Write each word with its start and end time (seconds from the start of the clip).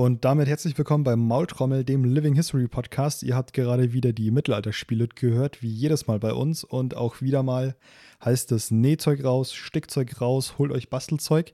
Und 0.00 0.24
damit 0.24 0.48
herzlich 0.48 0.78
willkommen 0.78 1.04
beim 1.04 1.18
Maultrommel, 1.18 1.84
dem 1.84 2.04
Living 2.04 2.34
History 2.34 2.66
Podcast. 2.68 3.22
Ihr 3.22 3.36
habt 3.36 3.52
gerade 3.52 3.92
wieder 3.92 4.14
die 4.14 4.30
Mittelalterspiele 4.30 5.08
gehört, 5.08 5.60
wie 5.60 5.68
jedes 5.68 6.06
Mal 6.06 6.18
bei 6.18 6.32
uns. 6.32 6.64
Und 6.64 6.96
auch 6.96 7.20
wieder 7.20 7.42
mal 7.42 7.76
heißt 8.24 8.50
es 8.52 8.70
Nähzeug 8.70 9.22
raus, 9.22 9.52
Stickzeug 9.52 10.22
raus, 10.22 10.54
holt 10.56 10.72
euch 10.72 10.88
Bastelzeug. 10.88 11.52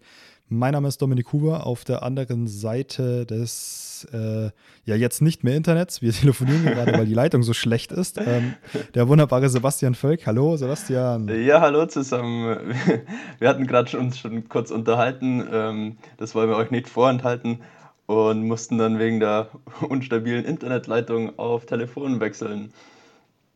Mein 0.48 0.74
Name 0.74 0.86
ist 0.86 1.02
Dominik 1.02 1.32
Huber, 1.32 1.66
auf 1.66 1.82
der 1.82 2.04
anderen 2.04 2.46
Seite 2.46 3.26
des, 3.26 4.06
äh, 4.12 4.50
ja 4.84 4.94
jetzt 4.94 5.22
nicht 5.22 5.42
mehr 5.42 5.56
Internets, 5.56 6.00
wir 6.00 6.12
telefonieren 6.12 6.66
gerade, 6.66 6.92
weil 6.92 7.06
die 7.06 7.14
Leitung 7.14 7.42
so 7.42 7.52
schlecht 7.52 7.90
ist, 7.90 8.16
ähm, 8.18 8.54
der 8.94 9.08
wunderbare 9.08 9.48
Sebastian 9.48 9.96
Völk. 9.96 10.24
Hallo 10.24 10.56
Sebastian. 10.56 11.26
Ja, 11.44 11.60
hallo 11.60 11.86
zusammen. 11.86 12.76
Wir 13.40 13.48
hatten 13.48 13.66
gerade 13.66 13.98
uns 13.98 14.20
schon 14.20 14.48
kurz 14.48 14.70
unterhalten, 14.70 15.44
ähm, 15.52 15.96
das 16.16 16.36
wollen 16.36 16.48
wir 16.48 16.56
euch 16.56 16.70
nicht 16.70 16.88
vorenthalten 16.88 17.58
und 18.06 18.46
mussten 18.46 18.78
dann 18.78 18.98
wegen 18.98 19.20
der 19.20 19.50
unstabilen 19.88 20.44
Internetleitung 20.44 21.38
auf 21.38 21.66
Telefon 21.66 22.20
wechseln. 22.20 22.72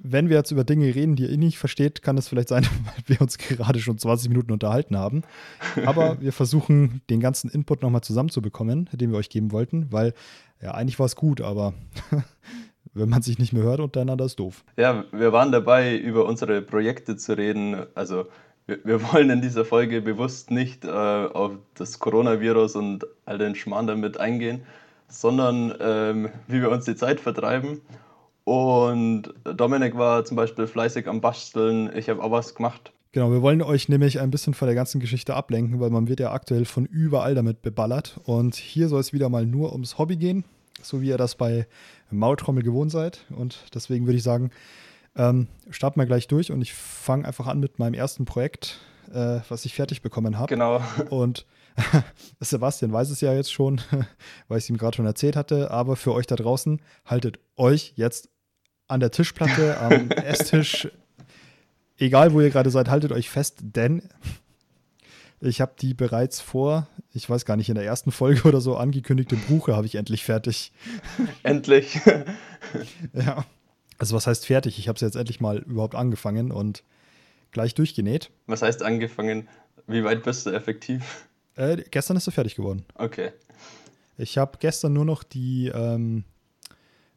Wenn 0.03 0.31
wir 0.31 0.39
jetzt 0.39 0.51
über 0.51 0.65
Dinge 0.65 0.95
reden, 0.95 1.15
die 1.15 1.27
ihr 1.27 1.37
nicht 1.37 1.59
versteht, 1.59 2.01
kann 2.01 2.17
es 2.17 2.29
vielleicht 2.29 2.49
sein, 2.49 2.65
weil 2.85 3.05
wir 3.07 3.21
uns 3.21 3.39
gerade 3.39 3.81
schon 3.81 3.99
20 3.99 4.31
Minuten 4.31 4.53
unterhalten 4.53 4.97
haben. 4.97 5.23
Aber 5.85 6.21
wir 6.21 6.33
versuchen, 6.33 7.03
den 7.11 7.21
ganzen 7.21 7.51
Input 7.51 7.83
nochmal 7.83 8.01
zusammenzubekommen, 8.03 8.89
den 8.93 9.11
wir 9.11 9.19
euch 9.19 9.29
geben 9.29 9.53
wollten, 9.53 9.93
weil 9.93 10.15
ja, 10.63 10.73
eigentlich 10.73 10.99
war 10.99 11.07
es 11.07 11.17
gut, 11.17 11.41
aber 11.41 11.73
wenn 12.93 13.09
man 13.09 13.23
sich 13.23 13.39
nicht 13.39 13.53
mehr 13.53 13.63
hört 13.63 13.81
untereinander, 13.81 14.25
ist 14.25 14.39
doof. 14.39 14.65
Ja, 14.77 15.05
wir 15.13 15.33
waren 15.33 15.53
dabei, 15.53 15.97
über 15.97 16.27
unsere 16.27 16.61
Projekte 16.63 17.17
zu 17.17 17.37
reden. 17.37 17.87
Also 17.95 18.27
wir, 18.85 19.03
wollen 19.13 19.31
in 19.31 19.41
dieser 19.41 19.65
Folge 19.65 20.01
bewusst 20.01 20.51
nicht 20.51 20.85
äh, 20.85 20.89
auf 20.89 21.53
das 21.75 21.99
Coronavirus 21.99 22.77
und 22.77 23.07
all 23.25 23.39
den 23.39 23.55
Schmarrn 23.55 23.87
damit 23.87 24.19
eingehen, 24.19 24.63
sondern 25.09 25.75
ähm, 25.81 26.29
wie 26.47 26.61
wir 26.61 26.71
uns 26.71 26.85
die 26.85 26.97
Zeit 26.97 27.21
vertreiben. 27.21 27.81
Und 28.45 29.35
Dominik 29.45 29.97
war 29.97 30.25
zum 30.25 30.37
Beispiel 30.37 30.67
fleißig 30.67 31.07
am 31.07 31.21
Basteln. 31.21 31.91
Ich 31.95 32.09
habe 32.09 32.23
auch 32.23 32.31
was 32.31 32.55
gemacht. 32.55 32.93
Genau, 33.13 33.33
wir 33.33 33.43
wollen 33.43 33.61
euch 33.61 33.89
nämlich 33.89 34.21
ein 34.21 34.31
bisschen 34.31 34.55
von 34.55 34.67
der 34.67 34.77
ganzen 34.77 35.01
Geschichte 35.01 35.35
ablenken, 35.35 35.81
weil 35.81 35.91
man 35.91 36.07
wird 36.07 36.21
ja 36.21 36.33
aktuell 36.33 36.65
von 36.65 36.87
überall 36.87 37.35
damit 37.35 37.61
beballert. 37.61 38.21
Und 38.25 38.55
hier 38.55 38.89
soll 38.89 39.01
es 39.01 39.13
wieder 39.13 39.29
mal 39.29 39.47
nur 39.47 39.73
ums 39.73 39.99
Hobby 39.99 40.17
gehen, 40.17 40.45
so 40.81 41.03
wie 41.03 41.09
ihr 41.09 41.19
das 41.19 41.35
bei 41.35 41.67
Maultrommel 42.11 42.63
gewohnt 42.63 42.93
seid. 42.93 43.25
Und 43.31 43.65
deswegen 43.75 44.07
würde 44.07 44.17
ich 44.17 44.23
sagen, 44.23 44.51
ähm, 45.21 45.49
starten 45.69 46.01
wir 46.01 46.07
gleich 46.07 46.29
durch 46.29 46.51
und 46.51 46.63
ich 46.63 46.73
fange 46.73 47.27
einfach 47.27 47.47
an 47.47 47.61
mit 47.61 47.79
meinem 47.79 47.93
ersten 47.93 48.25
Projekt, 48.25 48.79
äh, 49.13 49.41
was 49.51 49.67
ich 49.67 49.75
fertig 49.75 50.01
bekommen 50.01 50.39
habe. 50.39 50.49
Genau. 50.49 50.83
Und 51.11 51.45
Sebastian 52.41 52.93
weiß 52.93 53.11
es 53.11 53.21
ja 53.21 53.35
jetzt 53.35 53.53
schon, 53.53 53.83
weil 54.49 54.59
ich 54.59 54.65
es 54.65 54.71
ihm 54.71 54.79
gerade 54.79 54.97
schon 54.97 55.07
erzählt 55.07 55.37
hatte, 55.37 55.71
aber 55.71 55.97
für 55.97 56.15
euch 56.15 56.27
da 56.27 56.37
draußen, 56.37 56.81
haltet 57.05 57.39
euch 57.57 57.93
jetzt 57.97 58.31
an 58.89 59.01
der 59.01 59.11
Tischplatte, 59.11 59.79
am 59.79 60.11
Esstisch, 60.11 60.89
egal 61.99 62.33
wo 62.33 62.41
ihr 62.41 62.51
gerade 62.51 62.71
seid, 62.71 62.89
haltet 62.89 63.13
euch 63.13 63.29
fest, 63.29 63.59
denn 63.61 64.03
ich 65.41 65.61
habe 65.61 65.75
die 65.79 65.95
bereits 65.95 66.41
vor, 66.41 66.89
ich 67.13 67.29
weiß 67.29 67.45
gar 67.45 67.57
nicht, 67.57 67.69
in 67.69 67.75
der 67.75 67.85
ersten 67.85 68.11
Folge 68.11 68.49
oder 68.49 68.61
so 68.61 68.77
angekündigte 68.77 69.37
Buche 69.37 69.77
habe 69.77 69.87
ich 69.87 69.95
endlich 69.95 70.25
fertig. 70.25 70.73
Endlich. 71.43 72.01
ja. 73.13 73.45
Also 74.01 74.17
was 74.17 74.27
heißt 74.27 74.47
fertig? 74.47 74.79
Ich 74.79 74.89
habe 74.89 74.97
es 74.97 75.03
jetzt 75.03 75.15
endlich 75.15 75.41
mal 75.41 75.59
überhaupt 75.59 75.95
angefangen 75.95 76.53
und 76.53 76.83
gleich 77.53 77.75
durchgenäht. 77.75 78.31
Was 78.47 78.63
heißt 78.63 78.83
angefangen? 78.83 79.47
Wie 79.87 80.03
weit 80.05 80.23
bist 80.23 80.47
du 80.47 80.51
effektiv? 80.51 81.27
Äh, 81.55 81.83
gestern 81.91 82.17
ist 82.17 82.27
er 82.27 82.33
fertig 82.33 82.55
geworden. 82.55 82.87
Okay. 82.95 83.33
Ich 84.17 84.39
habe 84.39 84.57
gestern 84.59 84.95
nur 84.95 85.05
noch 85.05 85.23
die, 85.23 85.71
ähm, 85.75 86.25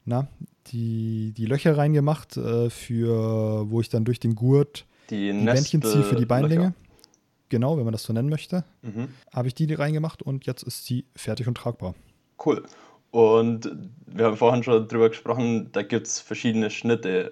na, 0.04 0.28
die, 0.68 1.34
die 1.38 1.46
Löcher 1.46 1.78
reingemacht, 1.78 2.36
äh, 2.36 2.70
für 2.70 3.70
wo 3.70 3.80
ich 3.80 3.88
dann 3.88 4.04
durch 4.04 4.20
den 4.20 4.36
Gurt 4.36 4.86
die, 5.10 5.32
die 5.32 5.46
Bändchen 5.46 5.82
ziehe 5.84 6.04
für 6.04 6.18
die 6.18 6.26
Beinlänge. 6.26 6.74
Genau, 7.48 7.78
wenn 7.78 7.86
man 7.86 7.94
das 7.94 8.04
so 8.04 8.12
nennen 8.12 8.30
möchte. 8.30 8.66
Mhm. 8.82 9.08
Habe 9.32 9.48
ich 9.48 9.56
die 9.56 9.74
reingemacht 9.74 10.22
und 10.22 10.46
jetzt 10.46 10.64
ist 10.64 10.86
sie 10.86 11.06
fertig 11.16 11.48
und 11.48 11.56
tragbar. 11.56 11.96
Cool. 12.44 12.66
Und 13.14 13.70
wir 14.08 14.26
haben 14.26 14.38
vorhin 14.38 14.64
schon 14.64 14.88
drüber 14.88 15.10
gesprochen, 15.10 15.70
da 15.72 15.84
gibt 15.84 16.08
es 16.08 16.20
verschiedene 16.20 16.72
Schnitte. 16.72 17.32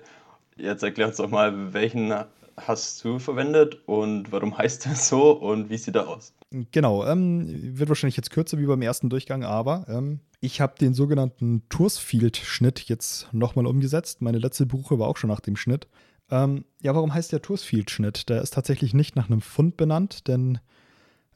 Jetzt 0.56 0.84
erklär 0.84 1.08
uns 1.08 1.18
doch 1.18 1.32
mal, 1.32 1.74
welchen 1.74 2.14
hast 2.56 3.04
du 3.04 3.18
verwendet 3.18 3.80
und 3.88 4.32
warum 4.32 4.56
heißt 4.56 4.86
der 4.86 4.94
so 4.96 5.32
und 5.32 5.72
wie 5.72 5.78
sieht 5.78 5.96
er 5.96 6.08
aus? 6.08 6.36
Genau, 6.72 7.04
ähm, 7.08 7.48
wird 7.80 7.90
wahrscheinlich 7.90 8.16
jetzt 8.16 8.30
kürzer 8.30 8.60
wie 8.60 8.68
beim 8.68 8.84
ersten 8.84 9.10
Durchgang, 9.10 9.44
aber 9.44 9.88
ähm, 9.90 10.20
ich 10.40 10.62
habe 10.62 10.76
den 10.80 10.94
sogenannten 10.94 11.64
Toursfield-Schnitt 11.70 12.82
jetzt 12.82 13.34
nochmal 13.34 13.66
umgesetzt. 13.66 14.22
Meine 14.22 14.38
letzte 14.38 14.68
Buche 14.68 15.00
war 15.00 15.08
auch 15.08 15.18
schon 15.18 15.32
nach 15.32 15.40
dem 15.40 15.56
Schnitt. 15.56 15.88
Ähm, 16.30 16.64
ja, 16.80 16.94
warum 16.94 17.12
heißt 17.12 17.32
der 17.32 17.42
Toursfield-Schnitt? 17.42 18.30
Der 18.30 18.44
ist 18.44 18.54
tatsächlich 18.54 18.94
nicht 18.94 19.16
nach 19.16 19.32
einem 19.32 19.42
Fund 19.42 19.78
benannt, 19.78 20.28
denn 20.28 20.60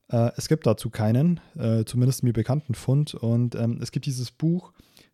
äh, 0.10 0.32
es 0.38 0.48
gibt 0.48 0.66
dazu 0.68 0.90
keinen, 0.90 1.40
äh, 1.58 1.84
zumindest 1.86 2.24
mir 2.24 2.34
bekannten 2.34 2.76
Fund. 2.76 3.14
Und 3.16 3.56
ähm, 3.56 3.80
es 3.82 3.92
gibt 3.92 4.06
dieses 4.06 4.32
Buch 4.32 4.74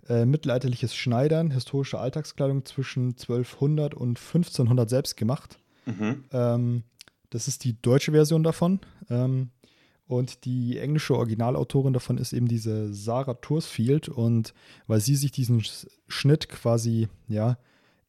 äh, 0.09 0.25
Mittelalterliches 0.25 0.95
Schneidern, 0.95 1.51
historische 1.51 1.99
Alltagskleidung 1.99 2.65
zwischen 2.65 3.09
1200 3.09 3.93
und 3.93 4.19
1500 4.19 4.89
selbst 4.89 5.17
gemacht. 5.17 5.59
Mhm. 5.85 6.25
Ähm, 6.31 6.83
das 7.29 7.47
ist 7.47 7.63
die 7.63 7.81
deutsche 7.81 8.11
Version 8.11 8.43
davon. 8.43 8.79
Ähm, 9.09 9.51
und 10.07 10.43
die 10.43 10.77
englische 10.77 11.15
Originalautorin 11.15 11.93
davon 11.93 12.17
ist 12.17 12.33
eben 12.33 12.49
diese 12.49 12.93
Sarah 12.93 13.35
Torsfield. 13.35 14.09
Und 14.09 14.53
weil 14.87 14.99
sie 14.99 15.15
sich 15.15 15.31
diesen 15.31 15.63
Schnitt 16.09 16.49
quasi, 16.49 17.07
ja, 17.29 17.57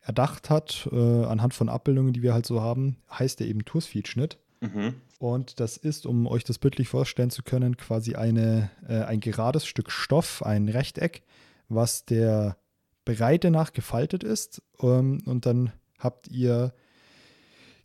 erdacht 0.01 0.51
hat, 0.51 0.89
äh, 0.91 1.25
anhand 1.25 1.55
von 1.55 1.69
Abbildungen, 1.69 2.13
die 2.13 2.23
wir 2.23 2.35
halt 2.35 2.45
so 2.45 2.61
haben, 2.61 2.97
heißt 3.09 3.41
er 3.41 3.47
eben 3.47 3.65
Torsfield-Schnitt. 3.65 4.37
Mhm. 4.61 4.95
Und 5.23 5.61
das 5.61 5.77
ist, 5.77 6.05
um 6.05 6.27
euch 6.27 6.43
das 6.43 6.59
bildlich 6.59 6.89
vorstellen 6.89 7.31
zu 7.31 7.45
können, 7.45 7.77
quasi 7.77 8.17
eine, 8.17 8.73
äh, 8.89 9.03
ein 9.03 9.21
gerades 9.21 9.65
Stück 9.67 9.93
Stoff, 9.93 10.43
ein 10.43 10.69
Rechteck, 10.69 11.23
was 11.69 12.05
der 12.05 12.57
Breite 13.05 13.53
nach 13.53 13.73
gefaltet 13.73 14.25
ist. 14.25 14.63
Ähm, 14.81 15.23
und 15.25 15.47
dann 15.47 15.71
habt 15.97 16.27
ihr 16.27 16.75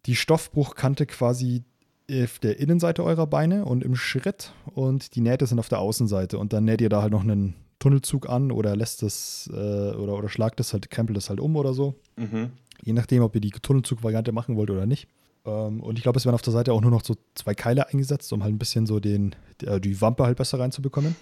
die 0.08 0.16
Stoffbruchkante 0.16 1.06
quasi 1.06 1.64
auf 2.12 2.40
der 2.40 2.60
Innenseite 2.60 3.04
eurer 3.04 3.28
Beine 3.28 3.66
und 3.66 3.84
im 3.84 3.96
Schritt 3.96 4.52
und 4.74 5.14
die 5.14 5.22
Nähte 5.22 5.46
sind 5.46 5.60
auf 5.60 5.70
der 5.70 5.78
Außenseite. 5.78 6.40
Und 6.40 6.54
dann 6.54 6.66
näht 6.66 6.82
ihr 6.82 6.90
da 6.90 7.04
halt 7.04 7.12
noch 7.12 7.22
einen 7.22 7.54
Tunnelzug 7.78 8.28
an 8.28 8.52
oder 8.52 8.76
lässt 8.76 9.04
es 9.04 9.48
äh, 9.54 9.56
oder, 9.94 10.18
oder 10.18 10.30
schlagt 10.30 10.60
es 10.60 10.74
halt, 10.74 10.90
krempelt 10.90 11.20
es 11.20 11.30
halt 11.30 11.40
um 11.40 11.56
oder 11.56 11.76
so. 11.76 12.00
Mhm. 12.16 12.50
Je 12.82 12.94
nachdem, 12.94 13.22
ob 13.22 13.36
ihr 13.36 13.42
die 13.42 13.52
Tunnelzug-Variante 13.52 14.32
machen 14.32 14.56
wollt 14.56 14.72
oder 14.72 14.88
nicht. 14.88 15.08
Ähm, 15.48 15.82
und 15.82 15.98
ich 15.98 16.04
glaube, 16.04 16.20
es 16.20 16.26
werden 16.26 16.36
auf 16.36 16.42
der 16.42 16.54
Seite 16.54 16.74
auch 16.74 16.82
nur 16.82 16.92
noch 16.92 17.04
so 17.04 17.16
zwei 17.34 17.56
Keile 17.56 17.88
eingesetzt, 17.88 18.32
um 18.34 18.44
halt 18.44 18.54
ein 18.54 18.60
bisschen 18.60 18.86
so 18.86 19.00
den, 19.00 19.34
die, 19.62 19.82
die 19.82 20.02
Wampe 20.02 20.26
halt 20.26 20.38
besser 20.38 20.60
reinzubekommen. 20.60 21.16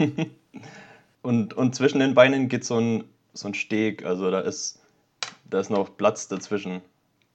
und, 1.21 1.53
und 1.53 1.75
zwischen 1.75 1.99
den 1.99 2.15
Beinen 2.15 2.49
geht 2.49 2.65
so 2.65 2.77
ein, 2.77 3.03
so 3.33 3.47
ein 3.47 3.53
Steg, 3.53 4.03
also 4.03 4.31
da 4.31 4.41
ist, 4.41 4.79
da 5.49 5.59
ist 5.59 5.69
noch 5.69 5.95
Platz 5.95 6.27
dazwischen 6.27 6.81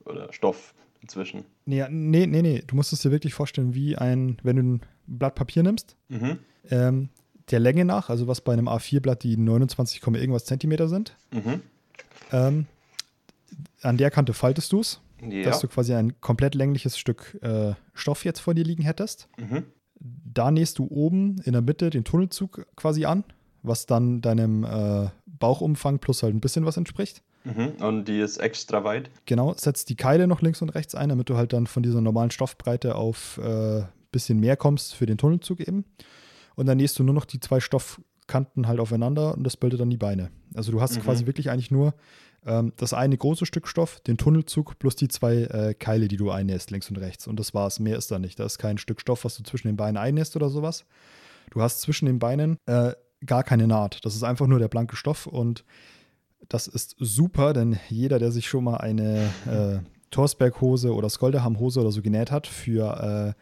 oder 0.05 0.33
Stoff 0.33 0.75
dazwischen. 1.01 1.45
Nee, 1.65 1.87
nee, 1.89 2.27
nee, 2.27 2.43
nee. 2.43 2.63
Du 2.67 2.75
musst 2.75 2.93
es 2.93 3.03
dir 3.03 3.13
wirklich 3.13 3.35
vorstellen, 3.35 3.75
wie 3.75 3.97
ein, 3.97 4.39
wenn 4.43 4.57
du 4.57 4.63
ein 4.63 4.81
Blatt 5.07 5.37
Papier 5.37 5.63
nimmst, 5.63 5.97
mhm. 6.09 6.39
ähm, 6.71 7.09
der 7.51 7.61
Länge 7.61 7.85
nach, 7.85 8.11
also 8.11 8.27
was 8.27 8.41
bei 8.41 8.53
einem 8.53 8.69
A4-Blatt 8.69 9.23
die 9.23 9.37
29, 9.37 10.03
irgendwas 10.07 10.45
Zentimeter 10.45 10.89
sind, 10.89 11.17
mhm. 11.33 11.63
ähm, 12.33 12.67
an 13.83 13.97
der 13.97 14.11
Kante 14.11 14.35
faltest 14.35 14.73
du 14.73 14.81
es 14.81 15.01
ja. 15.23 15.43
dass 15.43 15.61
du 15.61 15.69
quasi 15.69 15.95
ein 15.95 16.21
komplett 16.21 16.55
längliches 16.55 16.99
Stück 16.99 17.39
äh, 17.43 17.75
Stoff 17.95 18.25
jetzt 18.25 18.41
vor 18.41 18.55
dir 18.55 18.65
liegen 18.65 18.83
hättest. 18.83 19.29
Mhm. 19.39 19.65
Da 20.01 20.51
nähst 20.51 20.79
du 20.79 20.87
oben 20.91 21.41
in 21.45 21.53
der 21.53 21.63
Mitte 21.63 21.91
den 21.91 22.05
Tunnelzug 22.05 22.67
quasi 22.77 23.05
an, 23.05 23.25
was 23.63 23.87
dann 23.87 24.23
deinem 24.23 24.65
äh, 24.65 25.09
Bauchumfang 25.27 25.99
plus 25.99 26.23
halt 26.23 26.35
ein 26.35 26.41
bisschen 26.41 26.65
was 26.65 26.77
entspricht. 26.77 27.23
Mhm. 27.45 27.73
Und 27.81 28.05
die 28.07 28.21
ist 28.21 28.39
extra 28.39 28.85
weit. 28.85 29.11
Genau, 29.27 29.55
setzt 29.55 29.89
die 29.89 29.97
Keile 29.97 30.27
noch 30.27 30.43
links 30.43 30.63
und 30.63 30.71
rechts 30.71 30.95
ein, 30.95 31.09
damit 31.09 31.29
du 31.29 31.37
halt 31.37 31.53
dann 31.53 31.67
von 31.67 31.83
dieser 31.83 32.01
normalen 32.01 32.31
Stoffbreite 32.31 32.95
auf 32.95 33.41
ein 33.43 33.81
äh, 33.81 33.87
bisschen 34.13 34.41
mehr 34.41 34.57
kommst 34.57 34.95
für 34.95 35.07
den 35.07 35.19
Tunnelzug 35.19 35.61
eben. 35.61 35.85
Und 36.55 36.67
dann 36.67 36.77
nähst 36.77 36.99
du 36.99 37.05
nur 37.05 37.15
noch 37.15 37.25
die 37.25 37.41
zwei 37.41 37.61
Stoffkanten 37.61 38.69
halt 38.69 38.81
aufeinander 38.81 39.35
und 39.35 39.45
das 39.45 39.57
bildet 39.57 39.81
dann 39.81 39.91
die 39.91 39.97
Beine. 39.97 40.31
Also 40.55 40.73
du 40.73 40.81
hast 40.81 40.97
mhm. 40.97 41.03
quasi 41.03 41.27
wirklich 41.27 41.51
eigentlich 41.51 41.71
nur 41.71 41.95
ähm, 42.47 42.73
das 42.77 42.95
eine 42.95 43.17
große 43.17 43.47
Stück 43.47 43.69
Stoff, 43.69 44.01
den 44.01 44.17
Tunnelzug 44.17 44.79
plus 44.79 44.97
die 44.97 45.09
zwei 45.09 45.43
äh, 45.43 45.75
Keile, 45.75 46.09
die 46.09 46.17
du 46.17 46.31
einnähst, 46.31 46.71
links 46.71 46.89
und 46.91 46.97
rechts. 46.97 47.27
Und 47.27 47.39
das 47.39 47.55
war's. 47.55 47.81
Mehr 47.81 47.97
ist 47.97 48.11
da 48.11 48.19
nicht. 48.19 48.39
Da 48.39 48.45
ist 48.45 48.59
kein 48.59 48.79
Stück 48.79 49.01
Stoff, 49.01 49.25
was 49.25 49.37
du 49.37 49.43
zwischen 49.43 49.69
den 49.69 49.77
Beinen 49.77 49.97
einnähst 49.97 50.37
oder 50.37 50.49
sowas. 50.49 50.85
Du 51.51 51.61
hast 51.63 51.81
zwischen 51.81 52.07
den 52.07 52.19
Beinen 52.19 52.57
äh, 52.67 52.93
gar 53.27 53.43
keine 53.43 53.67
Naht. 53.67 54.05
Das 54.05 54.15
ist 54.15 54.23
einfach 54.23 54.47
nur 54.47 54.59
der 54.59 54.69
blanke 54.69 54.97
Stoff 54.97 55.27
und 55.27 55.65
das 56.49 56.67
ist 56.67 56.97
super, 56.99 57.53
denn 57.53 57.79
jeder, 57.89 58.19
der 58.19 58.33
sich 58.33 58.49
schon 58.49 58.65
mal 58.65 58.79
eine 58.79 59.31
äh, 59.47 59.79
Torsberg-Hose 60.11 60.95
oder 60.95 61.11
Skolderham-Hose 61.11 61.81
oder 61.81 61.93
so 61.93 62.03
genäht 62.03 62.31
hat 62.31 62.47
für 62.47 63.35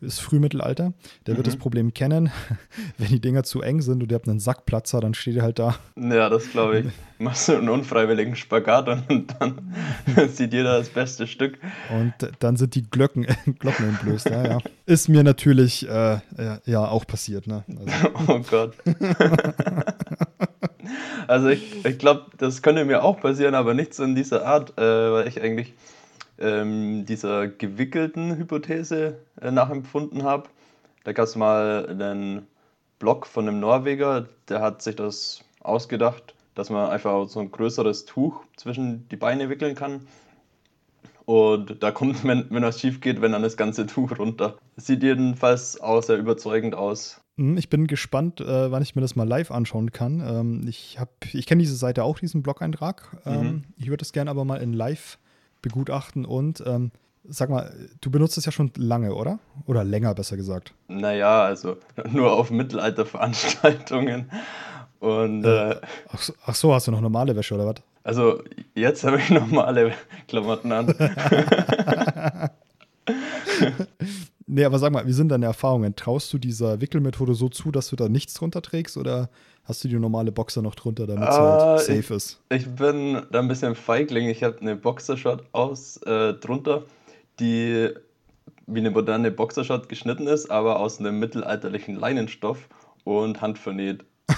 ist 0.00 0.20
Frühmittelalter. 0.20 0.92
Der 1.26 1.36
wird 1.36 1.46
Mhm. 1.46 1.50
das 1.50 1.58
Problem 1.58 1.92
kennen, 1.94 2.30
wenn 2.98 3.08
die 3.08 3.20
Dinger 3.20 3.42
zu 3.42 3.62
eng 3.62 3.80
sind 3.82 4.02
und 4.02 4.10
ihr 4.10 4.14
habt 4.16 4.28
einen 4.28 4.40
Sackplatzer, 4.40 5.00
dann 5.00 5.14
steht 5.14 5.34
ihr 5.36 5.42
halt 5.42 5.58
da. 5.58 5.76
Ja, 5.96 6.28
das 6.28 6.50
glaube 6.50 6.80
ich. 6.80 6.86
Machst 7.20 7.48
du 7.48 7.56
einen 7.56 7.68
unfreiwilligen 7.68 8.36
Spagat 8.36 8.88
und 9.08 9.34
dann 9.40 9.74
sieht 10.28 10.52
jeder 10.52 10.78
das 10.78 10.88
beste 10.88 11.26
Stück. 11.26 11.58
Und 11.90 12.14
dann 12.38 12.56
sind 12.56 12.76
die 12.76 12.88
Glocken, 12.88 13.26
Glocken 13.58 13.88
entblößt. 13.88 14.30
Ja, 14.30 14.46
ja. 14.46 14.58
Ist 14.86 15.08
mir 15.08 15.24
natürlich 15.24 15.88
äh, 15.88 16.18
ja, 16.64 16.84
auch 16.86 17.06
passiert. 17.06 17.48
Ne? 17.48 17.64
Also, 17.68 18.08
Oh 18.28 18.40
Gott. 18.48 18.74
Also 21.26 21.48
ich, 21.48 21.84
ich 21.84 21.98
glaube, 21.98 22.26
das 22.38 22.62
könnte 22.62 22.84
mir 22.84 23.02
auch 23.04 23.20
passieren, 23.20 23.54
aber 23.54 23.74
nicht 23.74 23.92
so 23.94 24.02
in 24.04 24.14
dieser 24.14 24.46
Art, 24.46 24.78
äh, 24.78 24.82
weil 25.12 25.28
ich 25.28 25.42
eigentlich 25.42 25.74
ähm, 26.40 27.04
dieser 27.06 27.48
gewickelten 27.48 28.36
Hypothese 28.36 29.18
äh, 29.40 29.50
nachempfunden 29.50 30.22
habe. 30.22 30.48
Da 31.04 31.12
gab 31.12 31.24
es 31.26 31.36
mal 31.36 31.86
einen 31.88 32.46
Blog 32.98 33.26
von 33.26 33.48
einem 33.48 33.60
Norweger, 33.60 34.26
der 34.48 34.60
hat 34.60 34.82
sich 34.82 34.96
das 34.96 35.42
ausgedacht, 35.60 36.34
dass 36.54 36.70
man 36.70 36.90
einfach 36.90 37.28
so 37.28 37.40
ein 37.40 37.50
größeres 37.50 38.04
Tuch 38.04 38.42
zwischen 38.56 39.08
die 39.08 39.16
Beine 39.16 39.48
wickeln 39.48 39.74
kann. 39.74 40.00
Und 41.24 41.82
da 41.82 41.90
kommt, 41.90 42.24
wenn, 42.24 42.46
wenn 42.50 42.62
was 42.62 42.80
schief 42.80 43.00
geht, 43.00 43.20
wenn 43.20 43.32
dann 43.32 43.42
das 43.42 43.56
ganze 43.56 43.86
Tuch 43.86 44.18
runter. 44.18 44.56
Sieht 44.76 45.02
jedenfalls 45.02 45.80
auch 45.80 46.02
sehr 46.02 46.16
überzeugend 46.18 46.74
aus. 46.74 47.20
Hm, 47.36 47.56
Ich 47.58 47.68
bin 47.68 47.86
gespannt, 47.86 48.40
äh, 48.40 48.70
wann 48.70 48.82
ich 48.82 48.96
mir 48.96 49.02
das 49.02 49.14
mal 49.14 49.28
live 49.28 49.50
anschauen 49.50 49.92
kann. 49.92 50.20
Ähm, 50.26 50.66
ich 50.68 50.98
hab, 50.98 51.10
ich 51.32 51.46
kenne 51.46 51.60
diese 51.62 51.76
Seite 51.76 52.02
auch, 52.04 52.18
diesen 52.18 52.42
Blog-Eintrag. 52.42 53.16
Ähm, 53.26 53.40
Mhm. 53.40 53.64
Ich 53.76 53.86
würde 53.86 53.98
das 53.98 54.12
gerne 54.12 54.30
aber 54.30 54.44
mal 54.44 54.56
in 54.62 54.72
live 54.72 55.18
begutachten 55.62 56.24
und 56.24 56.62
ähm, 56.66 56.90
sag 57.24 57.50
mal, 57.50 57.72
du 58.00 58.10
benutzt 58.10 58.38
es 58.38 58.44
ja 58.46 58.52
schon 58.52 58.70
lange, 58.76 59.14
oder? 59.14 59.38
Oder 59.66 59.84
länger, 59.84 60.14
besser 60.14 60.36
gesagt. 60.36 60.72
Naja, 60.88 61.42
also 61.42 61.76
nur 62.10 62.32
auf 62.32 62.50
Mittelalterveranstaltungen. 62.50 64.30
Und 65.00 65.44
äh, 65.44 65.76
Ach 66.08 66.20
so, 66.20 66.32
ach 66.44 66.54
so, 66.54 66.74
hast 66.74 66.88
du 66.88 66.90
noch 66.90 67.00
normale 67.00 67.36
Wäsche 67.36 67.54
oder 67.54 67.66
was? 67.66 67.76
also 68.02 68.42
jetzt 68.74 69.04
habe 69.04 69.18
ich 69.18 69.28
normale 69.30 69.92
Klamotten 70.28 70.72
an. 70.72 70.86
Nee, 74.58 74.64
aber 74.64 74.80
sag 74.80 74.90
mal, 74.92 75.06
wie 75.06 75.12
sind 75.12 75.28
deine 75.28 75.46
Erfahrungen? 75.46 75.94
Traust 75.94 76.32
du 76.32 76.38
dieser 76.38 76.80
Wickelmethode 76.80 77.34
so 77.34 77.48
zu, 77.48 77.70
dass 77.70 77.90
du 77.90 77.94
da 77.94 78.08
nichts 78.08 78.34
drunter 78.34 78.60
trägst 78.60 78.96
oder 78.96 79.30
hast 79.62 79.84
du 79.84 79.88
die 79.88 79.94
normale 79.94 80.32
Boxer 80.32 80.62
noch 80.62 80.74
drunter, 80.74 81.06
damit 81.06 81.28
es 81.28 81.36
Ah, 81.36 81.76
halt 81.76 81.80
safe 81.82 82.14
ist? 82.14 82.40
Ich 82.50 82.66
bin 82.66 83.22
da 83.30 83.38
ein 83.38 83.46
bisschen 83.46 83.76
Feigling. 83.76 84.28
Ich 84.28 84.42
habe 84.42 84.60
eine 84.60 84.74
Boxershot 84.74 85.44
aus 85.52 85.98
äh, 85.98 86.32
drunter, 86.34 86.82
die 87.38 87.90
wie 88.66 88.80
eine 88.80 88.90
moderne 88.90 89.30
Boxershot 89.30 89.88
geschnitten 89.88 90.26
ist, 90.26 90.50
aber 90.50 90.80
aus 90.80 90.98
einem 90.98 91.20
mittelalterlichen 91.20 91.94
Leinenstoff 91.94 92.68
und 93.04 93.40
handvernäht. 93.40 94.04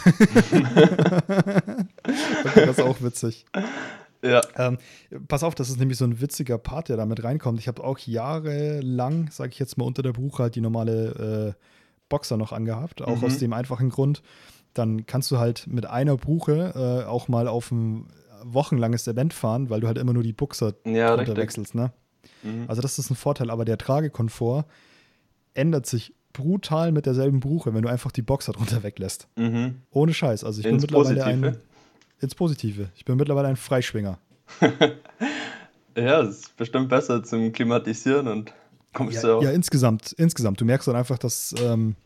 Okay, 2.42 2.66
das 2.66 2.78
ist 2.78 2.82
auch 2.82 3.00
witzig. 3.00 3.46
Ja, 4.22 4.42
Ähm, 4.56 4.76
pass 5.28 5.42
auf, 5.42 5.54
das 5.54 5.70
ist 5.70 5.78
nämlich 5.78 5.96
so 5.98 6.04
ein 6.04 6.20
witziger 6.20 6.58
Part, 6.58 6.88
der 6.90 6.96
da 6.96 7.06
mit 7.06 7.24
reinkommt. 7.24 7.58
Ich 7.58 7.68
habe 7.68 7.82
auch 7.82 7.98
jahrelang, 7.98 9.30
sage 9.30 9.50
ich 9.52 9.58
jetzt 9.58 9.78
mal, 9.78 9.84
unter 9.84 10.02
der 10.02 10.12
Buche 10.12 10.42
halt 10.44 10.54
die 10.56 10.60
normale 10.60 11.54
äh, 11.56 11.62
Boxer 12.08 12.36
noch 12.36 12.52
angehabt. 12.52 13.02
Auch 13.02 13.18
Mhm. 13.18 13.24
aus 13.24 13.38
dem 13.38 13.52
einfachen 13.52 13.88
Grund, 13.90 14.22
dann 14.74 15.06
kannst 15.06 15.30
du 15.30 15.38
halt 15.38 15.66
mit 15.66 15.86
einer 15.86 16.16
Buche 16.16 16.72
äh, 17.04 17.06
auch 17.08 17.28
mal 17.28 17.48
auf 17.48 17.70
ein 17.70 18.08
wochenlanges 18.42 19.06
Event 19.08 19.32
fahren, 19.34 19.70
weil 19.70 19.80
du 19.80 19.86
halt 19.86 19.98
immer 19.98 20.12
nur 20.12 20.22
die 20.22 20.32
Buchser 20.32 20.74
Ja, 20.84 21.08
drunter 21.14 21.18
richtig. 21.32 21.36
wechselst. 21.36 21.74
Ne? 21.74 21.92
mhm. 22.42 22.64
Also 22.68 22.82
das 22.82 22.98
ist 22.98 23.10
ein 23.10 23.16
Vorteil, 23.16 23.50
aber 23.50 23.64
der 23.64 23.78
Tragekomfort 23.78 24.64
ändert 25.54 25.86
sich 25.86 26.14
brutal 26.32 26.92
mit 26.92 27.06
derselben 27.06 27.40
Buche, 27.40 27.74
wenn 27.74 27.82
du 27.82 27.88
einfach 27.88 28.12
die 28.12 28.22
Boxer 28.22 28.52
drunter 28.52 28.82
weglässt. 28.82 29.28
Mhm. 29.36 29.82
Ohne 29.90 30.14
Scheiß. 30.14 30.44
Also 30.44 30.60
ich 30.60 30.66
Ins 30.66 30.86
bin 30.86 30.96
mittlerweile 30.96 31.20
Positive? 31.24 31.48
ein 31.48 31.56
ins 32.20 32.34
Positive. 32.34 32.88
Ich 32.94 33.04
bin 33.04 33.16
mittlerweile 33.16 33.48
ein 33.48 33.56
Freischwinger. 33.56 34.18
Ja, 35.96 36.22
es 36.22 36.38
ist 36.40 36.56
bestimmt 36.56 36.88
besser 36.88 37.22
zum 37.24 37.50
Klimatisieren 37.52 38.28
und 38.28 38.52
kommst 38.92 39.22
du 39.22 39.26
Ja, 39.26 39.34
auch. 39.34 39.42
ja, 39.42 39.50
insgesamt, 39.50 40.12
insgesamt. 40.12 40.60
Du 40.60 40.64
merkst 40.64 40.86
dann 40.86 40.94
einfach, 40.94 41.18
dass, 41.18 41.52
ähm, 41.60 41.96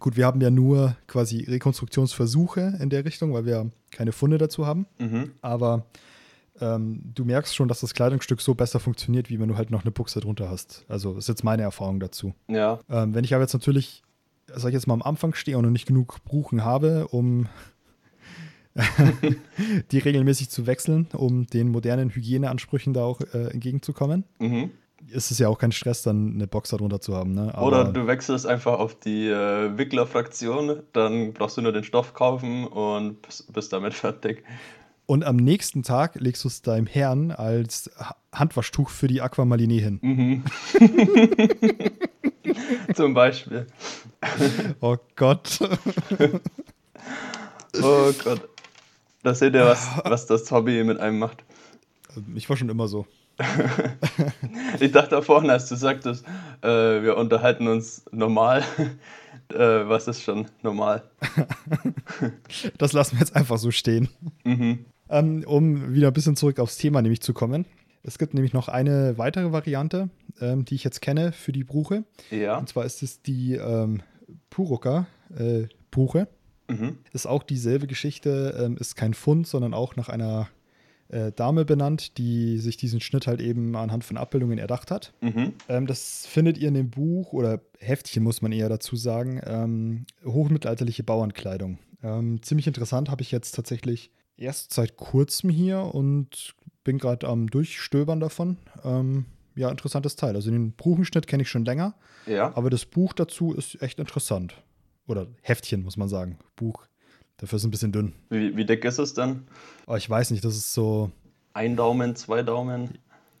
gut, 0.00 0.16
wir 0.16 0.24
haben 0.24 0.40
ja 0.40 0.50
nur 0.50 0.96
quasi 1.06 1.44
Rekonstruktionsversuche 1.44 2.78
in 2.80 2.88
der 2.88 3.04
Richtung, 3.04 3.34
weil 3.34 3.44
wir 3.44 3.70
keine 3.90 4.12
Funde 4.12 4.38
dazu 4.38 4.66
haben. 4.66 4.86
Mhm. 4.98 5.32
Aber 5.42 5.84
ähm, 6.60 7.02
du 7.14 7.26
merkst 7.26 7.54
schon, 7.54 7.68
dass 7.68 7.80
das 7.80 7.92
Kleidungsstück 7.92 8.40
so 8.40 8.54
besser 8.54 8.80
funktioniert, 8.80 9.28
wie 9.28 9.38
wenn 9.38 9.48
du 9.48 9.56
halt 9.58 9.70
noch 9.70 9.82
eine 9.82 9.90
Buchse 9.90 10.20
drunter 10.20 10.48
hast. 10.48 10.86
Also 10.88 11.16
ist 11.18 11.28
jetzt 11.28 11.44
meine 11.44 11.62
Erfahrung 11.62 12.00
dazu. 12.00 12.34
Ja, 12.48 12.80
Ähm, 12.88 13.14
wenn 13.14 13.24
ich 13.24 13.34
aber 13.34 13.44
jetzt 13.44 13.52
natürlich, 13.52 14.02
sag 14.46 14.68
ich 14.70 14.74
jetzt 14.74 14.86
mal, 14.86 14.94
am 14.94 15.02
Anfang 15.02 15.34
stehe 15.34 15.56
und 15.58 15.64
noch 15.64 15.70
nicht 15.70 15.86
genug 15.86 16.24
Bruchen 16.24 16.64
habe, 16.64 17.08
um 17.08 17.46
die 19.90 19.98
regelmäßig 19.98 20.50
zu 20.50 20.66
wechseln, 20.66 21.08
um 21.12 21.46
den 21.46 21.68
modernen 21.68 22.10
Hygieneansprüchen 22.10 22.94
da 22.94 23.04
auch 23.04 23.20
äh, 23.20 23.48
entgegenzukommen, 23.52 24.24
mhm. 24.38 24.70
ist 25.10 25.30
es 25.30 25.38
ja 25.38 25.48
auch 25.48 25.58
kein 25.58 25.72
Stress, 25.72 26.02
dann 26.02 26.34
eine 26.34 26.46
Box 26.46 26.70
darunter 26.70 27.00
zu 27.00 27.16
haben. 27.16 27.32
Ne? 27.32 27.52
Oder 27.60 27.84
du 27.84 28.06
wechselst 28.06 28.46
einfach 28.46 28.78
auf 28.78 28.98
die 28.98 29.28
äh, 29.28 29.76
Wicklerfraktion, 29.76 30.80
dann 30.92 31.32
brauchst 31.32 31.56
du 31.56 31.62
nur 31.62 31.72
den 31.72 31.84
Stoff 31.84 32.14
kaufen 32.14 32.66
und 32.66 33.22
bist, 33.22 33.52
bist 33.52 33.72
damit 33.72 33.94
fertig. 33.94 34.44
Und 35.06 35.24
am 35.24 35.36
nächsten 35.36 35.82
Tag 35.82 36.20
legst 36.20 36.44
du 36.44 36.48
es 36.48 36.60
deinem 36.60 36.86
Herrn 36.86 37.30
als 37.30 37.90
Ha- 37.98 38.16
Handwaschtuch 38.34 38.90
für 38.90 39.08
die 39.08 39.22
Aquamaline 39.22 39.74
hin. 39.74 39.98
Mhm. 40.02 40.44
Zum 42.94 43.14
Beispiel. 43.14 43.66
Oh 44.80 44.96
Gott. 45.16 45.60
Oh 47.82 48.12
Gott. 48.22 48.48
Da 49.22 49.34
seht 49.34 49.54
ihr, 49.54 49.64
was, 49.64 49.88
was 50.04 50.26
das 50.26 50.50
Hobby 50.50 50.82
mit 50.84 51.00
einem 51.00 51.18
macht. 51.18 51.44
Ich 52.34 52.48
war 52.48 52.56
schon 52.56 52.68
immer 52.68 52.88
so. 52.88 53.06
Ich 54.80 54.92
dachte 54.92 55.20
vorhin, 55.22 55.50
als 55.50 55.68
du 55.68 55.76
sagtest, 55.76 56.24
äh, 56.62 56.68
wir 57.02 57.16
unterhalten 57.16 57.68
uns 57.68 58.04
normal. 58.12 58.62
äh, 59.52 59.58
was 59.58 60.08
ist 60.08 60.22
schon 60.22 60.46
normal? 60.62 61.02
Das 62.76 62.92
lassen 62.92 63.16
wir 63.16 63.20
jetzt 63.20 63.34
einfach 63.34 63.58
so 63.58 63.70
stehen. 63.70 64.08
Mhm. 64.44 64.84
Ähm, 65.08 65.44
um 65.46 65.94
wieder 65.94 66.08
ein 66.08 66.12
bisschen 66.12 66.36
zurück 66.36 66.58
aufs 66.60 66.76
Thema 66.76 67.00
nämlich 67.02 67.22
zu 67.22 67.32
kommen. 67.32 67.64
Es 68.02 68.18
gibt 68.18 68.34
nämlich 68.34 68.52
noch 68.52 68.68
eine 68.68 69.18
weitere 69.18 69.52
Variante, 69.52 70.10
ähm, 70.40 70.64
die 70.64 70.74
ich 70.74 70.84
jetzt 70.84 71.00
kenne 71.00 71.32
für 71.32 71.52
die 71.52 71.64
Bruche. 71.64 72.04
Ja. 72.30 72.58
Und 72.58 72.68
zwar 72.68 72.84
ist 72.84 73.02
es 73.02 73.22
die 73.22 73.54
ähm, 73.54 74.02
Puruka 74.50 75.06
äh, 75.36 75.64
Bruche. 75.90 76.28
Mhm. 76.68 76.98
Ist 77.12 77.26
auch 77.26 77.42
dieselbe 77.42 77.86
Geschichte, 77.86 78.54
ähm, 78.62 78.76
ist 78.76 78.94
kein 78.94 79.14
Fund, 79.14 79.46
sondern 79.46 79.74
auch 79.74 79.96
nach 79.96 80.08
einer 80.08 80.48
äh, 81.08 81.32
Dame 81.32 81.64
benannt, 81.64 82.18
die 82.18 82.58
sich 82.58 82.76
diesen 82.76 83.00
Schnitt 83.00 83.26
halt 83.26 83.40
eben 83.40 83.74
anhand 83.76 84.04
von 84.04 84.18
Abbildungen 84.18 84.58
erdacht 84.58 84.90
hat. 84.90 85.14
Mhm. 85.22 85.54
Ähm, 85.68 85.86
das 85.86 86.26
findet 86.26 86.58
ihr 86.58 86.68
in 86.68 86.74
dem 86.74 86.90
Buch 86.90 87.32
oder 87.32 87.60
Heftchen, 87.78 88.22
muss 88.22 88.42
man 88.42 88.52
eher 88.52 88.68
dazu 88.68 88.94
sagen, 88.96 89.40
ähm, 89.46 90.04
hochmittelalterliche 90.24 91.04
Bauernkleidung. 91.04 91.78
Ähm, 92.02 92.42
ziemlich 92.42 92.66
interessant, 92.66 93.08
habe 93.10 93.22
ich 93.22 93.30
jetzt 93.32 93.52
tatsächlich 93.54 94.10
erst 94.36 94.74
seit 94.74 94.96
kurzem 94.98 95.48
hier 95.50 95.80
und 95.94 96.54
bin 96.84 96.98
gerade 96.98 97.26
am 97.26 97.48
Durchstöbern 97.48 98.20
davon. 98.20 98.58
Ähm, 98.84 99.24
ja, 99.56 99.70
interessantes 99.70 100.14
Teil. 100.14 100.36
Also 100.36 100.50
den 100.50 100.72
Buchenschnitt 100.72 101.26
kenne 101.26 101.42
ich 101.42 101.48
schon 101.48 101.64
länger, 101.64 101.94
Ja. 102.26 102.54
aber 102.56 102.70
das 102.70 102.84
Buch 102.86 103.12
dazu 103.14 103.52
ist 103.54 103.82
echt 103.82 103.98
interessant. 103.98 104.54
Oder 105.08 105.26
Heftchen, 105.42 105.82
muss 105.82 105.96
man 105.96 106.08
sagen. 106.08 106.38
Buch. 106.54 106.86
Dafür 107.38 107.56
ist 107.56 107.62
es 107.62 107.66
ein 107.66 107.70
bisschen 107.72 107.92
dünn. 107.92 108.14
Wie, 108.30 108.56
wie 108.56 108.64
dick 108.64 108.84
ist 108.84 108.98
es 108.98 109.14
dann? 109.14 109.46
Aber 109.86 109.96
ich 109.96 110.08
weiß 110.08 110.30
nicht, 110.30 110.44
das 110.44 110.56
ist 110.56 110.72
so, 110.72 111.10
Ein 111.54 111.74
Daumen, 111.76 112.14
zwei 112.14 112.42
Daumen? 112.42 112.98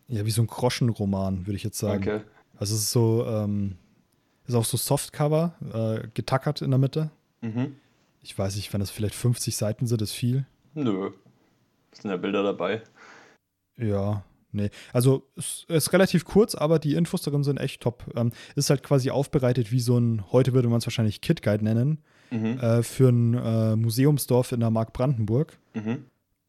ja, 0.08 0.24
wie 0.24 0.30
so 0.30 0.42
ein 0.42 0.46
Groschenroman, 0.46 1.46
würde 1.46 1.56
ich 1.56 1.62
jetzt 1.64 1.78
sagen. 1.78 2.02
Okay. 2.02 2.20
Also 2.56 2.74
es 2.74 2.80
ist 2.82 2.90
so, 2.90 3.24
ähm, 3.26 3.76
ist 4.46 4.54
auch 4.54 4.64
so 4.64 4.76
Softcover, 4.76 5.54
äh, 5.72 6.08
getackert 6.14 6.62
in 6.62 6.70
der 6.70 6.78
Mitte. 6.78 7.10
Mhm. 7.42 7.76
Ich 8.22 8.36
weiß 8.36 8.56
nicht, 8.56 8.72
wenn 8.72 8.80
das 8.80 8.90
vielleicht 8.90 9.14
50 9.14 9.56
Seiten 9.56 9.86
sind, 9.86 10.00
ist 10.02 10.12
viel. 10.12 10.46
Nö. 10.74 11.10
Sind 11.92 12.10
ja 12.10 12.16
Bilder 12.16 12.42
dabei. 12.42 12.82
Ja, 13.76 14.24
nee. 14.62 14.70
Also 14.92 15.26
es 15.36 15.64
ist 15.68 15.92
relativ 15.92 16.24
kurz, 16.24 16.54
aber 16.54 16.78
die 16.78 16.94
Infos 16.94 17.22
darin 17.22 17.42
sind 17.44 17.58
echt 17.58 17.80
top. 17.82 18.04
Ähm, 18.16 18.32
ist 18.56 18.70
halt 18.70 18.82
quasi 18.82 19.10
aufbereitet 19.10 19.72
wie 19.72 19.80
so 19.80 19.98
ein, 19.98 20.24
heute 20.32 20.52
würde 20.52 20.68
man 20.68 20.78
es 20.78 20.86
wahrscheinlich 20.86 21.20
Kit 21.20 21.42
Guide 21.42 21.64
nennen, 21.64 22.02
Mhm. 22.30 22.58
äh, 22.60 22.82
für 22.82 23.08
ein 23.08 23.34
äh, 23.34 23.74
Museumsdorf 23.76 24.52
in 24.52 24.60
der 24.60 24.70
Mark 24.70 24.92
Brandenburg. 24.92 25.58
Mhm. 25.74 26.04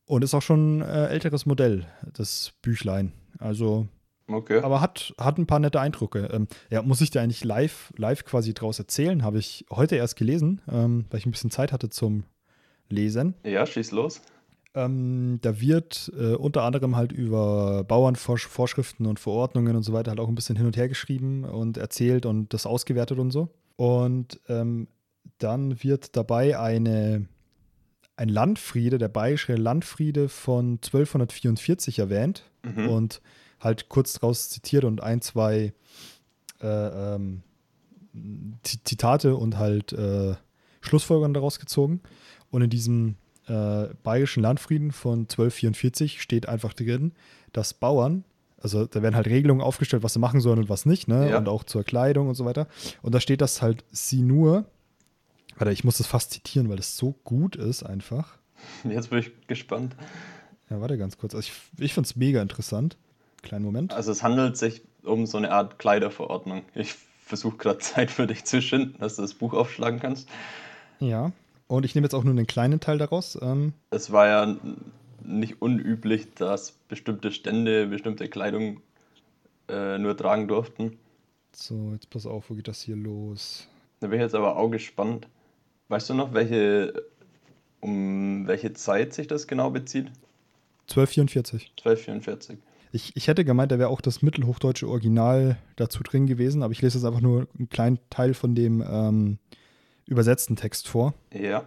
Und 0.06 0.24
ist 0.24 0.34
auch 0.34 0.42
schon 0.42 0.80
ein 0.80 0.82
äh, 0.82 1.08
älteres 1.08 1.46
Modell, 1.46 1.86
das 2.14 2.52
Büchlein. 2.62 3.14
Also, 3.38 3.88
Okay. 4.28 4.60
aber 4.60 4.82
hat, 4.82 5.14
hat 5.20 5.38
ein 5.38 5.48
paar 5.48 5.60
nette 5.60 5.80
Eindrücke. 5.80 6.30
Ähm, 6.34 6.48
ja, 6.70 6.82
muss 6.82 7.00
ich 7.02 7.12
da 7.12 7.22
eigentlich 7.22 7.44
live, 7.44 7.94
live 7.96 8.26
quasi 8.26 8.54
draus 8.54 8.78
erzählen? 8.80 9.24
Habe 9.24 9.40
ich 9.40 9.66
heute 9.72 9.96
erst 9.96 10.16
gelesen, 10.18 10.62
ähm, 10.70 11.06
weil 11.10 11.20
ich 11.20 11.26
ein 11.26 11.32
bisschen 11.32 11.50
Zeit 11.52 11.72
hatte 11.72 11.90
zum 11.90 12.24
Lesen. 12.90 13.36
Ja, 13.44 13.66
schieß 13.66 13.92
los. 13.92 14.22
Ähm, 14.76 15.40
da 15.42 15.60
wird 15.60 16.12
äh, 16.18 16.36
unter 16.36 16.64
anderem 16.64 16.96
halt 16.96 17.12
über 17.12 17.84
Bauernvorschriften 17.86 19.08
und 19.08 19.20
Verordnungen 19.20 19.76
und 19.76 19.84
so 19.84 19.94
weiter 19.94 20.12
halt 20.12 20.20
auch 20.20 20.28
ein 20.28 20.36
bisschen 20.36 20.56
hin 20.56 20.68
und 20.68 20.78
her 20.78 20.88
geschrieben 20.88 21.44
und 21.44 21.78
erzählt 21.78 22.26
und 22.26 22.54
das 22.54 22.66
ausgewertet 22.66 23.18
und 23.18 23.32
so. 23.32 23.50
Und 23.78 24.40
ähm, 24.48 24.88
dann 25.40 25.82
wird 25.84 26.16
dabei 26.16 26.60
eine, 26.60 27.26
ein 28.16 28.30
Landfriede, 28.30 28.98
der 29.00 29.08
bayerische 29.08 29.56
Landfriede 29.56 30.30
von 30.30 30.74
1244 30.84 32.00
erwähnt 32.00 32.44
Mhm. 32.62 32.90
und 32.90 33.22
halt 33.62 33.88
kurz 33.88 34.14
draus 34.14 34.50
zitiert 34.50 34.84
und 34.84 35.02
ein, 35.02 35.22
zwei 35.22 35.72
äh, 36.62 36.68
ähm, 37.16 37.42
Zitate 38.64 39.36
und 39.36 39.58
halt 39.58 39.94
äh, 39.94 40.36
Schlussfolgerungen 40.82 41.34
daraus 41.34 41.60
gezogen. 41.60 42.02
Und 42.52 42.62
in 42.64 42.70
diesem 42.70 43.16
äh, 43.50 43.90
bayerischen 44.04 44.44
Landfrieden 44.44 44.92
von 44.92 45.22
1244 45.22 46.22
steht 46.22 46.48
einfach 46.48 46.74
drin, 46.74 47.14
dass 47.52 47.74
Bauern, 47.74 48.24
also 48.62 48.86
da 48.86 49.02
werden 49.02 49.16
halt 49.16 49.28
Regelungen 49.28 49.62
aufgestellt, 49.62 50.04
was 50.04 50.14
sie 50.14 50.20
machen 50.20 50.42
sollen 50.42 50.60
und 50.60 50.70
was 50.70 50.86
nicht, 50.86 51.08
ne? 51.08 51.30
Ja. 51.32 51.38
Und 51.38 51.48
auch 51.48 51.64
zur 51.64 51.84
Kleidung 51.84 52.28
und 52.28 52.36
so 52.36 52.46
weiter. 52.46 52.68
Und 53.02 53.16
da 53.16 53.20
steht 53.20 53.42
das 53.42 53.62
halt 53.62 53.84
sie 53.92 54.22
nur, 54.22 54.66
warte, 55.58 55.72
ich 55.74 55.84
muss 55.84 55.98
das 55.98 56.08
fast 56.08 56.32
zitieren, 56.32 56.70
weil 56.70 56.80
es 56.80 56.98
so 56.98 57.16
gut 57.24 57.56
ist 57.56 57.84
einfach. 57.84 58.38
Jetzt 58.84 59.10
bin 59.10 59.20
ich 59.20 59.32
gespannt. 59.48 59.96
Ja, 60.70 60.82
warte 60.82 60.98
ganz 60.98 61.18
kurz. 61.18 61.34
Also 61.34 61.50
ich 61.50 61.84
ich 61.84 61.94
finde 61.94 62.08
es 62.08 62.16
mega 62.16 62.42
interessant. 62.42 62.98
Kleinen 63.42 63.66
Moment. 63.66 63.94
Also 63.94 64.12
es 64.12 64.22
handelt 64.22 64.58
sich 64.58 64.82
um 65.04 65.26
so 65.26 65.38
eine 65.38 65.52
Art 65.52 65.80
Kleiderverordnung. 65.80 66.64
Ich 66.76 66.96
versuche 67.24 67.58
gerade 67.58 67.80
Zeit 67.80 68.12
für 68.12 68.28
dich 68.28 68.46
zu 68.46 68.62
schinden, 68.62 69.00
dass 69.00 69.16
du 69.16 69.22
das 69.22 69.34
Buch 69.34 69.54
aufschlagen 69.54 70.00
kannst. 70.00 70.30
Ja. 71.00 71.32
Und 71.70 71.86
ich 71.86 71.94
nehme 71.94 72.06
jetzt 72.06 72.16
auch 72.16 72.24
nur 72.24 72.34
einen 72.34 72.48
kleinen 72.48 72.80
Teil 72.80 72.98
daraus. 72.98 73.38
Ähm, 73.42 73.74
Es 73.92 74.12
war 74.12 74.28
ja 74.28 74.58
nicht 75.24 75.62
unüblich, 75.62 76.34
dass 76.34 76.72
bestimmte 76.72 77.32
Stände 77.32 77.86
bestimmte 77.86 78.28
Kleidung 78.28 78.82
äh, 79.68 80.00
nur 80.00 80.18
tragen 80.18 80.48
durften. 80.48 80.98
so, 81.52 81.92
jetzt 81.94 82.10
pass 82.10 82.26
auf, 82.26 82.50
wo 82.50 82.56
geht 82.56 82.68
das 82.68 82.82
hier 82.82 82.96
los? 82.96 83.68
Da 84.00 84.08
bin 84.08 84.18
ich 84.20 84.24
jetzt 84.24 84.34
aber 84.34 84.58
auch 84.58 84.70
gespannt. 84.70 85.28
Weißt 85.90 86.10
du 86.10 86.16
noch, 86.16 86.34
welche, 86.34 87.04
um 87.82 88.48
welche 88.48 88.74
Zeit 88.74 89.14
sich 89.14 89.28
das 89.28 89.46
genau 89.48 89.70
bezieht? 89.70 90.08
1244. 90.90 91.72
1244. 91.78 92.58
Ich, 92.92 93.16
ich 93.16 93.28
hätte 93.28 93.46
gemeint, 93.46 93.72
da 93.72 93.78
wäre 93.78 93.90
auch 93.90 94.02
das 94.02 94.24
mittelhochdeutsche 94.24 94.88
Original 94.88 95.58
dazu 95.76 96.02
drin 96.02 96.26
gewesen, 96.26 96.64
aber 96.64 96.72
ich 96.72 96.82
lese 96.82 96.98
jetzt 96.98 97.06
einfach 97.06 97.22
nur 97.22 97.48
einen 97.60 97.70
kleinen 97.70 98.00
Teil 98.10 98.34
von 98.34 98.56
dem 98.56 98.84
ähm, 98.90 99.38
übersetzten 100.10 100.56
Text 100.56 100.88
vor. 100.88 101.14
Ja. 101.34 101.66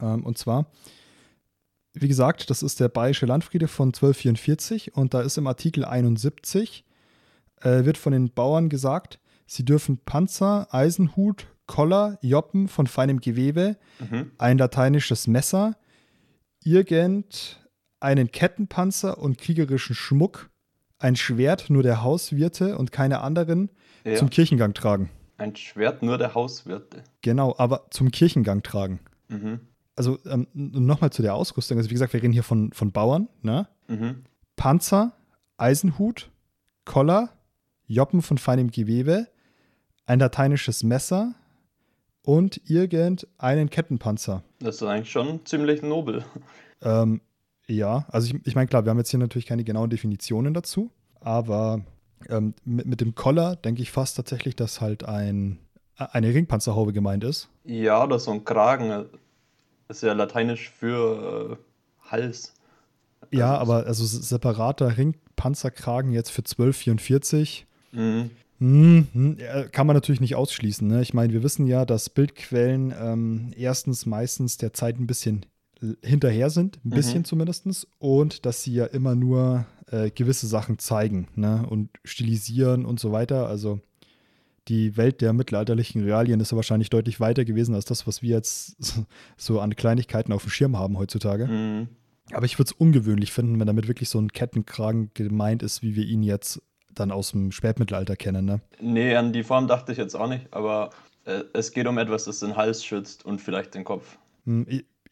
Ähm, 0.00 0.24
und 0.24 0.36
zwar, 0.38 0.66
wie 1.92 2.08
gesagt, 2.08 2.50
das 2.50 2.62
ist 2.62 2.80
der 2.80 2.88
Bayerische 2.88 3.26
Landfriede 3.26 3.68
von 3.68 3.88
1244 3.88 4.96
und 4.96 5.14
da 5.14 5.20
ist 5.22 5.38
im 5.38 5.46
Artikel 5.46 5.84
71, 5.84 6.84
äh, 7.60 7.84
wird 7.84 7.96
von 7.98 8.12
den 8.12 8.30
Bauern 8.30 8.68
gesagt, 8.68 9.20
sie 9.46 9.64
dürfen 9.64 9.98
Panzer, 9.98 10.66
Eisenhut, 10.74 11.46
Koller, 11.66 12.18
Joppen 12.20 12.68
von 12.68 12.86
feinem 12.86 13.20
Gewebe, 13.20 13.76
Mhm. 14.00 14.32
ein 14.38 14.58
lateinisches 14.58 15.26
Messer, 15.26 15.76
irgend 16.62 17.60
einen 18.00 18.30
Kettenpanzer 18.30 19.18
und 19.18 19.38
kriegerischen 19.38 19.94
Schmuck, 19.94 20.50
ein 20.98 21.16
Schwert 21.16 21.70
nur 21.70 21.82
der 21.82 22.02
Hauswirte 22.02 22.76
und 22.76 22.92
keine 22.92 23.20
anderen 23.20 23.70
ja. 24.04 24.16
zum 24.16 24.30
Kirchengang 24.30 24.74
tragen. 24.74 25.10
Ein 25.36 25.56
Schwert 25.56 26.02
nur 26.02 26.18
der 26.18 26.34
Hauswirte. 26.34 27.02
Genau, 27.22 27.54
aber 27.58 27.86
zum 27.90 28.10
Kirchengang 28.10 28.62
tragen. 28.62 29.00
Mhm. 29.28 29.60
Also 29.96 30.18
ähm, 30.26 30.46
nochmal 30.52 31.10
zu 31.10 31.22
der 31.22 31.34
Ausrüstung. 31.34 31.78
Also 31.78 31.90
wie 31.90 31.94
gesagt, 31.94 32.12
wir 32.12 32.22
reden 32.22 32.32
hier 32.32 32.42
von, 32.42 32.72
von 32.72 32.92
Bauern. 32.92 33.28
Ne? 33.42 33.68
Mhm. 33.88 34.24
Panzer, 34.56 35.12
Eisenhut, 35.56 36.30
Koller, 36.84 37.30
Joppen 37.86 38.22
von 38.22 38.38
feinem 38.38 38.70
Gewebe, 38.70 39.28
ein 40.06 40.18
lateinisches 40.18 40.82
Messer 40.82 41.34
und 42.22 42.60
irgendeinen 42.68 43.70
Kettenpanzer. 43.70 44.42
Das 44.60 44.76
ist 44.76 44.82
eigentlich 44.82 45.10
schon 45.10 45.44
ziemlich 45.44 45.82
nobel. 45.82 46.24
Ähm, 46.82 47.20
ja, 47.66 48.06
also 48.08 48.34
ich, 48.34 48.46
ich 48.46 48.54
meine, 48.54 48.66
klar, 48.66 48.84
wir 48.84 48.90
haben 48.90 48.98
jetzt 48.98 49.10
hier 49.10 49.20
natürlich 49.20 49.46
keine 49.46 49.64
genauen 49.64 49.90
Definitionen 49.90 50.54
dazu, 50.54 50.90
aber 51.20 51.84
ähm, 52.30 52.54
mit, 52.64 52.86
mit 52.86 53.00
dem 53.00 53.14
Koller 53.14 53.56
denke 53.56 53.82
ich 53.82 53.90
fast 53.90 54.16
tatsächlich, 54.16 54.56
dass 54.56 54.80
halt 54.80 55.04
ein, 55.04 55.58
eine 55.96 56.34
Ringpanzerhaube 56.34 56.92
gemeint 56.92 57.24
ist. 57.24 57.48
Ja, 57.64 58.02
oder 58.04 58.18
so 58.18 58.30
ein 58.32 58.44
Kragen. 58.44 59.06
Ist 59.88 60.02
ja 60.02 60.12
lateinisch 60.12 60.70
für 60.70 61.58
äh, 61.58 62.10
Hals. 62.10 62.54
Ja, 63.30 63.58
Also- 63.58 63.72
aber 63.72 63.86
also 63.86 64.04
separater 64.04 64.96
Ringpanzerkragen 64.96 66.12
jetzt 66.12 66.30
für 66.30 66.42
1244. 66.42 67.66
Mhm. 67.92 68.30
Hm, 68.60 69.08
hm, 69.12 69.36
ja, 69.38 69.64
kann 69.64 69.86
man 69.86 69.94
natürlich 69.94 70.20
nicht 70.20 70.36
ausschließen. 70.36 70.86
Ne? 70.86 71.02
Ich 71.02 71.12
meine, 71.12 71.32
wir 71.32 71.42
wissen 71.42 71.66
ja, 71.66 71.84
dass 71.84 72.08
Bildquellen 72.08 72.94
ähm, 72.98 73.50
erstens 73.56 74.06
meistens 74.06 74.56
der 74.58 74.72
Zeit 74.72 74.98
ein 74.98 75.06
bisschen 75.08 75.44
hinterher 76.02 76.50
sind, 76.50 76.76
ein 76.84 76.88
Mhm. 76.90 76.94
bisschen 76.94 77.24
zumindest, 77.24 77.86
und 77.98 78.46
dass 78.46 78.62
sie 78.62 78.74
ja 78.74 78.86
immer 78.86 79.14
nur 79.14 79.66
äh, 79.90 80.10
gewisse 80.10 80.46
Sachen 80.46 80.78
zeigen 80.78 81.28
ne? 81.34 81.66
und 81.68 81.90
stilisieren 82.04 82.84
und 82.86 82.98
so 83.00 83.12
weiter. 83.12 83.48
Also 83.48 83.80
die 84.68 84.96
Welt 84.96 85.20
der 85.20 85.32
mittelalterlichen 85.34 86.02
Realien 86.02 86.40
ist 86.40 86.50
ja 86.52 86.56
wahrscheinlich 86.56 86.88
deutlich 86.90 87.20
weiter 87.20 87.44
gewesen 87.44 87.74
als 87.74 87.84
das, 87.84 88.06
was 88.06 88.22
wir 88.22 88.30
jetzt 88.30 88.76
so 89.36 89.60
an 89.60 89.76
Kleinigkeiten 89.76 90.32
auf 90.32 90.42
dem 90.44 90.50
Schirm 90.50 90.78
haben 90.78 90.96
heutzutage. 90.98 91.46
Mhm. 91.46 91.88
Aber 92.32 92.46
ich 92.46 92.58
würde 92.58 92.70
es 92.70 92.72
ungewöhnlich 92.72 93.32
finden, 93.32 93.60
wenn 93.60 93.66
damit 93.66 93.86
wirklich 93.86 94.08
so 94.08 94.18
ein 94.18 94.32
Kettenkragen 94.32 95.10
gemeint 95.12 95.62
ist, 95.62 95.82
wie 95.82 95.94
wir 95.94 96.06
ihn 96.06 96.22
jetzt 96.22 96.62
dann 96.94 97.10
aus 97.10 97.32
dem 97.32 97.52
Spätmittelalter 97.52 98.16
kennen. 98.16 98.46
Ne? 98.46 98.60
Nee, 98.80 99.14
an 99.16 99.32
die 99.34 99.42
Form 99.42 99.66
dachte 99.68 99.92
ich 99.92 99.98
jetzt 99.98 100.14
auch 100.14 100.28
nicht, 100.28 100.46
aber 100.52 100.90
äh, 101.26 101.42
es 101.52 101.72
geht 101.72 101.86
um 101.86 101.98
etwas, 101.98 102.24
das 102.24 102.40
den 102.40 102.56
Hals 102.56 102.82
schützt 102.84 103.26
und 103.26 103.40
vielleicht 103.42 103.74
den 103.74 103.84
Kopf. 103.84 104.16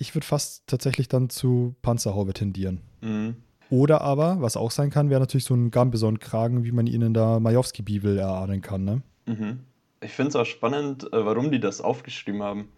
Ich, 0.02 0.08
ich 0.08 0.14
würde 0.14 0.26
fast 0.26 0.66
tatsächlich 0.66 1.08
dann 1.08 1.30
zu 1.30 1.74
Panzerhaube 1.82 2.32
tendieren. 2.34 2.80
Mhm. 3.00 3.36
Oder 3.70 4.02
aber, 4.02 4.40
was 4.40 4.56
auch 4.56 4.70
sein 4.70 4.90
kann, 4.90 5.08
wäre 5.08 5.20
natürlich 5.20 5.44
so 5.44 5.54
ein 5.54 5.70
Gambeson-Kragen, 5.70 6.64
wie 6.64 6.72
man 6.72 6.86
ihn 6.86 7.00
in 7.02 7.14
der 7.14 7.40
Majowski-Bibel 7.40 8.18
erahnen 8.18 8.60
kann. 8.60 8.84
Ne? 8.84 9.02
Mhm. 9.26 9.60
Ich 10.02 10.12
finde 10.12 10.28
es 10.30 10.36
auch 10.36 10.44
spannend, 10.44 11.10
äh, 11.12 11.24
warum 11.24 11.50
die 11.50 11.60
das 11.60 11.80
aufgeschrieben 11.80 12.42
haben. 12.42 12.68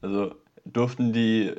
Also 0.00 0.34
durften 0.64 1.12
die 1.12 1.52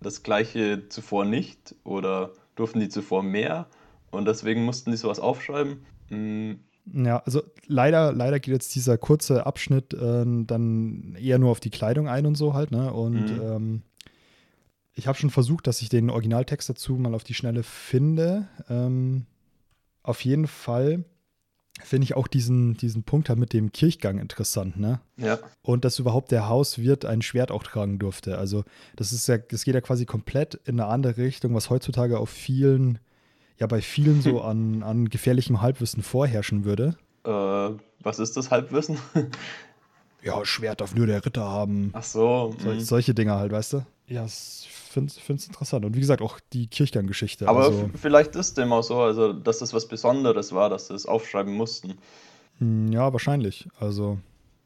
das 0.00 0.22
gleiche 0.22 0.88
zuvor 0.88 1.24
nicht 1.24 1.74
oder 1.84 2.32
durften 2.56 2.80
die 2.80 2.88
zuvor 2.88 3.22
mehr 3.22 3.66
und 4.10 4.26
deswegen 4.26 4.64
mussten 4.64 4.90
die 4.90 4.96
sowas 4.96 5.20
aufschreiben. 5.20 5.86
Mhm. 6.10 6.58
Ja, 6.92 7.18
also 7.18 7.42
leider, 7.68 8.12
leider 8.12 8.40
geht 8.40 8.52
jetzt 8.52 8.74
dieser 8.74 8.98
kurze 8.98 9.46
Abschnitt 9.46 9.94
äh, 9.94 10.24
dann 10.26 11.16
eher 11.18 11.38
nur 11.38 11.52
auf 11.52 11.60
die 11.60 11.70
Kleidung 11.70 12.08
ein 12.08 12.26
und 12.26 12.34
so 12.34 12.54
halt, 12.54 12.72
ne? 12.72 12.92
Und 12.92 13.30
Mhm. 13.30 13.40
ähm, 13.40 13.82
ich 14.94 15.06
habe 15.06 15.18
schon 15.18 15.30
versucht, 15.30 15.66
dass 15.66 15.82
ich 15.82 15.88
den 15.88 16.10
Originaltext 16.10 16.68
dazu 16.68 16.94
mal 16.94 17.14
auf 17.14 17.24
die 17.24 17.34
Schnelle 17.34 17.62
finde. 17.62 18.48
Ähm, 18.68 19.26
auf 20.02 20.24
jeden 20.24 20.46
Fall 20.46 21.04
finde 21.82 22.04
ich 22.04 22.14
auch 22.14 22.28
diesen, 22.28 22.76
diesen 22.76 23.02
Punkt 23.02 23.28
halt 23.28 23.38
mit 23.38 23.52
dem 23.52 23.72
Kirchgang 23.72 24.18
interessant, 24.18 24.78
ne? 24.78 25.00
Ja, 25.16 25.38
Und 25.62 25.84
dass 25.84 25.98
überhaupt 25.98 26.30
der 26.30 26.48
Hauswirt 26.48 27.04
ein 27.04 27.22
Schwert 27.22 27.50
auch 27.50 27.62
tragen 27.62 27.98
durfte. 27.98 28.36
Also, 28.38 28.64
das 28.96 29.12
ist 29.12 29.26
ja, 29.26 29.38
das 29.38 29.64
geht 29.64 29.74
ja 29.74 29.80
quasi 29.80 30.04
komplett 30.04 30.54
in 30.66 30.78
eine 30.78 30.90
andere 30.90 31.16
Richtung, 31.22 31.54
was 31.54 31.70
heutzutage 31.70 32.18
auf 32.18 32.28
vielen, 32.28 32.98
ja, 33.58 33.66
bei 33.66 33.80
vielen 33.80 34.20
so 34.20 34.40
an, 34.42 34.82
an 34.82 35.08
gefährlichem 35.08 35.62
Halbwissen 35.62 36.02
vorherrschen 36.02 36.64
würde. 36.64 36.96
äh, 37.24 37.70
was 38.02 38.18
ist 38.18 38.36
das 38.36 38.50
Halbwissen? 38.50 38.98
Ja, 40.22 40.44
Schwert 40.44 40.80
darf 40.80 40.94
nur 40.94 41.06
der 41.06 41.24
Ritter 41.24 41.44
haben. 41.44 41.90
Ach 41.94 42.02
so. 42.02 42.54
Sol 42.58 42.74
mhm. 42.74 42.80
Solche 42.80 43.14
Dinge 43.14 43.34
halt, 43.34 43.50
weißt 43.50 43.72
du? 43.74 43.86
Ja, 44.06 44.24
ich 44.24 44.68
finde 44.70 45.12
es 45.12 45.46
interessant. 45.46 45.84
Und 45.84 45.96
wie 45.96 46.00
gesagt, 46.00 46.22
auch 46.22 46.38
die 46.52 46.66
Kirchgang-Geschichte. 46.66 47.48
Aber 47.48 47.64
also, 47.66 47.90
vielleicht 47.94 48.36
ist 48.36 48.58
dem 48.58 48.72
auch 48.72 48.82
so, 48.82 49.00
also 49.00 49.32
dass 49.32 49.58
das 49.58 49.72
was 49.72 49.86
Besonderes 49.88 50.52
war, 50.52 50.68
dass 50.70 50.88
sie 50.88 50.94
es 50.94 51.06
aufschreiben 51.06 51.54
mussten. 51.54 51.94
mh, 52.58 52.92
ja, 52.92 53.12
wahrscheinlich. 53.12 53.68
Also, 53.78 54.18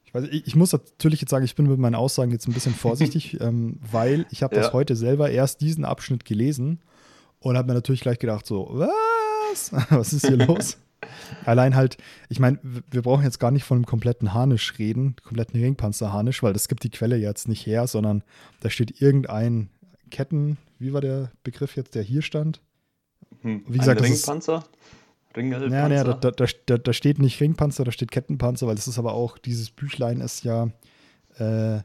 ich, 0.04 0.14
weiß, 0.14 0.24
ich, 0.30 0.46
ich 0.46 0.56
muss 0.56 0.72
natürlich 0.72 1.20
jetzt 1.20 1.30
sagen, 1.30 1.44
ich 1.44 1.54
bin 1.54 1.66
mit 1.66 1.78
meinen 1.78 1.94
Aussagen 1.94 2.30
jetzt 2.32 2.48
ein 2.48 2.54
bisschen 2.54 2.74
vorsichtig, 2.74 3.40
ähm, 3.40 3.78
weil 3.90 4.26
ich 4.30 4.42
habe 4.42 4.54
das 4.54 4.66
Ja. 4.68 4.72
heute 4.72 4.96
selber 4.96 5.30
erst 5.30 5.60
diesen 5.60 5.84
Abschnitt 5.84 6.24
gelesen 6.24 6.80
und 7.38 7.56
habe 7.56 7.68
mir 7.68 7.74
natürlich 7.74 8.00
gleich 8.00 8.18
gedacht, 8.18 8.46
so, 8.46 8.68
was? 8.72 9.72
was 9.90 10.12
ist 10.12 10.26
hier 10.26 10.38
los? 10.38 10.78
Allein 11.44 11.74
halt, 11.74 11.96
ich 12.28 12.40
meine, 12.40 12.58
wir 12.62 13.02
brauchen 13.02 13.24
jetzt 13.24 13.38
gar 13.38 13.50
nicht 13.50 13.64
von 13.64 13.78
einem 13.78 13.86
kompletten 13.86 14.34
Harnisch 14.34 14.78
reden, 14.78 15.16
kompletten 15.22 15.60
Ringpanzer-Harnisch, 15.60 16.42
weil 16.42 16.52
das 16.52 16.68
gibt 16.68 16.84
die 16.84 16.90
Quelle 16.90 17.16
jetzt 17.16 17.48
nicht 17.48 17.66
her, 17.66 17.86
sondern 17.86 18.22
da 18.60 18.70
steht 18.70 19.00
irgendein 19.00 19.68
Ketten, 20.10 20.58
wie 20.78 20.92
war 20.92 21.00
der 21.00 21.30
Begriff 21.42 21.76
jetzt, 21.76 21.94
der 21.94 22.02
hier 22.02 22.22
stand? 22.22 22.60
Hm. 23.42 23.64
Wie 23.66 23.78
gesagt, 23.78 24.00
Ein 24.00 24.06
Ringpanzer? 24.06 24.64
Ringelpanzer? 25.36 25.76
Ja, 25.76 25.88
ja, 25.88 26.04
da, 26.04 26.30
da, 26.30 26.46
da, 26.66 26.78
da 26.78 26.92
steht 26.92 27.18
nicht 27.18 27.40
Ringpanzer, 27.40 27.84
da 27.84 27.92
steht 27.92 28.10
Kettenpanzer, 28.10 28.66
weil 28.66 28.74
das 28.74 28.88
ist 28.88 28.98
aber 28.98 29.12
auch, 29.12 29.38
dieses 29.38 29.70
Büchlein 29.70 30.20
ist 30.20 30.44
ja 30.44 30.68
äh, 31.38 31.80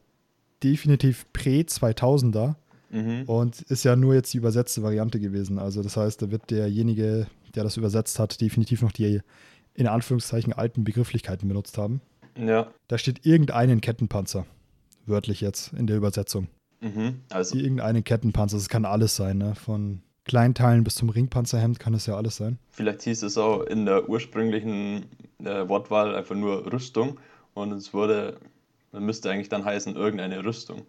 definitiv 0.63 1.25
Prä-2000er. 1.33 2.55
Mhm. 2.91 3.23
Und 3.25 3.61
ist 3.61 3.85
ja 3.85 3.95
nur 3.95 4.13
jetzt 4.15 4.33
die 4.33 4.37
übersetzte 4.37 4.83
Variante 4.83 5.19
gewesen. 5.19 5.59
Also 5.59 5.81
das 5.81 5.95
heißt, 5.95 6.21
da 6.21 6.29
wird 6.29 6.51
derjenige, 6.51 7.27
der 7.55 7.63
das 7.63 7.77
übersetzt 7.77 8.19
hat, 8.19 8.41
definitiv 8.41 8.81
noch 8.81 8.91
die 8.91 9.21
in 9.73 9.87
Anführungszeichen 9.87 10.53
alten 10.53 10.83
Begrifflichkeiten 10.83 11.47
benutzt 11.47 11.77
haben. 11.77 12.01
Ja. 12.37 12.71
Da 12.87 12.97
steht 12.97 13.25
irgendeinen 13.25 13.81
Kettenpanzer. 13.81 14.45
Wörtlich 15.05 15.41
jetzt 15.41 15.73
in 15.73 15.87
der 15.87 15.97
Übersetzung. 15.97 16.47
Mhm. 16.81 17.21
Also. 17.29 17.57
Irgendeinen 17.57 18.03
Kettenpanzer. 18.03 18.57
Das 18.57 18.69
kann 18.69 18.85
alles 18.85 19.15
sein, 19.15 19.37
ne? 19.37 19.55
Von 19.55 20.01
Kleinteilen 20.25 20.83
bis 20.83 20.95
zum 20.95 21.09
Ringpanzerhemd 21.09 21.79
kann 21.79 21.93
es 21.93 22.05
ja 22.05 22.15
alles 22.15 22.35
sein. 22.37 22.59
Vielleicht 22.69 23.01
hieß 23.03 23.23
es 23.23 23.37
auch 23.37 23.63
in 23.63 23.85
der 23.85 24.07
ursprünglichen 24.07 25.05
äh, 25.39 25.67
Wortwahl 25.67 26.15
einfach 26.15 26.35
nur 26.35 26.71
Rüstung 26.71 27.19
und 27.53 27.71
es 27.71 27.93
wurde, 27.93 28.37
man 28.91 29.03
müsste 29.03 29.31
eigentlich 29.31 29.49
dann 29.49 29.65
heißen, 29.65 29.95
irgendeine 29.95 30.43
Rüstung. 30.45 30.83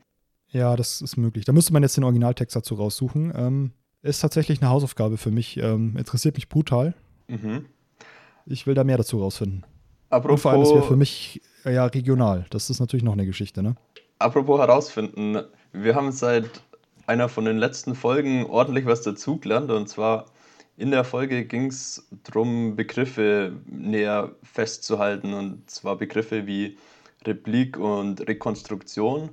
Ja, 0.51 0.77
das 0.77 1.01
ist 1.01 1.17
möglich. 1.17 1.47
Da 1.47 1.53
müsste 1.53 1.73
man 1.73 1.83
jetzt 1.83 1.97
den 1.97 2.05
Originaltext 2.05 2.55
dazu 2.55 2.75
raussuchen. 2.75 3.33
Ähm, 3.35 3.73
ist 4.03 4.21
tatsächlich 4.21 4.61
eine 4.61 4.71
Hausaufgabe 4.71 5.17
für 5.17 5.31
mich. 5.31 5.57
Ähm, 5.57 5.97
interessiert 5.97 6.35
mich 6.37 6.49
brutal. 6.49 6.95
Mhm. 7.29 7.67
Ich 8.47 8.67
will 8.67 8.75
da 8.75 8.85
mehr 8.85 8.97
dazu 8.97 9.21
rausfinden. 9.21 9.65
Apropos, 10.11 10.33
Und 10.33 10.39
vor 10.41 10.51
allem, 10.53 10.65
wäre 10.65 10.83
für 10.83 10.97
mich 10.97 11.41
äh, 11.65 11.75
ja 11.75 11.87
regional. 11.87 12.47
Das 12.51 12.69
ist 12.69 12.81
natürlich 12.81 13.05
noch 13.05 13.13
eine 13.13 13.27
Geschichte, 13.27 13.63
ne? 13.63 13.77
Apropos 14.19 14.61
herausfinden, 14.61 15.39
wir 15.73 15.95
haben 15.95 16.13
seit 16.13 16.63
einer 17.07 17.29
von 17.29 17.45
den 17.45 17.59
letzten 17.59 17.95
Folgen 17.95 18.47
ordentlich 18.47 18.87
was 18.87 19.03
dazugelernt. 19.03 19.71
Und 19.71 19.89
zwar 19.89 20.27
in 20.77 20.91
der 20.91 21.05
Folge 21.05 21.45
ging 21.45 21.67
es 21.67 22.09
darum, 22.25 22.77
Begriffe 22.77 23.57
näher 23.67 24.33
festzuhalten. 24.43 25.33
Und 25.35 25.71
zwar 25.71 25.97
Begriffe 25.97 26.47
wie 26.47 26.77
Replik 27.25 27.79
und 27.79 28.27
Rekonstruktion. 28.29 29.31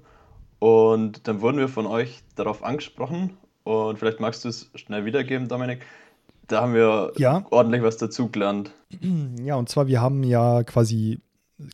Und 0.59 1.27
dann 1.27 1.41
wurden 1.41 1.57
wir 1.57 1.69
von 1.69 1.87
euch 1.87 2.21
darauf 2.35 2.63
angesprochen. 2.63 3.37
Und 3.69 3.99
vielleicht 3.99 4.19
magst 4.19 4.45
du 4.45 4.49
es 4.49 4.71
schnell 4.73 5.05
wiedergeben, 5.05 5.47
Dominik. 5.47 5.85
Da 6.47 6.61
haben 6.61 6.73
wir 6.73 7.13
ja. 7.17 7.45
ordentlich 7.51 7.83
was 7.83 7.97
dazugelernt. 7.97 8.71
Ja, 9.43 9.55
und 9.55 9.69
zwar, 9.69 9.87
wir 9.87 10.01
haben 10.01 10.23
ja 10.23 10.63
quasi, 10.63 11.19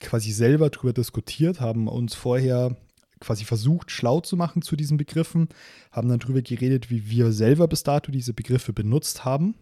quasi 0.01 0.31
selber 0.31 0.69
darüber 0.69 0.93
diskutiert, 0.93 1.61
haben 1.61 1.87
uns 1.87 2.13
vorher 2.13 2.75
quasi 3.21 3.45
versucht, 3.45 3.91
schlau 3.91 4.19
zu 4.19 4.35
machen 4.35 4.61
zu 4.61 4.75
diesen 4.75 4.97
Begriffen, 4.97 5.47
haben 5.91 6.09
dann 6.09 6.19
darüber 6.19 6.41
geredet, 6.41 6.89
wie 6.89 7.09
wir 7.09 7.31
selber 7.31 7.67
bis 7.67 7.83
dato 7.83 8.11
diese 8.11 8.33
Begriffe 8.33 8.73
benutzt 8.73 9.23
haben 9.23 9.55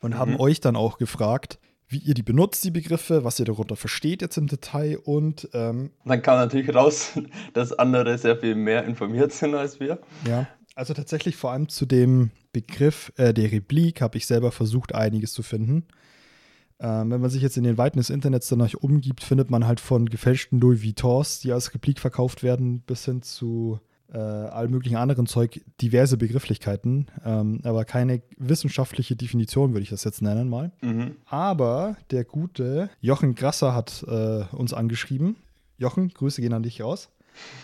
und 0.00 0.12
mhm. 0.14 0.18
haben 0.18 0.36
euch 0.38 0.60
dann 0.60 0.76
auch 0.76 0.98
gefragt, 0.98 1.58
wie 1.88 1.98
ihr 1.98 2.14
die 2.14 2.22
benutzt, 2.22 2.62
die 2.62 2.70
Begriffe, 2.70 3.24
was 3.24 3.40
ihr 3.40 3.46
darunter 3.46 3.76
versteht 3.76 4.22
jetzt 4.22 4.36
im 4.36 4.46
Detail 4.46 4.98
und 5.02 5.48
ähm, 5.54 5.90
dann 6.04 6.22
kam 6.22 6.38
natürlich 6.38 6.72
raus, 6.74 7.18
dass 7.54 7.72
andere 7.72 8.16
sehr 8.18 8.36
viel 8.36 8.54
mehr 8.54 8.84
informiert 8.84 9.32
sind 9.32 9.54
als 9.54 9.80
wir. 9.80 9.98
Ja, 10.26 10.46
also 10.74 10.94
tatsächlich 10.94 11.36
vor 11.36 11.52
allem 11.52 11.68
zu 11.68 11.86
dem 11.86 12.30
Begriff 12.52 13.12
äh, 13.16 13.34
der 13.34 13.52
Replik 13.52 14.00
habe 14.00 14.18
ich 14.18 14.26
selber 14.26 14.52
versucht, 14.52 14.94
einiges 14.94 15.32
zu 15.32 15.42
finden. 15.42 15.84
Ähm, 16.78 17.10
wenn 17.10 17.20
man 17.20 17.30
sich 17.30 17.42
jetzt 17.42 17.58
in 17.58 17.64
den 17.64 17.76
Weiten 17.76 17.98
des 17.98 18.10
Internets 18.10 18.48
danach 18.48 18.72
umgibt, 18.74 19.22
findet 19.22 19.50
man 19.50 19.66
halt 19.66 19.80
von 19.80 20.06
gefälschten 20.06 20.60
Louis 20.60 20.82
Vuittons, 20.82 21.40
die 21.40 21.52
als 21.52 21.74
Replik 21.74 22.00
verkauft 22.00 22.42
werden, 22.42 22.80
bis 22.80 23.04
hin 23.04 23.22
zu 23.22 23.80
äh, 24.12 24.18
allem 24.18 24.70
möglichen 24.72 24.96
anderen 24.96 25.26
Zeug 25.26 25.60
diverse 25.80 26.16
Begrifflichkeiten, 26.16 27.06
ähm, 27.24 27.60
aber 27.62 27.84
keine 27.84 28.22
wissenschaftliche 28.38 29.14
Definition 29.14 29.72
würde 29.72 29.82
ich 29.82 29.90
das 29.90 30.04
jetzt 30.04 30.22
nennen 30.22 30.48
mal. 30.48 30.72
Mhm. 30.80 31.16
Aber 31.26 31.96
der 32.10 32.24
gute 32.24 32.90
Jochen 33.00 33.34
Grasser 33.34 33.74
hat 33.74 34.04
äh, 34.08 34.44
uns 34.52 34.72
angeschrieben. 34.72 35.36
Jochen, 35.78 36.08
Grüße 36.08 36.40
gehen 36.40 36.52
an 36.52 36.62
dich 36.62 36.82
raus. 36.82 37.10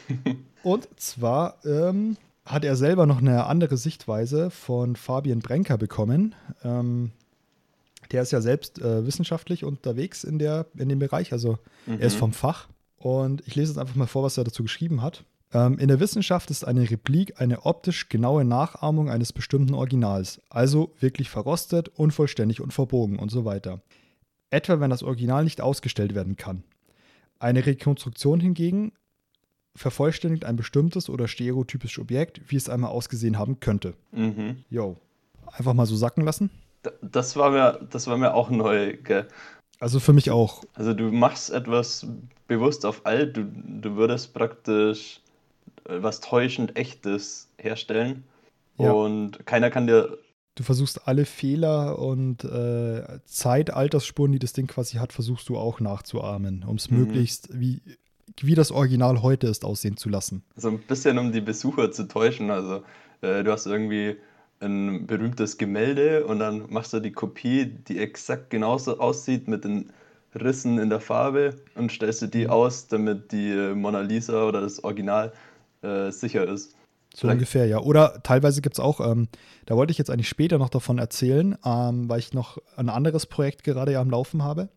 Und 0.62 0.88
zwar 0.96 1.56
ähm, 1.64 2.16
hat 2.46 2.64
er 2.64 2.76
selber 2.76 3.06
noch 3.06 3.18
eine 3.18 3.46
andere 3.46 3.76
Sichtweise 3.76 4.50
von 4.50 4.97
Fabian 4.97 5.40
Brenker 5.40 5.76
bekommen. 5.76 6.34
Ähm, 6.62 7.10
der 8.12 8.23
ist 8.23 8.30
ja 8.30 8.40
selbst 8.40 8.80
äh, 8.80 9.04
wissenschaftlich 9.04 9.64
unterwegs 9.64 10.23
in, 10.23 10.38
der, 10.38 10.66
in 10.78 10.88
dem 10.88 11.00
Bereich, 11.00 11.32
also 11.32 11.58
mhm. 11.86 11.99
er 12.00 12.06
ist 12.06 12.14
mhm. 12.14 12.21
vom 12.21 12.32
Fach. 12.32 12.68
Und 12.99 13.42
ich 13.47 13.56
lese 13.56 13.73
jetzt 13.73 13.78
einfach 13.78 13.97
mal 13.97 14.06
vor, 14.06 14.23
was 14.23 14.38
er 14.38 14.44
dazu 14.44 14.62
geschrieben 14.62 15.02
hat. 15.02 15.25
Ähm, 15.52 15.78
in 15.78 15.88
der 15.88 16.00
Wissenschaft 16.00 16.50
ist 16.50 16.64
eine 16.64 16.88
Replik 16.88 17.40
eine 17.40 17.66
optisch 17.66 18.08
genaue 18.08 18.44
Nachahmung 18.44 19.10
eines 19.10 19.32
bestimmten 19.32 19.75
Originals, 19.75 20.40
also 20.49 20.92
wirklich 21.00 21.28
verrostet, 21.28 21.88
unvollständig 21.88 22.60
und 22.60 22.73
verbogen 22.73 23.18
und 23.18 23.30
so 23.30 23.44
weiter. 23.44 23.80
Etwa 24.50 24.80
wenn 24.80 24.90
das 24.90 25.02
Original 25.02 25.42
nicht 25.44 25.60
ausgestellt 25.60 26.14
werden 26.14 26.36
kann. 26.36 26.62
Eine 27.38 27.66
Rekonstruktion 27.66 28.40
hingegen 28.40 28.92
vervollständigt 29.76 30.45
ein 30.45 30.56
bestimmtes 30.56 31.08
oder 31.08 31.28
stereotypisches 31.28 31.99
Objekt, 31.99 32.41
wie 32.49 32.56
es 32.56 32.69
einmal 32.69 32.91
ausgesehen 32.91 33.39
haben 33.39 33.60
könnte. 33.60 33.95
Mhm. 34.12 34.65
Jo. 34.71 34.97
Einfach 35.47 35.75
mal 35.75 35.86
so 35.86 35.97
sacken 35.97 36.25
lassen. 36.25 36.50
Das 37.02 37.36
war 37.36 37.50
mir, 37.50 37.86
das 37.91 38.06
war 38.06 38.17
mir 38.17 38.34
auch 38.34 38.50
neu, 38.50 38.97
gell? 38.97 39.28
Also 39.78 40.00
für 40.00 40.12
mich 40.12 40.30
auch. 40.30 40.65
Also 40.75 40.95
du 40.95 41.12
machst 41.12 41.50
etwas 41.50 42.06
bewusst 42.49 42.86
auf 42.86 43.04
alt, 43.04 43.36
du, 43.36 43.45
du 43.45 43.97
würdest 43.97 44.32
praktisch 44.34 45.21
was 45.84 46.21
täuschend 46.21 46.76
Echtes 46.76 47.49
herstellen. 47.58 48.25
Ja. 48.78 48.93
Und 48.93 49.47
keiner 49.47 49.71
kann 49.71 49.86
dir. 49.86 50.19
Du 50.54 50.62
versuchst 50.62 51.06
alle 51.06 51.26
Fehler 51.26 51.99
und 51.99 52.45
äh, 52.45 53.21
Zeitaltersspuren, 53.26 54.32
die 54.32 54.39
das 54.39 54.54
Ding 54.54 54.67
quasi 54.67 54.97
hat, 54.97 55.12
versuchst 55.12 55.49
du 55.49 55.58
auch 55.58 55.80
nachzuahmen, 55.80 56.65
um 56.67 56.76
es 56.76 56.91
mhm. 56.91 56.99
möglichst 57.00 57.49
wie, 57.52 57.82
wie 58.41 58.54
das 58.54 58.71
Original 58.71 59.23
heute 59.23 59.47
ist, 59.47 59.65
aussehen 59.65 59.97
zu 59.97 60.08
lassen. 60.08 60.43
So 60.56 60.69
ein 60.69 60.78
bisschen, 60.78 61.19
um 61.19 61.32
die 61.32 61.41
Besucher 61.41 61.91
zu 61.91 62.08
täuschen. 62.08 62.50
Also 62.50 62.82
äh, 63.23 63.43
du 63.43 63.52
hast 63.52 63.67
irgendwie 63.67 64.17
ein 64.60 65.06
berühmtes 65.06 65.58
Gemälde 65.58 66.26
und 66.26 66.39
dann 66.39 66.65
machst 66.71 66.93
du 66.93 67.00
die 67.00 67.12
Kopie, 67.12 67.67
die 67.67 67.99
exakt 67.99 68.50
genauso 68.50 68.99
aussieht 68.99 69.49
mit 69.49 69.65
den 69.65 69.93
Rissen 70.34 70.78
in 70.78 70.91
der 70.91 71.00
Farbe 71.00 71.54
und 71.75 71.91
stellst 71.93 72.23
du 72.23 72.26
die 72.26 72.45
mhm. 72.45 72.50
aus, 72.50 72.89
damit 72.89 73.32
die 73.32 73.73
Mona 73.75 74.00
Lisa 74.00 74.45
oder 74.45 74.60
das 74.60 74.82
Original 74.82 75.32
äh, 75.82 76.10
sicher 76.10 76.47
ist. 76.49 76.73
So 77.15 77.21
Vielleicht. 77.21 77.36
ungefähr, 77.36 77.67
ja. 77.67 77.78
Oder 77.80 78.21
teilweise 78.23 78.60
gibt 78.60 78.76
es 78.76 78.80
auch, 78.80 79.00
ähm, 79.00 79.28
da 79.65 79.75
wollte 79.76 79.91
ich 79.91 79.99
jetzt 79.99 80.10
eigentlich 80.10 80.28
später 80.28 80.58
noch 80.58 80.69
davon 80.69 80.99
erzählen, 80.99 81.56
ähm, 81.65 82.08
weil 82.10 82.19
ich 82.19 82.34
noch 82.34 82.58
ein 82.76 82.91
anderes 82.91 83.25
Projekt 83.25 83.65
gerade 83.65 83.93
ja 83.93 84.00
am 84.02 84.10
Laufen 84.10 84.43
habe. 84.43 84.69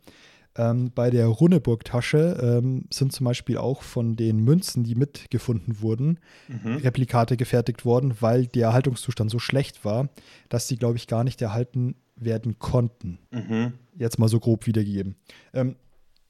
Ähm, 0.56 0.92
bei 0.94 1.10
der 1.10 1.28
Runneburg-Tasche 1.28 2.40
ähm, 2.42 2.86
sind 2.92 3.12
zum 3.12 3.26
Beispiel 3.26 3.58
auch 3.58 3.84
von 3.84 4.16
den 4.16 4.44
Münzen, 4.44 4.84
die 4.84 4.96
mitgefunden 4.96 5.82
wurden, 5.82 6.20
mhm. 6.48 6.78
Replikate 6.78 7.38
gefertigt 7.38 7.86
worden, 7.86 8.16
weil 8.20 8.48
der 8.48 8.68
Erhaltungszustand 8.68 9.30
so 9.30 9.40
schlecht 9.40 9.86
war, 9.86 10.10
dass 10.50 10.68
sie, 10.68 10.78
glaube 10.78 10.98
ich, 10.98 11.08
gar 11.08 11.24
nicht 11.24 11.42
erhalten 11.42 11.96
werden 12.16 12.60
konnten. 12.60 13.20
Mhm. 13.32 13.74
Jetzt 13.96 14.20
mal 14.20 14.28
so 14.28 14.40
grob 14.40 14.66
wiedergegeben. 14.66 15.16
Ähm, 15.54 15.76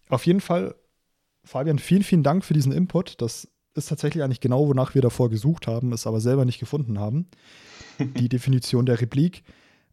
auf 0.10 0.26
jeden 0.26 0.42
Fall, 0.42 0.76
Fabian, 1.44 1.80
vielen, 1.80 2.04
vielen 2.04 2.24
Dank 2.24 2.44
für 2.44 2.54
diesen 2.54 2.72
Input. 2.72 3.22
Das 3.22 3.48
ist 3.76 3.90
tatsächlich 3.90 4.24
eigentlich 4.24 4.42
genau, 4.42 4.68
wonach 4.68 4.96
wir 4.96 5.02
davor 5.02 5.30
gesucht 5.30 5.68
haben, 5.68 5.94
es 5.94 6.08
aber 6.08 6.20
selber 6.20 6.46
nicht 6.46 6.60
gefunden 6.60 7.00
haben. 7.00 7.28
Die 8.00 8.30
Definition 8.30 8.86
der 8.86 9.02
Replik. 9.02 9.44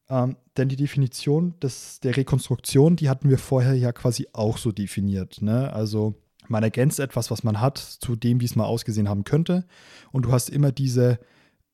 Ähm, 0.09 0.37
denn 0.57 0.69
die 0.69 0.77
Definition 0.77 1.55
des, 1.61 2.01
der 2.01 2.17
Rekonstruktion, 2.17 2.97
die 2.97 3.09
hatten 3.09 3.29
wir 3.29 3.39
vorher 3.39 3.75
ja 3.75 3.93
quasi 3.93 4.29
auch 4.33 4.59
so 4.59 4.73
definiert. 4.73 5.43
Ne? 5.43 5.73
Also 5.73 6.15
man 6.49 6.63
ergänzt 6.63 7.01
etwas, 7.01 7.31
was 7.31 7.43
man 7.43 7.61
hat, 7.61 7.79
zu 7.79 8.17
dem, 8.17 8.41
wie 8.41 8.45
es 8.45 8.57
mal 8.57 8.65
ausgesehen 8.65 9.09
haben 9.09 9.25
könnte. 9.25 9.65
Und 10.13 10.27
du 10.27 10.33
hast 10.33 10.49
immer 10.49 10.71
diese 10.73 11.19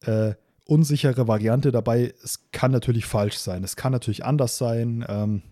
äh, 0.05 0.35
unsichere 0.67 1.29
Variante 1.29 1.73
dabei. 1.73 2.15
Es 2.23 2.51
kann 2.53 2.71
natürlich 2.71 3.05
falsch 3.05 3.37
sein, 3.37 3.65
es 3.65 3.77
kann 3.77 3.93
natürlich 3.93 4.25
anders 4.25 4.57
sein. 4.57 5.05
Ähm, 5.09 5.43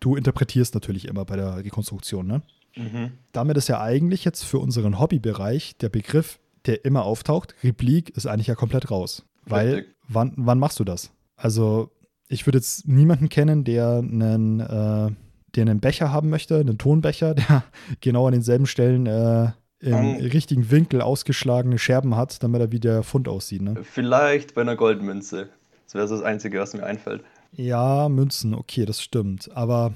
du 0.00 0.16
interpretierst 0.16 0.74
natürlich 0.74 1.06
immer 1.08 1.24
bei 1.24 1.36
der 1.36 1.56
Rekonstruktion. 1.64 2.26
Ne? 2.26 2.42
Mhm. 2.76 3.12
Damit 3.32 3.56
ist 3.56 3.68
ja 3.68 3.80
eigentlich 3.80 4.24
jetzt 4.24 4.44
für 4.44 4.58
unseren 4.58 4.98
Hobbybereich 4.98 5.76
der 5.76 5.88
Begriff, 5.88 6.38
der 6.66 6.84
immer 6.84 7.04
auftaucht, 7.04 7.54
Replik, 7.62 8.10
ist 8.10 8.26
eigentlich 8.26 8.46
ja 8.46 8.54
komplett 8.54 8.90
raus. 8.90 9.24
Weil, 9.46 9.86
wann, 10.06 10.34
wann 10.36 10.58
machst 10.58 10.78
du 10.78 10.84
das? 10.84 11.10
Also, 11.36 11.90
ich 12.30 12.46
würde 12.46 12.58
jetzt 12.58 12.86
niemanden 12.86 13.28
kennen, 13.28 13.64
der 13.64 13.98
einen, 13.98 14.60
äh, 14.60 15.10
der 15.54 15.62
einen 15.62 15.80
Becher 15.80 16.12
haben 16.12 16.30
möchte, 16.30 16.58
einen 16.58 16.78
Tonbecher, 16.78 17.34
der 17.34 17.64
genau 18.00 18.26
an 18.26 18.32
denselben 18.32 18.66
Stellen 18.66 19.06
äh, 19.06 19.50
im 19.80 19.94
um, 19.94 20.16
richtigen 20.16 20.70
Winkel 20.70 21.00
ausgeschlagene 21.00 21.78
Scherben 21.78 22.14
hat, 22.14 22.42
damit 22.42 22.60
er 22.60 22.72
wie 22.72 22.80
der 22.80 23.02
Fund 23.02 23.28
aussieht. 23.28 23.62
Ne? 23.62 23.82
Vielleicht 23.82 24.54
bei 24.54 24.60
einer 24.60 24.76
Goldmünze. 24.76 25.48
Das 25.86 25.94
wäre 25.94 26.06
so 26.06 26.16
das 26.16 26.24
Einzige, 26.24 26.60
was 26.60 26.72
mir 26.72 26.84
einfällt. 26.84 27.24
Ja, 27.52 28.08
Münzen, 28.08 28.54
okay, 28.54 28.84
das 28.84 29.02
stimmt. 29.02 29.50
Aber 29.56 29.92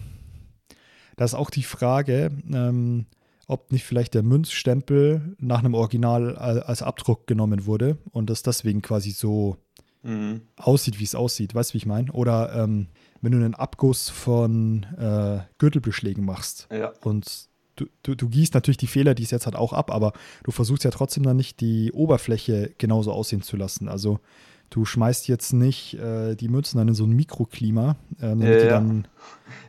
da 1.16 1.24
ist 1.24 1.34
auch 1.34 1.50
die 1.50 1.62
Frage, 1.62 2.32
ähm, 2.52 3.06
ob 3.46 3.70
nicht 3.70 3.84
vielleicht 3.84 4.14
der 4.14 4.24
Münzstempel 4.24 5.36
nach 5.38 5.60
einem 5.60 5.74
Original 5.74 6.34
als 6.36 6.82
Abdruck 6.82 7.28
genommen 7.28 7.66
wurde 7.66 7.98
und 8.10 8.28
das 8.28 8.42
deswegen 8.42 8.82
quasi 8.82 9.10
so 9.10 9.58
mhm. 10.04 10.42
aussieht, 10.56 11.00
wie 11.00 11.04
es 11.04 11.14
aussieht. 11.14 11.54
Weißt 11.54 11.70
du, 11.70 11.74
wie 11.74 11.78
ich 11.78 11.86
meine? 11.86 12.12
Oder 12.12 12.54
ähm, 12.54 12.88
wenn 13.20 13.32
du 13.32 13.38
einen 13.38 13.54
Abguss 13.54 14.10
von 14.10 14.84
äh, 14.98 15.40
Gürtelbeschlägen 15.58 16.24
machst 16.24 16.68
ja. 16.70 16.92
und 17.02 17.48
du, 17.76 17.86
du, 18.02 18.14
du, 18.14 18.28
gießt 18.28 18.54
natürlich 18.54 18.76
die 18.76 18.86
Fehler, 18.86 19.14
die 19.14 19.24
es 19.24 19.30
jetzt 19.30 19.46
hat, 19.46 19.56
auch 19.56 19.72
ab, 19.72 19.90
aber 19.90 20.12
du 20.44 20.52
versuchst 20.52 20.84
ja 20.84 20.90
trotzdem 20.90 21.24
dann 21.24 21.36
nicht 21.36 21.60
die 21.60 21.90
Oberfläche 21.92 22.72
genauso 22.78 23.12
aussehen 23.12 23.42
zu 23.42 23.56
lassen. 23.56 23.88
Also 23.88 24.20
Du 24.74 24.84
schmeißt 24.84 25.28
jetzt 25.28 25.52
nicht 25.52 25.94
äh, 25.94 26.34
die 26.34 26.48
Münzen 26.48 26.78
dann 26.78 26.88
in 26.88 26.94
so 26.94 27.04
ein 27.04 27.12
Mikroklima, 27.12 27.96
äh, 28.18 28.22
damit 28.22 28.48
ja, 28.48 28.58
die 28.58 28.68
dann 28.68 29.08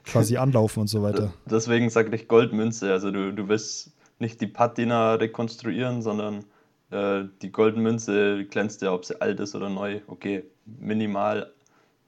quasi 0.04 0.38
anlaufen 0.38 0.82
und 0.82 0.88
so 0.88 1.04
weiter. 1.04 1.32
Deswegen 1.46 1.92
sage 1.92 2.16
ich 2.16 2.28
Goldmünze. 2.28 2.92
Also 2.92 3.12
du, 3.12 3.32
du 3.32 3.48
willst 3.48 3.94
nicht 4.18 4.42
die 4.42 4.48
Patina 4.48 5.14
rekonstruieren, 5.14 6.02
sondern 6.02 6.46
äh, 6.96 7.28
die 7.42 7.52
Goldmünze 7.52 8.46
glänzt 8.46 8.82
ja, 8.82 8.94
ob 8.94 9.06
sie 9.06 9.20
alt 9.22 9.40
ist 9.40 9.56
oder 9.56 9.70
neu. 9.70 10.02
Okay, 10.08 10.44
minimal 10.66 11.52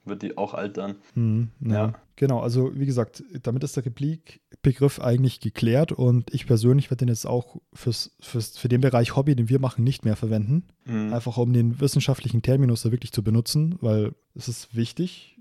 wird 0.04 0.22
die 0.22 0.36
auch 0.38 0.54
altern. 0.54 0.96
Hm, 1.14 1.48
ja. 1.60 1.72
ja. 1.72 1.92
Genau, 2.16 2.40
also 2.40 2.72
wie 2.74 2.86
gesagt, 2.86 3.22
damit 3.42 3.62
ist 3.62 3.76
der 3.76 3.84
Replik-Begriff 3.84 4.98
eigentlich 4.98 5.38
geklärt 5.38 5.92
und 5.92 6.34
ich 6.34 6.46
persönlich 6.46 6.90
werde 6.90 7.04
den 7.04 7.08
jetzt 7.08 7.26
auch 7.26 7.58
fürs, 7.72 8.16
fürs, 8.18 8.58
für 8.58 8.68
den 8.68 8.80
Bereich 8.80 9.14
Hobby, 9.14 9.36
den 9.36 9.48
wir 9.48 9.60
machen, 9.60 9.84
nicht 9.84 10.04
mehr 10.04 10.16
verwenden. 10.16 10.64
Mhm. 10.84 11.12
Einfach 11.12 11.36
um 11.36 11.52
den 11.52 11.80
wissenschaftlichen 11.80 12.42
Terminus 12.42 12.82
da 12.82 12.90
wirklich 12.90 13.12
zu 13.12 13.22
benutzen, 13.22 13.76
weil 13.80 14.14
es 14.34 14.48
ist 14.48 14.74
wichtig, 14.74 15.38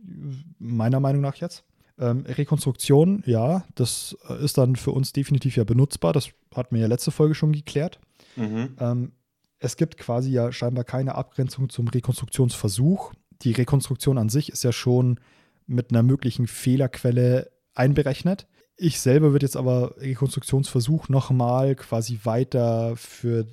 meiner 0.59 0.99
Meinung 0.99 1.21
nach 1.21 1.37
jetzt. 1.37 1.63
Ähm, 1.97 2.25
Rekonstruktion, 2.27 3.23
ja, 3.25 3.63
das 3.73 4.15
ist 4.39 4.59
dann 4.59 4.75
für 4.75 4.91
uns 4.91 5.13
definitiv 5.13 5.55
ja 5.57 5.63
benutzbar. 5.63 6.13
Das 6.13 6.29
hatten 6.55 6.75
wir 6.75 6.81
ja 6.81 6.87
letzte 6.87 7.09
Folge 7.09 7.33
schon 7.33 7.53
geklärt. 7.53 7.99
Mhm. 8.35 8.75
Ähm, 8.79 9.11
es 9.59 9.77
gibt 9.77 9.97
quasi 9.97 10.31
ja 10.31 10.51
scheinbar 10.51 10.83
keine 10.83 11.15
Abgrenzung 11.15 11.69
zum 11.69 11.87
Rekonstruktionsversuch. 11.87 13.13
Die 13.41 13.51
Rekonstruktion 13.51 14.17
an 14.17 14.29
sich 14.29 14.49
ist 14.49 14.63
ja 14.63 14.71
schon 14.71 15.19
mit 15.65 15.91
einer 15.91 16.03
möglichen 16.03 16.47
Fehlerquelle 16.47 17.51
einberechnet. 17.73 18.47
Ich 18.77 18.99
selber 18.99 19.31
würde 19.31 19.45
jetzt 19.45 19.57
aber 19.57 19.95
Rekonstruktionsversuch 19.97 21.09
nochmal 21.09 21.75
quasi 21.75 22.19
weiter 22.23 22.95
für, 22.95 23.47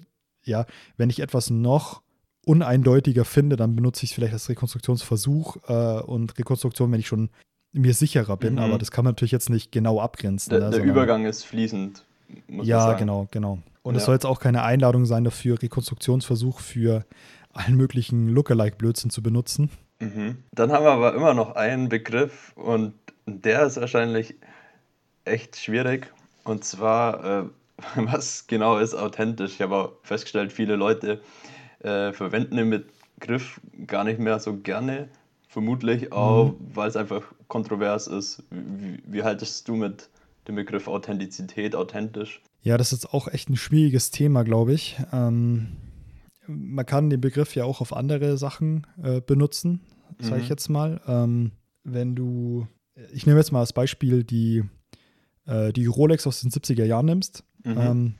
ja, 0.44 0.66
wenn 0.96 1.10
ich 1.10 1.20
etwas 1.20 1.50
noch 1.50 2.02
uneindeutiger 2.46 3.24
finde, 3.24 3.56
dann 3.56 3.74
benutze 3.74 4.04
ich 4.04 4.10
es 4.10 4.14
vielleicht 4.14 4.34
als 4.34 4.48
Rekonstruktionsversuch 4.50 5.56
äh, 5.66 6.02
und 6.02 6.38
Rekonstruktion, 6.38 6.92
wenn 6.92 7.00
ich 7.00 7.06
schon 7.06 7.30
mir 7.72 7.94
sicherer 7.94 8.36
bin, 8.36 8.54
mhm. 8.54 8.60
aber 8.60 8.78
das 8.78 8.90
kann 8.90 9.04
man 9.04 9.12
natürlich 9.12 9.32
jetzt 9.32 9.50
nicht 9.50 9.72
genau 9.72 10.00
abgrenzen. 10.00 10.50
Der, 10.50 10.60
ne, 10.60 10.70
der 10.70 10.84
Übergang 10.84 11.24
ist 11.24 11.44
fließend. 11.44 12.04
ja, 12.62 12.92
genau, 12.92 13.26
genau. 13.30 13.58
Und 13.84 13.94
ja. 13.94 13.98
es 13.98 14.06
soll 14.06 14.14
jetzt 14.14 14.24
auch 14.24 14.40
keine 14.40 14.62
Einladung 14.62 15.04
sein 15.04 15.24
dafür, 15.24 15.60
Rekonstruktionsversuch 15.62 16.58
für 16.60 17.04
allen 17.52 17.76
möglichen 17.76 18.28
Lookalike-Blödsinn 18.28 19.10
zu 19.10 19.22
benutzen. 19.22 19.70
Mhm. 20.00 20.38
Dann 20.52 20.72
haben 20.72 20.84
wir 20.84 20.92
aber 20.92 21.14
immer 21.14 21.34
noch 21.34 21.54
einen 21.54 21.90
Begriff 21.90 22.52
und 22.56 22.94
der 23.26 23.66
ist 23.66 23.78
wahrscheinlich 23.78 24.34
echt 25.26 25.56
schwierig. 25.56 26.12
Und 26.44 26.64
zwar, 26.64 27.24
äh, 27.24 27.44
was 27.96 28.46
genau 28.46 28.78
ist 28.78 28.94
authentisch? 28.94 29.52
Ich 29.52 29.60
habe 29.60 29.76
auch 29.76 29.92
festgestellt, 30.02 30.52
viele 30.52 30.76
Leute 30.76 31.20
äh, 31.80 32.12
verwenden 32.14 32.56
den 32.56 32.84
Begriff 33.20 33.60
gar 33.86 34.04
nicht 34.04 34.18
mehr 34.18 34.40
so 34.40 34.56
gerne. 34.56 35.08
Vermutlich 35.46 36.10
auch, 36.10 36.52
mhm. 36.52 36.56
weil 36.74 36.88
es 36.88 36.96
einfach 36.96 37.22
kontrovers 37.48 38.06
ist. 38.06 38.42
Wie, 38.50 39.02
wie 39.06 39.22
haltest 39.22 39.68
du 39.68 39.76
mit 39.76 40.08
dem 40.48 40.54
Begriff 40.54 40.88
Authentizität, 40.88 41.76
authentisch? 41.76 42.40
Ja, 42.64 42.79
das 42.79 42.94
ist 42.94 43.12
auch 43.12 43.29
echt 43.29 43.50
ein 43.50 43.57
schwieriges 43.57 44.11
Thema, 44.11 44.42
glaube 44.42 44.72
ich. 44.72 44.96
Ähm, 45.12 45.77
man 46.46 46.87
kann 46.87 47.11
den 47.11 47.20
Begriff 47.20 47.55
ja 47.55 47.64
auch 47.64 47.83
auf 47.83 47.94
andere 47.94 48.38
Sachen 48.38 48.87
äh, 49.03 49.20
benutzen, 49.20 49.81
sage 50.18 50.38
ich 50.38 50.44
mhm. 50.44 50.50
jetzt 50.50 50.68
mal. 50.70 51.00
Ähm, 51.07 51.53
wenn 51.85 52.16
du, 52.16 52.66
ich 53.12 53.27
nehme 53.27 53.38
jetzt 53.38 53.53
mal 53.53 53.61
als 53.61 53.74
Beispiel 53.74 54.24
die, 54.24 54.64
äh, 55.46 55.74
die 55.74 55.85
Rolex 55.85 56.27
aus 56.27 56.40
den 56.40 56.50
70er 56.50 56.85
Jahren 56.85 57.07
nimmst. 57.07 57.44
Mhm. 57.64 57.79
Ähm, 57.79 58.14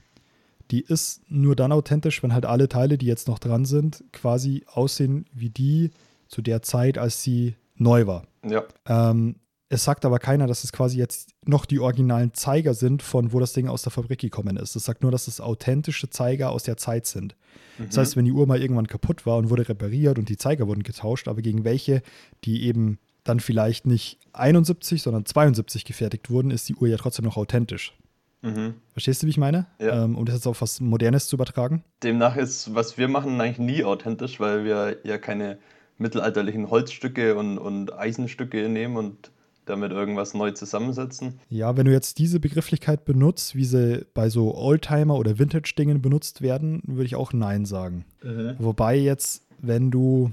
die 0.69 0.81
ist 0.81 1.23
nur 1.27 1.55
dann 1.55 1.71
authentisch, 1.71 2.21
wenn 2.21 2.33
halt 2.33 2.45
alle 2.45 2.69
Teile, 2.69 2.99
die 2.99 3.07
jetzt 3.07 3.27
noch 3.27 3.39
dran 3.39 3.65
sind, 3.65 4.03
quasi 4.11 4.63
aussehen 4.67 5.25
wie 5.33 5.49
die 5.49 5.89
zu 6.27 6.43
der 6.43 6.61
Zeit, 6.61 6.99
als 6.99 7.23
sie 7.23 7.55
neu 7.75 8.05
war. 8.05 8.27
Ja. 8.47 8.63
Ähm, 8.87 9.37
es 9.69 9.83
sagt 9.83 10.05
aber 10.05 10.19
keiner, 10.19 10.45
dass 10.45 10.63
es 10.63 10.71
quasi 10.71 10.97
jetzt 10.97 11.31
noch 11.43 11.65
die 11.65 11.79
originalen 11.79 12.33
Zeiger 12.33 12.73
sind, 12.73 13.01
von 13.01 13.33
wo 13.33 13.39
das 13.39 13.53
Ding 13.53 13.67
aus 13.67 13.81
der 13.81 13.91
Fabrik 13.91 14.19
gekommen 14.19 14.57
ist. 14.57 14.75
Es 14.75 14.85
sagt 14.85 15.01
nur, 15.01 15.11
dass 15.11 15.27
es 15.27 15.41
authentische 15.41 16.09
Zeiger 16.09 16.51
aus 16.51 16.63
der 16.63 16.77
Zeit 16.77 17.07
sind. 17.07 17.35
Mhm. 17.79 17.87
Das 17.87 17.97
heißt, 17.97 18.15
wenn 18.15 18.25
die 18.25 18.31
Uhr 18.31 18.45
mal 18.45 18.61
irgendwann 18.61 18.87
kaputt 18.87 19.25
war 19.25 19.37
und 19.37 19.49
wurde 19.49 19.67
repariert 19.67 20.19
und 20.19 20.29
die 20.29 20.37
Zeiger 20.37 20.67
wurden 20.67 20.83
getauscht, 20.83 21.27
aber 21.27 21.41
gegen 21.41 21.63
welche, 21.63 22.03
die 22.43 22.63
eben 22.63 22.99
dann 23.23 23.39
vielleicht 23.39 23.87
nicht 23.87 24.19
71, 24.33 25.01
sondern 25.01 25.25
72 25.25 25.83
gefertigt 25.83 26.29
wurden, 26.29 26.51
ist 26.51 26.69
die 26.69 26.75
Uhr 26.75 26.87
ja 26.87 26.97
trotzdem 26.97 27.25
noch 27.25 27.37
authentisch. 27.37 27.97
Mhm. 28.43 28.75
Verstehst 28.91 29.23
du, 29.23 29.25
wie 29.25 29.31
ich 29.31 29.37
meine? 29.37 29.65
Ja. 29.79 30.03
Ähm, 30.03 30.15
um 30.15 30.25
das 30.25 30.35
jetzt 30.35 30.47
auf 30.47 30.61
was 30.61 30.79
Modernes 30.79 31.27
zu 31.27 31.35
übertragen? 31.35 31.83
Demnach 32.03 32.37
ist, 32.37 32.75
was 32.75 32.99
wir 32.99 33.07
machen, 33.07 33.41
eigentlich 33.41 33.57
nie 33.57 33.83
authentisch, 33.83 34.39
weil 34.39 34.63
wir 34.63 34.99
ja 35.03 35.17
keine 35.17 35.57
mittelalterlichen 35.97 36.69
Holzstücke 36.69 37.35
und, 37.35 37.57
und 37.57 37.93
Eisenstücke 37.93 38.69
nehmen 38.69 38.97
und 38.97 39.31
damit 39.65 39.91
irgendwas 39.91 40.33
neu 40.33 40.51
zusammensetzen. 40.51 41.39
Ja, 41.49 41.75
wenn 41.77 41.85
du 41.85 41.91
jetzt 41.91 42.19
diese 42.19 42.39
Begrifflichkeit 42.39 43.05
benutzt, 43.05 43.55
wie 43.55 43.65
sie 43.65 44.05
bei 44.13 44.29
so 44.29 44.55
Oldtimer 44.55 45.15
oder 45.15 45.39
Vintage-Dingen 45.39 46.01
benutzt 46.01 46.41
werden, 46.41 46.81
würde 46.85 47.05
ich 47.05 47.15
auch 47.15 47.33
Nein 47.33 47.65
sagen. 47.65 48.05
Mhm. 48.23 48.55
Wobei 48.59 48.95
jetzt, 48.95 49.47
wenn 49.59 49.91
du 49.91 50.31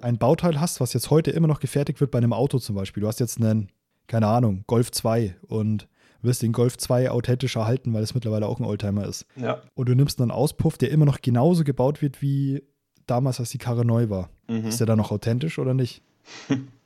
ein 0.00 0.18
Bauteil 0.18 0.60
hast, 0.60 0.80
was 0.80 0.92
jetzt 0.92 1.10
heute 1.10 1.30
immer 1.30 1.48
noch 1.48 1.60
gefertigt 1.60 2.00
wird 2.00 2.10
bei 2.10 2.18
einem 2.18 2.32
Auto 2.32 2.58
zum 2.58 2.76
Beispiel, 2.76 3.00
du 3.00 3.06
hast 3.06 3.20
jetzt 3.20 3.40
einen, 3.40 3.70
keine 4.06 4.26
Ahnung, 4.26 4.64
Golf 4.66 4.90
2 4.90 5.36
und 5.48 5.88
wirst 6.22 6.42
den 6.42 6.52
Golf 6.52 6.78
2 6.78 7.10
authentisch 7.10 7.56
erhalten, 7.56 7.92
weil 7.92 8.02
es 8.02 8.14
mittlerweile 8.14 8.46
auch 8.46 8.58
ein 8.58 8.64
Oldtimer 8.64 9.06
ist. 9.06 9.26
Ja. 9.36 9.62
Und 9.74 9.88
du 9.88 9.94
nimmst 9.94 10.20
einen 10.20 10.30
Auspuff, 10.30 10.78
der 10.78 10.90
immer 10.90 11.04
noch 11.04 11.20
genauso 11.20 11.64
gebaut 11.64 12.02
wird 12.02 12.22
wie 12.22 12.62
damals, 13.06 13.40
als 13.40 13.50
die 13.50 13.58
Karre 13.58 13.84
neu 13.84 14.08
war. 14.08 14.30
Mhm. 14.48 14.66
Ist 14.66 14.80
der 14.80 14.86
dann 14.86 14.98
noch 14.98 15.10
authentisch 15.10 15.58
oder 15.58 15.74
nicht? 15.74 16.02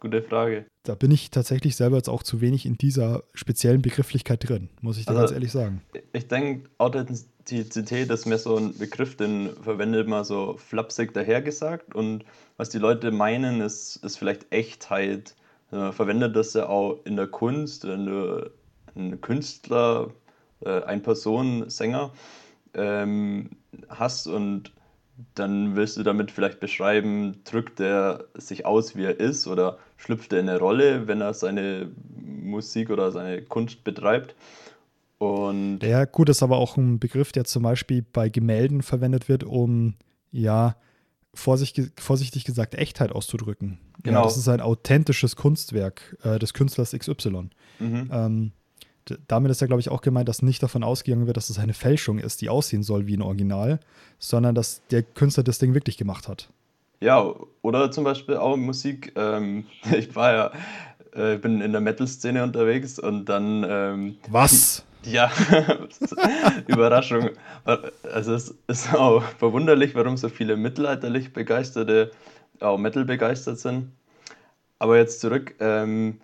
Gute 0.00 0.22
Frage. 0.22 0.64
Da 0.84 0.94
bin 0.94 1.10
ich 1.10 1.30
tatsächlich 1.30 1.76
selber 1.76 1.96
jetzt 1.96 2.08
auch 2.08 2.22
zu 2.22 2.40
wenig 2.40 2.64
in 2.64 2.78
dieser 2.78 3.22
speziellen 3.34 3.82
Begrifflichkeit 3.82 4.48
drin, 4.48 4.70
muss 4.80 4.96
ich 4.96 5.04
dir 5.04 5.10
also, 5.10 5.20
ganz 5.20 5.32
ehrlich 5.32 5.52
sagen. 5.52 5.82
Ich 6.14 6.26
denke, 6.26 6.70
Authentizität 6.78 8.10
ist 8.10 8.24
mehr 8.24 8.38
so 8.38 8.56
ein 8.56 8.76
Begriff, 8.78 9.16
den 9.16 9.50
verwendet 9.62 10.08
man 10.08 10.24
so 10.24 10.56
flapsig 10.56 11.12
dahergesagt. 11.12 11.94
Und 11.94 12.24
was 12.56 12.70
die 12.70 12.78
Leute 12.78 13.10
meinen, 13.10 13.60
ist, 13.60 13.96
ist 13.96 14.16
vielleicht 14.16 14.50
Echtheit. 14.50 15.36
Man 15.70 15.92
verwendet 15.92 16.34
das 16.34 16.54
ja 16.54 16.66
auch 16.66 16.98
in 17.04 17.16
der 17.16 17.26
Kunst, 17.26 17.86
wenn 17.86 18.06
du 18.06 18.50
einen 18.94 19.20
Künstler, 19.20 20.10
äh, 20.64 20.82
ein 20.84 21.02
Person, 21.02 21.68
Sänger 21.68 22.12
ähm, 22.72 23.50
hast 23.88 24.26
und 24.26 24.72
dann 25.34 25.76
willst 25.76 25.96
du 25.96 26.02
damit 26.02 26.30
vielleicht 26.30 26.60
beschreiben, 26.60 27.42
drückt 27.44 27.80
er 27.80 28.24
sich 28.34 28.66
aus, 28.66 28.96
wie 28.96 29.04
er 29.04 29.18
ist 29.18 29.46
oder 29.46 29.78
schlüpft 29.96 30.32
er 30.32 30.40
in 30.40 30.48
eine 30.48 30.58
Rolle, 30.58 31.06
wenn 31.06 31.20
er 31.20 31.34
seine 31.34 31.90
Musik 32.16 32.90
oder 32.90 33.12
seine 33.12 33.42
Kunst 33.42 33.84
betreibt. 33.84 34.34
Und 35.18 35.80
ja, 35.82 36.06
gut, 36.06 36.28
das 36.28 36.38
ist 36.38 36.42
aber 36.42 36.56
auch 36.56 36.76
ein 36.76 36.98
Begriff, 36.98 37.32
der 37.32 37.44
zum 37.44 37.62
Beispiel 37.62 38.02
bei 38.02 38.28
Gemälden 38.28 38.82
verwendet 38.82 39.28
wird, 39.28 39.44
um 39.44 39.94
ja 40.32 40.76
vorsichtig, 41.34 41.92
vorsichtig 42.00 42.44
gesagt 42.44 42.74
Echtheit 42.74 43.12
auszudrücken. 43.12 43.78
Genau. 44.02 44.20
Ja, 44.20 44.24
das 44.24 44.36
ist 44.36 44.48
ein 44.48 44.60
authentisches 44.60 45.36
Kunstwerk 45.36 46.16
äh, 46.22 46.38
des 46.38 46.54
Künstlers 46.54 46.92
XY. 46.92 47.50
Mhm. 47.78 48.10
Ähm, 48.12 48.52
damit 49.28 49.50
ist 49.50 49.60
ja, 49.60 49.66
glaube 49.66 49.80
ich, 49.80 49.88
auch 49.88 50.02
gemeint, 50.02 50.28
dass 50.28 50.42
nicht 50.42 50.62
davon 50.62 50.84
ausgegangen 50.84 51.26
wird, 51.26 51.36
dass 51.36 51.50
es 51.50 51.58
eine 51.58 51.74
Fälschung 51.74 52.18
ist, 52.18 52.40
die 52.40 52.48
aussehen 52.48 52.82
soll 52.82 53.06
wie 53.06 53.16
ein 53.16 53.22
Original, 53.22 53.80
sondern 54.18 54.54
dass 54.54 54.82
der 54.90 55.02
Künstler 55.02 55.42
das 55.42 55.58
Ding 55.58 55.74
wirklich 55.74 55.96
gemacht 55.96 56.28
hat. 56.28 56.48
Ja, 57.00 57.34
oder 57.62 57.90
zum 57.90 58.04
Beispiel 58.04 58.36
auch 58.36 58.56
Musik. 58.56 59.12
Ähm, 59.16 59.66
ich 59.96 60.14
war 60.14 60.32
ja, 60.32 60.52
äh, 61.12 61.38
bin 61.38 61.60
in 61.60 61.72
der 61.72 61.80
Metal-Szene 61.80 62.42
unterwegs 62.42 62.98
und 62.98 63.24
dann. 63.26 63.66
Ähm, 63.68 64.16
Was? 64.28 64.84
Ja, 65.02 65.32
Überraschung. 66.66 67.30
Also 67.64 68.34
es 68.34 68.54
ist 68.66 68.94
auch 68.94 69.22
verwunderlich, 69.38 69.94
warum 69.94 70.18
so 70.18 70.28
viele 70.28 70.58
mittelalterlich 70.58 71.32
Begeisterte 71.32 72.10
auch 72.60 72.76
Metal 72.76 73.06
begeistert 73.06 73.58
sind. 73.58 73.92
Aber 74.78 74.98
jetzt 74.98 75.22
zurück. 75.22 75.54
Ähm, 75.58 76.20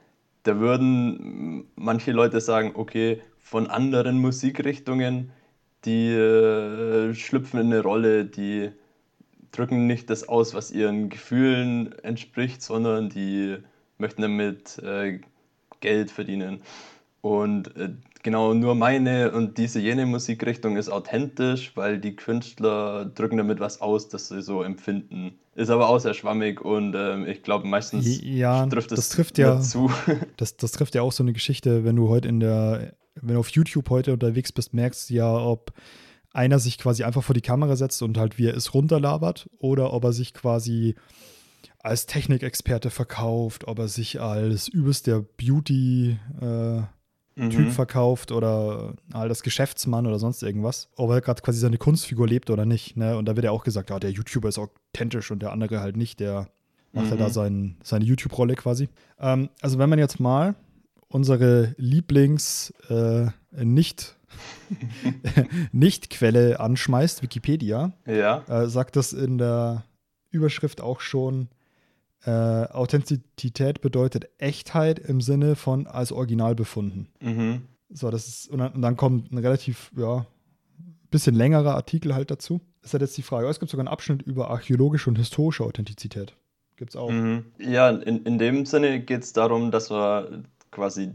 da 0.46 0.58
würden 0.58 1.66
manche 1.74 2.12
Leute 2.12 2.40
sagen, 2.40 2.72
okay, 2.74 3.20
von 3.38 3.66
anderen 3.66 4.18
Musikrichtungen, 4.18 5.32
die 5.84 6.10
äh, 6.10 7.14
schlüpfen 7.14 7.60
in 7.60 7.66
eine 7.66 7.82
Rolle, 7.82 8.24
die 8.24 8.70
drücken 9.52 9.86
nicht 9.86 10.10
das 10.10 10.28
aus, 10.28 10.54
was 10.54 10.70
ihren 10.70 11.08
Gefühlen 11.08 11.92
entspricht, 12.02 12.62
sondern 12.62 13.08
die 13.08 13.56
möchten 13.98 14.22
damit 14.22 14.78
äh, 14.78 15.20
Geld 15.80 16.10
verdienen. 16.10 16.62
Und 17.22 17.76
äh, 17.76 17.90
genau 18.26 18.54
nur 18.54 18.74
meine 18.74 19.30
und 19.30 19.56
diese 19.56 19.78
jene 19.78 20.04
Musikrichtung 20.04 20.76
ist 20.76 20.88
authentisch, 20.88 21.76
weil 21.76 22.00
die 22.00 22.16
Künstler 22.16 23.04
drücken 23.04 23.36
damit 23.36 23.60
was 23.60 23.80
aus, 23.80 24.08
das 24.08 24.26
sie 24.26 24.42
so 24.42 24.64
empfinden. 24.64 25.38
Ist 25.54 25.70
aber 25.70 25.88
auch 25.88 26.00
sehr 26.00 26.12
schwammig 26.12 26.60
und 26.60 26.96
ähm, 26.96 27.24
ich 27.28 27.44
glaube 27.44 27.68
meistens 27.68 28.20
ja, 28.20 28.66
trifft 28.66 28.90
es 28.90 28.96
das 28.96 29.08
trifft 29.10 29.38
ja, 29.38 29.60
zu. 29.60 29.92
Das, 30.38 30.56
das 30.56 30.72
trifft 30.72 30.96
ja 30.96 31.02
auch 31.02 31.12
so 31.12 31.22
eine 31.22 31.34
Geschichte, 31.34 31.84
wenn 31.84 31.94
du 31.94 32.08
heute 32.08 32.26
in 32.26 32.40
der, 32.40 32.94
wenn 33.14 33.34
du 33.34 33.40
auf 33.40 33.50
YouTube 33.50 33.88
heute 33.90 34.12
unterwegs 34.12 34.50
bist, 34.50 34.74
merkst 34.74 35.08
du 35.08 35.14
ja, 35.14 35.32
ob 35.32 35.72
einer 36.32 36.58
sich 36.58 36.78
quasi 36.78 37.04
einfach 37.04 37.22
vor 37.22 37.34
die 37.34 37.42
Kamera 37.42 37.76
setzt 37.76 38.02
und 38.02 38.18
halt 38.18 38.38
wie 38.38 38.46
er 38.46 38.54
ist 38.54 38.74
runterlabert 38.74 39.48
oder 39.60 39.92
ob 39.92 40.02
er 40.02 40.12
sich 40.12 40.34
quasi 40.34 40.96
als 41.78 42.06
Technikexperte 42.06 42.90
verkauft, 42.90 43.68
ob 43.68 43.78
er 43.78 43.86
sich 43.86 44.20
als 44.20 44.66
übelst 44.66 45.06
der 45.06 45.20
Beauty 45.20 46.18
äh, 46.40 46.82
Typ 47.36 47.66
mhm. 47.66 47.70
verkauft 47.70 48.32
oder 48.32 48.94
halt 49.12 49.28
als 49.28 49.42
Geschäftsmann 49.42 50.06
oder 50.06 50.18
sonst 50.18 50.42
irgendwas, 50.42 50.88
ob 50.96 51.10
er 51.10 51.20
gerade 51.20 51.42
quasi 51.42 51.58
seine 51.58 51.76
Kunstfigur 51.76 52.26
lebt 52.26 52.48
oder 52.48 52.64
nicht. 52.64 52.96
Ne? 52.96 53.14
Und 53.18 53.26
da 53.26 53.36
wird 53.36 53.44
ja 53.44 53.50
auch 53.50 53.62
gesagt, 53.62 53.90
ja, 53.90 53.98
der 53.98 54.10
YouTuber 54.10 54.48
ist 54.48 54.58
authentisch 54.58 55.30
und 55.30 55.42
der 55.42 55.52
andere 55.52 55.80
halt 55.80 55.98
nicht, 55.98 56.18
der 56.20 56.48
macht 56.94 57.06
mhm. 57.06 57.10
ja 57.10 57.16
da 57.18 57.28
sein, 57.28 57.76
seine 57.82 58.06
YouTube-Rolle 58.06 58.54
quasi. 58.54 58.88
Ähm, 59.20 59.50
also 59.60 59.78
wenn 59.78 59.90
man 59.90 59.98
jetzt 59.98 60.18
mal 60.18 60.54
unsere 61.08 61.74
Lieblings 61.76 62.72
äh, 62.88 63.26
nicht 63.52 64.16
nicht 65.72 66.08
Quelle 66.08 66.58
anschmeißt, 66.58 67.22
Wikipedia, 67.22 67.92
ja. 68.06 68.44
äh, 68.48 68.66
sagt 68.66 68.96
das 68.96 69.12
in 69.12 69.36
der 69.36 69.84
Überschrift 70.30 70.80
auch 70.80 71.00
schon, 71.00 71.48
äh, 72.24 72.30
Authentizität 72.30 73.80
bedeutet 73.80 74.28
Echtheit 74.38 74.98
im 74.98 75.20
Sinne 75.20 75.56
von 75.56 75.86
als 75.86 76.12
Original 76.12 76.54
befunden. 76.54 77.08
Mhm. 77.20 77.62
So, 77.88 78.10
das 78.10 78.26
ist, 78.26 78.50
und 78.50 78.58
dann, 78.58 78.72
und 78.72 78.82
dann, 78.82 78.96
kommt 78.96 79.32
ein 79.32 79.38
relativ, 79.38 79.92
ja, 79.96 80.26
bisschen 81.10 81.34
längerer 81.36 81.74
Artikel 81.74 82.14
halt 82.14 82.30
dazu. 82.30 82.60
Ist 82.82 82.92
halt 82.92 83.02
jetzt 83.02 83.16
die 83.16 83.22
Frage. 83.22 83.46
Es 83.48 83.60
gibt 83.60 83.70
sogar 83.70 83.82
einen 83.82 83.92
Abschnitt 83.92 84.22
über 84.22 84.50
archäologische 84.50 85.08
und 85.08 85.16
historische 85.16 85.64
Authentizität. 85.64 86.34
Gibt 86.76 86.90
es 86.90 86.96
auch. 86.96 87.10
Mhm. 87.10 87.44
Ja, 87.58 87.90
in, 87.90 88.24
in 88.24 88.38
dem 88.38 88.66
Sinne 88.66 89.00
geht 89.00 89.22
es 89.22 89.32
darum, 89.32 89.70
dass 89.70 89.90
wir 89.90 90.42
quasi 90.70 91.12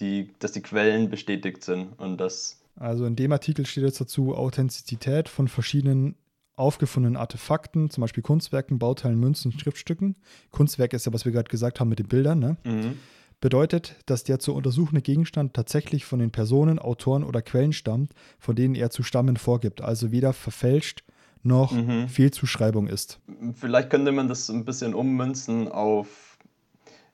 die, 0.00 0.30
dass 0.40 0.52
die 0.52 0.62
Quellen 0.62 1.10
bestätigt 1.10 1.64
sind 1.64 1.98
und 1.98 2.18
dass. 2.18 2.60
Also 2.76 3.06
in 3.06 3.16
dem 3.16 3.30
Artikel 3.32 3.66
steht 3.66 3.84
jetzt 3.84 4.00
dazu 4.00 4.34
Authentizität 4.34 5.28
von 5.28 5.46
verschiedenen 5.46 6.16
aufgefundenen 6.56 7.16
Artefakten, 7.16 7.90
zum 7.90 8.02
Beispiel 8.02 8.22
Kunstwerken, 8.22 8.78
Bauteilen, 8.78 9.18
Münzen, 9.18 9.52
Schriftstücken. 9.52 10.16
Kunstwerk 10.50 10.92
ist 10.92 11.06
ja, 11.06 11.12
was 11.12 11.24
wir 11.24 11.32
gerade 11.32 11.48
gesagt 11.48 11.80
haben 11.80 11.88
mit 11.88 11.98
den 11.98 12.08
Bildern, 12.08 12.38
ne? 12.38 12.56
Mhm. 12.64 12.98
Bedeutet, 13.40 13.96
dass 14.06 14.24
der 14.24 14.38
zu 14.38 14.54
untersuchende 14.54 15.02
Gegenstand 15.02 15.52
tatsächlich 15.52 16.04
von 16.04 16.18
den 16.18 16.30
Personen, 16.30 16.78
Autoren 16.78 17.24
oder 17.24 17.42
Quellen 17.42 17.72
stammt, 17.72 18.14
von 18.38 18.56
denen 18.56 18.74
er 18.74 18.90
zu 18.90 19.02
stammen 19.02 19.36
vorgibt. 19.36 19.82
Also 19.82 20.12
weder 20.12 20.32
verfälscht 20.32 21.04
noch 21.42 21.72
mhm. 21.72 22.08
Fehlzuschreibung 22.08 22.86
ist. 22.86 23.20
Vielleicht 23.54 23.90
könnte 23.90 24.12
man 24.12 24.28
das 24.28 24.48
ein 24.48 24.64
bisschen 24.64 24.94
ummünzen 24.94 25.68
auf 25.68 26.38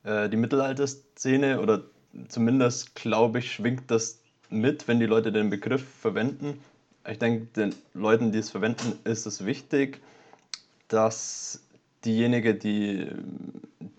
äh, 0.05 0.29
die 0.29 0.37
Mittelalterszene 0.37 1.61
oder 1.61 1.83
zumindest, 2.29 2.94
glaube 2.94 3.40
ich, 3.40 3.53
schwingt 3.53 3.90
das 3.90 4.20
mit, 4.50 4.87
wenn 4.87 5.00
die 5.00 5.07
Leute 5.07 5.33
den 5.33 5.50
Begriff 5.50 5.85
verwenden 5.85 6.61
ich 7.08 7.18
denke, 7.18 7.46
den 7.56 7.74
Leuten, 7.94 8.32
die 8.32 8.38
es 8.38 8.50
verwenden, 8.50 8.98
ist 9.04 9.26
es 9.26 9.44
wichtig, 9.44 10.00
dass 10.88 11.60
diejenigen, 12.04 12.58
die, 12.58 13.06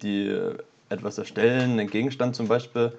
die 0.02 0.38
etwas 0.90 1.18
erstellen, 1.18 1.72
einen 1.80 1.90
Gegenstand 1.90 2.36
zum 2.36 2.48
Beispiel, 2.48 2.92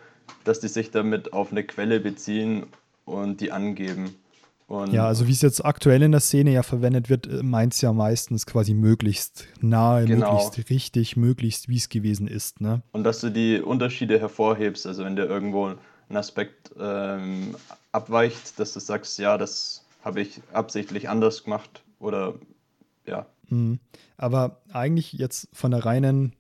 dass 0.44 0.60
die 0.60 0.68
sich 0.68 0.90
damit 0.90 1.32
auf 1.32 1.52
eine 1.52 1.64
Quelle 1.64 2.00
beziehen 2.00 2.66
und 3.04 3.40
die 3.40 3.52
angeben. 3.52 4.14
Und 4.68 4.92
ja, 4.92 5.06
also 5.06 5.26
wie 5.26 5.32
es 5.32 5.42
jetzt 5.42 5.62
aktuell 5.64 6.02
in 6.02 6.12
der 6.12 6.20
Szene 6.20 6.52
ja 6.52 6.62
verwendet 6.62 7.10
wird, 7.10 7.26
äh, 7.26 7.42
meint 7.42 7.74
es 7.74 7.82
ja 7.82 7.92
meistens 7.92 8.46
quasi 8.46 8.72
möglichst 8.72 9.46
nahe, 9.60 10.06
genau. 10.06 10.32
möglichst 10.32 10.70
richtig, 10.70 11.16
möglichst 11.16 11.68
wie 11.68 11.76
es 11.76 11.90
gewesen 11.90 12.26
ist. 12.26 12.60
Ne? 12.62 12.80
Und 12.92 13.04
dass 13.04 13.20
du 13.20 13.30
die 13.30 13.60
Unterschiede 13.60 14.18
hervorhebst, 14.18 14.86
also 14.86 15.04
wenn 15.04 15.14
dir 15.14 15.26
irgendwo 15.26 15.74
ein 16.08 16.16
Aspekt 16.16 16.70
ähm, 16.80 17.54
abweicht, 17.90 18.58
dass 18.58 18.72
du 18.72 18.80
sagst, 18.80 19.18
ja, 19.18 19.36
das 19.36 19.82
habe 20.02 20.20
ich 20.20 20.40
absichtlich 20.52 21.08
anders 21.08 21.44
gemacht 21.44 21.82
oder 21.98 22.34
ja. 23.06 23.26
Mhm. 23.48 23.78
Aber 24.16 24.62
eigentlich 24.72 25.12
jetzt 25.12 25.48
von 25.52 25.70
der 25.70 25.84
reinen, 25.84 26.34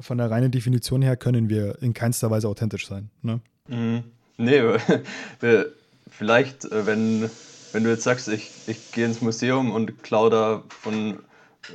von 0.00 0.18
der 0.18 0.30
reinen 0.30 0.50
Definition 0.50 1.02
her 1.02 1.16
können 1.16 1.48
wir 1.48 1.80
in 1.82 1.94
keinster 1.94 2.30
Weise 2.30 2.48
authentisch 2.48 2.86
sein. 2.86 3.10
Ne? 3.22 3.40
Mhm. 3.68 4.04
Nee, 4.38 4.62
vielleicht, 6.10 6.64
äh, 6.64 6.86
wenn, 6.86 7.30
wenn 7.72 7.84
du 7.84 7.90
jetzt 7.90 8.04
sagst, 8.04 8.28
ich, 8.28 8.50
ich 8.66 8.92
gehe 8.92 9.06
ins 9.06 9.20
Museum 9.20 9.70
und 9.70 10.02
klaue 10.02 10.30
da 10.30 10.62
von 10.68 11.18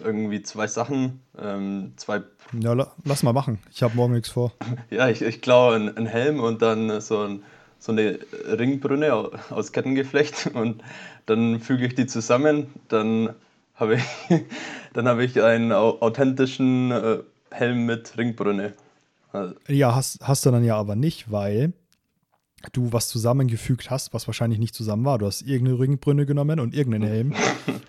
irgendwie 0.03 0.41
zwei 0.41 0.67
Sachen, 0.67 1.21
ähm, 1.37 1.93
zwei. 1.95 2.21
Ja, 2.59 2.73
la, 2.73 2.91
lass 3.05 3.23
mal 3.23 3.33
machen. 3.33 3.59
Ich 3.71 3.83
habe 3.83 3.95
morgen 3.95 4.13
nichts 4.13 4.29
vor. 4.29 4.53
Ja, 4.89 5.09
ich, 5.09 5.21
ich 5.21 5.41
klaue 5.41 5.75
einen, 5.75 5.95
einen 5.95 6.07
Helm 6.07 6.39
und 6.39 6.61
dann 6.61 6.99
so 7.01 7.21
ein 7.23 7.43
so 7.79 7.91
eine 7.91 8.19
Ringbrünne 8.45 9.13
aus 9.49 9.71
Kettengeflecht 9.71 10.51
und 10.53 10.83
dann 11.25 11.59
füge 11.59 11.85
ich 11.85 11.95
die 11.95 12.07
zusammen, 12.07 12.67
dann 12.87 13.33
habe 13.75 13.95
ich, 13.95 14.03
dann 14.93 15.07
habe 15.07 15.23
ich 15.23 15.41
einen 15.41 15.71
authentischen 15.71 16.91
äh, 16.91 17.19
Helm 17.51 17.85
mit 17.85 18.17
Ringbrünne. 18.17 18.73
Ja, 19.67 19.93
hast, 19.93 20.19
hast 20.21 20.45
du 20.45 20.51
dann 20.51 20.63
ja 20.63 20.77
aber 20.77 20.95
nicht, 20.95 21.31
weil 21.31 21.73
du 22.73 22.91
was 22.91 23.07
zusammengefügt 23.07 23.89
hast, 23.89 24.13
was 24.13 24.27
wahrscheinlich 24.27 24.59
nicht 24.59 24.73
zusammen 24.73 25.05
war. 25.05 25.17
Du 25.19 25.25
hast 25.25 25.41
irgendeine 25.43 25.79
Ringbrünne 25.79 26.25
genommen 26.25 26.59
und 26.59 26.73
irgendeinen 26.73 27.09
Helm 27.09 27.35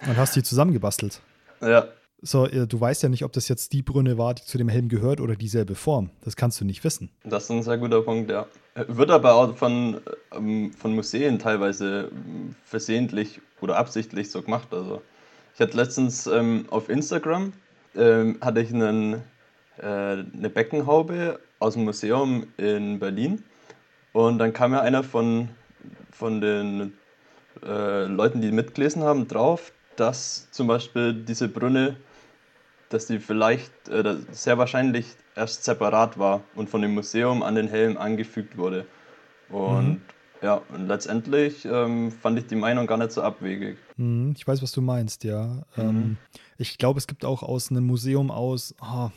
und 0.07 0.17
hast 0.17 0.37
die 0.37 0.43
zusammengebastelt. 0.43 1.21
Ja. 1.61 1.89
So, 2.21 2.47
äh, 2.47 2.67
du 2.67 2.81
weißt 2.81 3.03
ja 3.03 3.09
nicht, 3.09 3.25
ob 3.25 3.33
das 3.33 3.49
jetzt 3.49 3.73
die 3.73 3.83
Brünne 3.83 4.19
war, 4.19 4.35
die 4.35 4.43
zu 4.43 4.59
dem 4.59 4.69
Helm 4.69 4.89
gehört 4.89 5.21
oder 5.21 5.37
dieselbe 5.37 5.75
Form. 5.75 6.11
Das 6.25 6.35
kannst 6.37 6.61
du 6.61 6.65
nicht 6.65 6.83
wissen. 6.83 7.11
Das 7.25 7.45
ist 7.45 7.51
ein 7.51 7.63
sehr 7.63 7.79
guter 7.79 8.03
Punkt, 8.03 8.31
ja. 8.31 8.47
Wird 8.75 9.11
aber 9.11 9.35
auch 9.35 9.57
von, 9.57 10.01
ähm, 10.33 10.73
von 10.73 10.95
Museen 10.95 11.39
teilweise 11.39 12.11
ähm, 12.13 12.55
versehentlich 12.65 13.41
oder 13.61 13.77
absichtlich 13.77 14.31
so 14.31 14.43
gemacht. 14.43 14.69
Also 14.73 15.03
ich 15.55 15.61
hatte 15.61 15.77
letztens 15.77 16.27
ähm, 16.27 16.67
auf 16.71 16.89
Instagram 16.89 17.53
ähm, 17.97 18.39
hatte 18.41 18.61
ich 18.61 18.73
einen, 18.73 19.23
äh, 19.79 19.83
eine 19.83 20.51
Beckenhaube 20.51 21.41
aus 21.59 21.75
dem 21.75 21.85
Museum 21.85 22.47
in 22.57 22.99
Berlin 22.99 23.43
und 24.13 24.39
dann 24.39 24.53
kam 24.53 24.73
ja 24.73 24.81
einer 24.81 25.03
von, 25.03 25.49
von 26.11 26.41
den 26.41 26.93
äh, 27.65 28.05
Leuten, 28.05 28.41
die 28.41 28.53
mitgelesen 28.53 29.03
haben, 29.03 29.27
drauf, 29.27 29.73
dass 29.97 30.49
zum 30.51 30.69
Beispiel 30.69 31.13
diese 31.13 31.49
Brünne, 31.49 31.97
dass 32.89 33.07
die 33.07 33.19
vielleicht 33.19 33.89
äh, 33.89 34.17
sehr 34.31 34.59
wahrscheinlich 34.59 35.07
erst 35.37 35.65
separat 35.65 36.19
war 36.19 36.43
und 36.55 36.69
von 36.69 36.83
dem 36.83 36.95
Museum 36.95 37.43
an 37.43 37.55
den 37.55 37.69
Helm 37.69 37.97
angefügt 37.97 38.57
wurde. 38.57 38.87
Und 39.51 39.89
mhm. 39.89 40.01
ja, 40.43 40.63
und 40.73 40.89
letztendlich 40.89 41.65
ähm, 41.65 42.11
fand 42.11 42.39
ich 42.39 42.47
die 42.47 42.57
Meinung 42.57 42.87
gar 42.87 42.99
nicht 42.99 43.13
so 43.13 43.23
abwegig. 43.23 43.79
Mhm, 43.97 44.35
ich 44.37 44.47
weiß, 44.47 44.63
was 44.63 44.73
du 44.73 44.81
meinst, 44.81 45.25
ja. 45.25 45.63
Mhm. 45.77 45.83
Ähm, 45.83 46.17
ich 46.57 46.79
glaube, 46.79 46.99
es 46.99 47.07
gibt 47.07 47.25
auch 47.25 47.43
aus 47.43 47.71
einem 47.71 47.87
Museum 47.87 48.31
aus, 48.31 48.75
oh, 48.81 49.11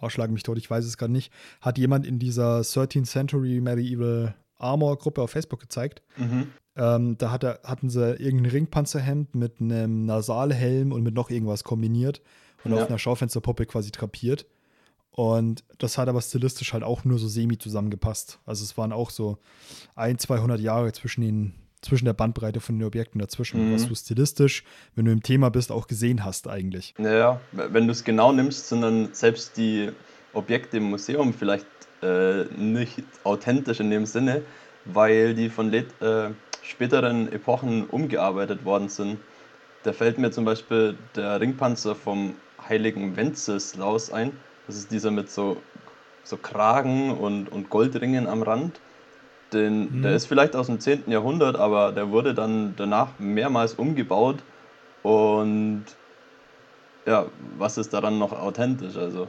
oh 0.00 0.08
schlag 0.08 0.30
mich 0.30 0.42
tot, 0.42 0.58
ich 0.58 0.70
weiß 0.70 0.84
es 0.84 0.96
gerade 0.96 1.12
nicht, 1.12 1.32
hat 1.60 1.78
jemand 1.78 2.06
in 2.06 2.18
dieser 2.18 2.60
13th 2.60 3.04
Century 3.06 3.60
Medieval 3.60 4.34
Armor 4.58 4.98
Gruppe 4.98 5.22
auf 5.22 5.30
Facebook 5.30 5.60
gezeigt. 5.60 6.02
Mhm. 6.16 6.48
Ähm, 6.76 7.18
da 7.18 7.30
hat 7.30 7.44
er, 7.44 7.60
hatten 7.62 7.88
sie 7.88 8.14
irgendein 8.16 8.50
Ringpanzerhemd 8.50 9.36
mit 9.36 9.60
einem 9.60 10.06
Nasalhelm 10.06 10.90
und 10.90 11.04
mit 11.04 11.14
noch 11.14 11.30
irgendwas 11.30 11.62
kombiniert 11.62 12.20
und 12.64 12.72
ja. 12.72 12.82
auf 12.82 12.88
einer 12.88 12.98
Schaufensterpuppe 12.98 13.66
quasi 13.66 13.90
trapiert. 13.90 14.46
Und 15.10 15.62
das 15.78 15.96
hat 15.96 16.08
aber 16.08 16.20
stilistisch 16.20 16.72
halt 16.72 16.82
auch 16.82 17.04
nur 17.04 17.18
so 17.18 17.28
semi 17.28 17.56
zusammengepasst. 17.56 18.40
Also 18.46 18.64
es 18.64 18.76
waren 18.76 18.92
auch 18.92 19.10
so 19.10 19.38
ein, 19.94 20.18
200 20.18 20.60
Jahre 20.60 20.90
zwischen, 20.90 21.20
den, 21.20 21.54
zwischen 21.82 22.06
der 22.06 22.14
Bandbreite 22.14 22.58
von 22.58 22.76
den 22.76 22.84
Objekten 22.84 23.20
dazwischen, 23.20 23.70
mhm. 23.70 23.74
was 23.74 23.86
du 23.86 23.94
stilistisch, 23.94 24.64
wenn 24.96 25.04
du 25.04 25.12
im 25.12 25.22
Thema 25.22 25.50
bist, 25.50 25.70
auch 25.70 25.86
gesehen 25.86 26.24
hast 26.24 26.48
eigentlich. 26.48 26.94
Naja, 26.98 27.40
wenn 27.52 27.86
du 27.86 27.92
es 27.92 28.02
genau 28.02 28.32
nimmst, 28.32 28.68
sind 28.68 28.80
dann 28.82 29.10
selbst 29.12 29.56
die 29.56 29.92
Objekte 30.32 30.78
im 30.78 30.90
Museum 30.90 31.32
vielleicht 31.32 31.66
äh, 32.02 32.44
nicht 32.56 33.04
authentisch 33.22 33.78
in 33.78 33.90
dem 33.90 34.06
Sinne, 34.06 34.42
weil 34.84 35.34
die 35.34 35.48
von 35.48 35.72
äh, 35.72 35.84
späteren 36.62 37.30
Epochen 37.32 37.84
umgearbeitet 37.86 38.64
worden 38.64 38.88
sind. 38.88 39.18
Da 39.84 39.92
fällt 39.92 40.18
mir 40.18 40.32
zum 40.32 40.44
Beispiel 40.44 40.96
der 41.14 41.40
Ringpanzer 41.40 41.94
vom 41.94 42.34
heiligen 42.68 43.16
Wenceslaus 43.16 44.12
ein 44.12 44.32
das 44.66 44.76
ist 44.76 44.90
dieser 44.90 45.10
mit 45.10 45.30
so, 45.30 45.58
so 46.22 46.36
Kragen 46.36 47.10
und, 47.10 47.50
und 47.50 47.70
Goldringen 47.70 48.26
am 48.26 48.42
Rand. 48.42 48.80
Den, 49.52 49.98
mhm. 49.98 50.02
Der 50.02 50.14
ist 50.14 50.26
vielleicht 50.26 50.56
aus 50.56 50.66
dem 50.66 50.80
10. 50.80 51.04
Jahrhundert, 51.10 51.56
aber 51.56 51.92
der 51.92 52.10
wurde 52.10 52.34
dann 52.34 52.74
danach 52.76 53.18
mehrmals 53.18 53.74
umgebaut. 53.74 54.42
Und 55.02 55.84
ja, 57.06 57.26
was 57.58 57.76
ist 57.76 57.92
daran 57.92 58.18
noch 58.18 58.32
authentisch? 58.32 58.96
Also, 58.96 59.28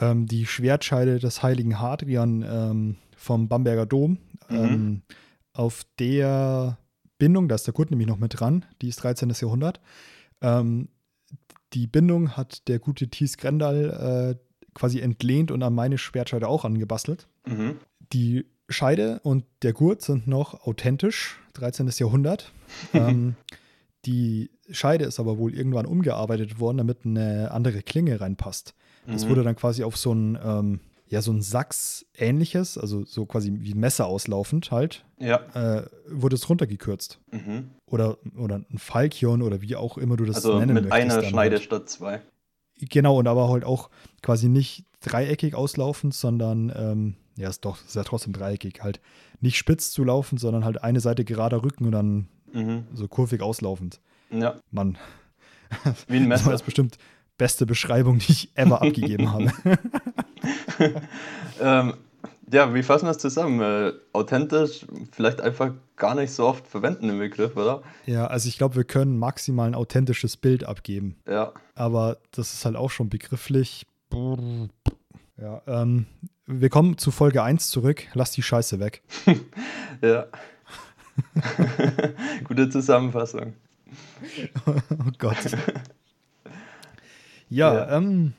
ähm, 0.00 0.26
die 0.26 0.44
Schwertscheide 0.44 1.20
des 1.20 1.42
heiligen 1.42 1.80
Hadrian 1.80 2.42
ähm, 2.42 2.96
vom 3.16 3.48
Bamberger 3.48 3.86
Dom. 3.86 4.18
Mhm. 4.48 4.56
Ähm, 4.56 5.02
auf 5.52 5.84
der 6.00 6.78
Bindung, 7.18 7.48
da 7.48 7.54
ist 7.54 7.66
der 7.68 7.74
Gurt 7.74 7.90
nämlich 7.90 8.08
noch 8.08 8.18
mit 8.18 8.40
dran, 8.40 8.64
die 8.82 8.88
ist 8.88 8.96
13. 8.96 9.30
Jahrhundert. 9.30 9.80
Ähm, 10.42 10.88
die 11.74 11.86
Bindung 11.86 12.36
hat 12.36 12.68
der 12.68 12.78
gute 12.78 13.08
Thies 13.08 13.36
Grendal 13.36 14.36
äh, 14.36 14.68
quasi 14.74 15.00
entlehnt 15.00 15.50
und 15.50 15.62
an 15.62 15.74
meine 15.74 15.98
Schwertscheide 15.98 16.48
auch 16.48 16.64
angebastelt. 16.64 17.26
Mhm. 17.46 17.76
Die 18.12 18.46
Scheide 18.68 19.20
und 19.22 19.44
der 19.62 19.72
Gurt 19.72 20.02
sind 20.02 20.26
noch 20.26 20.66
authentisch, 20.66 21.38
13. 21.54 21.88
Jahrhundert. 21.98 22.52
ähm, 22.94 23.36
Die 24.06 24.50
Scheide 24.70 25.04
ist 25.06 25.18
aber 25.20 25.38
wohl 25.38 25.54
irgendwann 25.54 25.86
umgearbeitet 25.86 26.60
worden, 26.60 26.78
damit 26.78 27.04
eine 27.04 27.50
andere 27.52 27.82
Klinge 27.82 28.20
reinpasst. 28.20 28.74
Das 29.06 29.24
Mhm. 29.24 29.28
wurde 29.30 29.42
dann 29.44 29.56
quasi 29.56 29.82
auf 29.82 29.96
so 29.96 30.12
ein, 30.12 30.38
ähm, 30.42 30.80
ja, 31.06 31.20
so 31.22 31.32
ein 31.32 31.42
Sachs-ähnliches, 31.42 32.78
also 32.78 33.04
so 33.04 33.26
quasi 33.26 33.52
wie 33.60 33.74
Messer 33.74 34.06
auslaufend 34.06 34.70
halt, 34.70 35.04
Ja. 35.18 35.36
äh, 35.54 35.86
wurde 36.08 36.34
es 36.36 36.48
runtergekürzt. 36.48 37.20
Mhm. 37.30 37.70
Oder, 37.86 38.18
oder 38.36 38.56
ein 38.70 38.78
Falchion 38.78 39.42
oder 39.42 39.60
wie 39.60 39.76
auch 39.76 39.98
immer 39.98 40.16
du 40.16 40.24
das 40.24 40.36
Also 40.36 40.58
nennen 40.58 40.74
mit 40.74 40.84
möchtest. 40.84 41.02
einer 41.02 41.20
dann 41.22 41.30
Schneide 41.30 41.56
Halt. 41.56 41.64
statt 41.64 41.88
zwei. 41.88 42.22
Genau, 42.78 43.18
und 43.18 43.28
aber 43.28 43.48
halt 43.50 43.64
auch 43.64 43.90
quasi 44.22 44.48
nicht 44.48 44.84
dreieckig 45.00 45.54
auslaufend, 45.54 46.14
sondern, 46.14 46.72
ähm, 46.74 47.14
ja, 47.36 47.48
ist 47.48 47.64
doch, 47.64 47.78
ist 47.84 47.94
ja 47.94 48.02
trotzdem 48.04 48.32
dreieckig, 48.32 48.82
halt 48.82 49.00
nicht 49.40 49.56
spitz 49.58 49.90
zu 49.92 50.02
laufen, 50.04 50.38
sondern 50.38 50.64
halt 50.64 50.82
eine 50.82 51.00
Seite 51.00 51.24
gerader 51.24 51.62
Rücken 51.62 51.84
und 51.86 51.92
dann 51.92 52.28
Mhm. 52.52 52.86
so 52.94 53.08
kurvig 53.08 53.42
auslaufend. 53.42 54.00
Ja, 54.30 54.56
Mann, 54.70 54.96
wie 56.08 56.16
ein 56.16 56.28
Messer. 56.28 56.50
das 56.50 56.62
bestimmt 56.62 56.98
beste 57.38 57.66
Beschreibung, 57.66 58.18
die 58.18 58.32
ich 58.32 58.50
ever 58.54 58.82
abgegeben 58.82 59.32
habe. 59.32 59.52
Ähm, 61.60 61.94
ja, 62.52 62.74
wie 62.74 62.82
fassen 62.82 63.06
wir 63.06 63.12
das 63.12 63.18
zusammen? 63.18 63.60
Äh, 63.60 63.92
authentisch, 64.12 64.86
vielleicht 65.12 65.40
einfach 65.40 65.72
gar 65.96 66.14
nicht 66.14 66.32
so 66.32 66.46
oft 66.46 66.66
verwenden 66.66 67.08
im 67.08 67.18
Begriff, 67.18 67.56
oder? 67.56 67.82
Ja, 68.06 68.26
also 68.26 68.48
ich 68.48 68.58
glaube, 68.58 68.76
wir 68.76 68.84
können 68.84 69.18
maximal 69.18 69.66
ein 69.66 69.74
authentisches 69.74 70.36
Bild 70.36 70.64
abgeben. 70.64 71.16
Ja. 71.26 71.52
Aber 71.74 72.18
das 72.32 72.52
ist 72.52 72.64
halt 72.64 72.76
auch 72.76 72.90
schon 72.90 73.08
begrifflich. 73.08 73.86
Ja, 75.40 75.62
ähm, 75.66 76.06
wir 76.46 76.68
kommen 76.68 76.98
zu 76.98 77.10
Folge 77.10 77.42
1 77.42 77.70
zurück. 77.70 78.06
Lass 78.14 78.32
die 78.32 78.42
Scheiße 78.42 78.80
weg. 78.80 79.02
Ja. 80.02 80.26
Gute 82.44 82.68
Zusammenfassung. 82.68 83.54
Oh 84.66 85.10
Gott. 85.18 85.56
Ja, 87.54 87.74
Ja. 87.74 87.96
Ähm, 87.96 88.32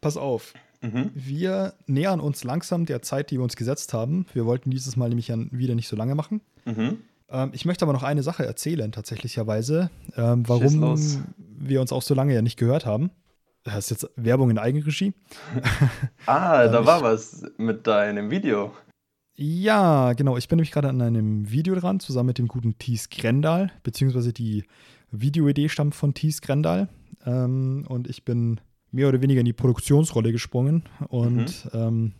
pass 0.00 0.16
auf. 0.16 0.54
Mhm. 0.82 1.10
Wir 1.14 1.74
nähern 1.86 2.20
uns 2.20 2.44
langsam 2.44 2.86
der 2.86 3.02
Zeit, 3.02 3.30
die 3.30 3.38
wir 3.38 3.42
uns 3.42 3.56
gesetzt 3.56 3.92
haben. 3.92 4.26
Wir 4.32 4.46
wollten 4.46 4.70
dieses 4.70 4.96
Mal 4.96 5.08
nämlich 5.10 5.28
wieder 5.28 5.74
nicht 5.74 5.88
so 5.88 5.96
lange 5.96 6.14
machen. 6.14 6.40
Mhm. 6.64 6.98
Ähm, 7.28 7.50
ich 7.52 7.64
möchte 7.64 7.84
aber 7.84 7.92
noch 7.92 8.02
eine 8.02 8.22
Sache 8.22 8.46
erzählen, 8.46 8.92
tatsächlicherweise, 8.92 9.90
ähm, 10.16 10.48
warum 10.48 11.22
wir 11.58 11.80
uns 11.80 11.92
auch 11.92 12.02
so 12.02 12.14
lange 12.14 12.34
ja 12.34 12.42
nicht 12.42 12.58
gehört 12.58 12.86
haben. 12.86 13.10
Das 13.62 13.76
ist 13.76 13.90
jetzt 13.90 14.10
Werbung 14.16 14.50
in 14.50 14.58
Eigenregie. 14.58 15.12
Ah, 16.26 16.64
Ähm, 16.64 16.72
da 16.72 16.86
war 16.86 17.02
was 17.02 17.42
mit 17.58 17.86
deinem 17.86 18.30
Video. 18.30 18.72
Ja, 19.36 20.12
genau. 20.14 20.36
Ich 20.36 20.48
bin 20.48 20.56
nämlich 20.56 20.70
gerade 20.70 20.88
an 20.88 21.00
einem 21.02 21.50
Video 21.50 21.74
dran, 21.74 22.00
zusammen 22.00 22.28
mit 22.28 22.38
dem 22.38 22.48
guten 22.48 22.78
Thies 22.78 23.10
Grendal, 23.10 23.70
beziehungsweise 23.82 24.32
die 24.32 24.64
Videoidee 25.10 25.68
stammt 25.68 25.94
von 25.94 26.14
Thies 26.14 26.40
Grendal. 26.40 26.88
Ähm, 27.24 27.84
und 27.88 28.08
ich 28.08 28.24
bin 28.24 28.60
mehr 28.90 29.08
oder 29.08 29.22
weniger 29.22 29.40
in 29.40 29.46
die 29.46 29.52
Produktionsrolle 29.52 30.32
gesprungen. 30.32 30.84
Und 31.08 31.68
ähm, 31.72 32.12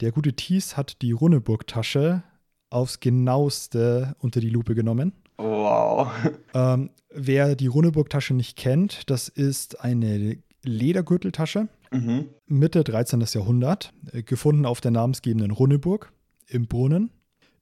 der 0.00 0.12
gute 0.12 0.32
Thies 0.32 0.76
hat 0.76 1.00
die 1.02 1.12
Runneburg-Tasche 1.12 2.22
aufs 2.70 3.00
genaueste 3.00 4.16
unter 4.18 4.40
die 4.40 4.50
Lupe 4.50 4.74
genommen. 4.74 5.12
Wow. 5.38 6.08
Ähm, 6.54 6.90
wer 7.08 7.56
die 7.56 7.66
Runneburg-Tasche 7.66 8.34
nicht 8.34 8.58
kennt, 8.58 9.08
das 9.08 9.28
ist 9.28 9.80
eine 9.80 10.36
Ledergürteltasche, 10.62 11.68
Mhm. 11.92 12.26
Mitte 12.46 12.84
13. 12.84 13.20
Jahrhundert, 13.20 13.92
äh, 14.12 14.22
gefunden 14.22 14.64
auf 14.66 14.80
der 14.80 14.90
namensgebenden 14.90 15.50
Runneburg 15.50 16.12
im 16.48 16.66
Brunnen, 16.66 17.10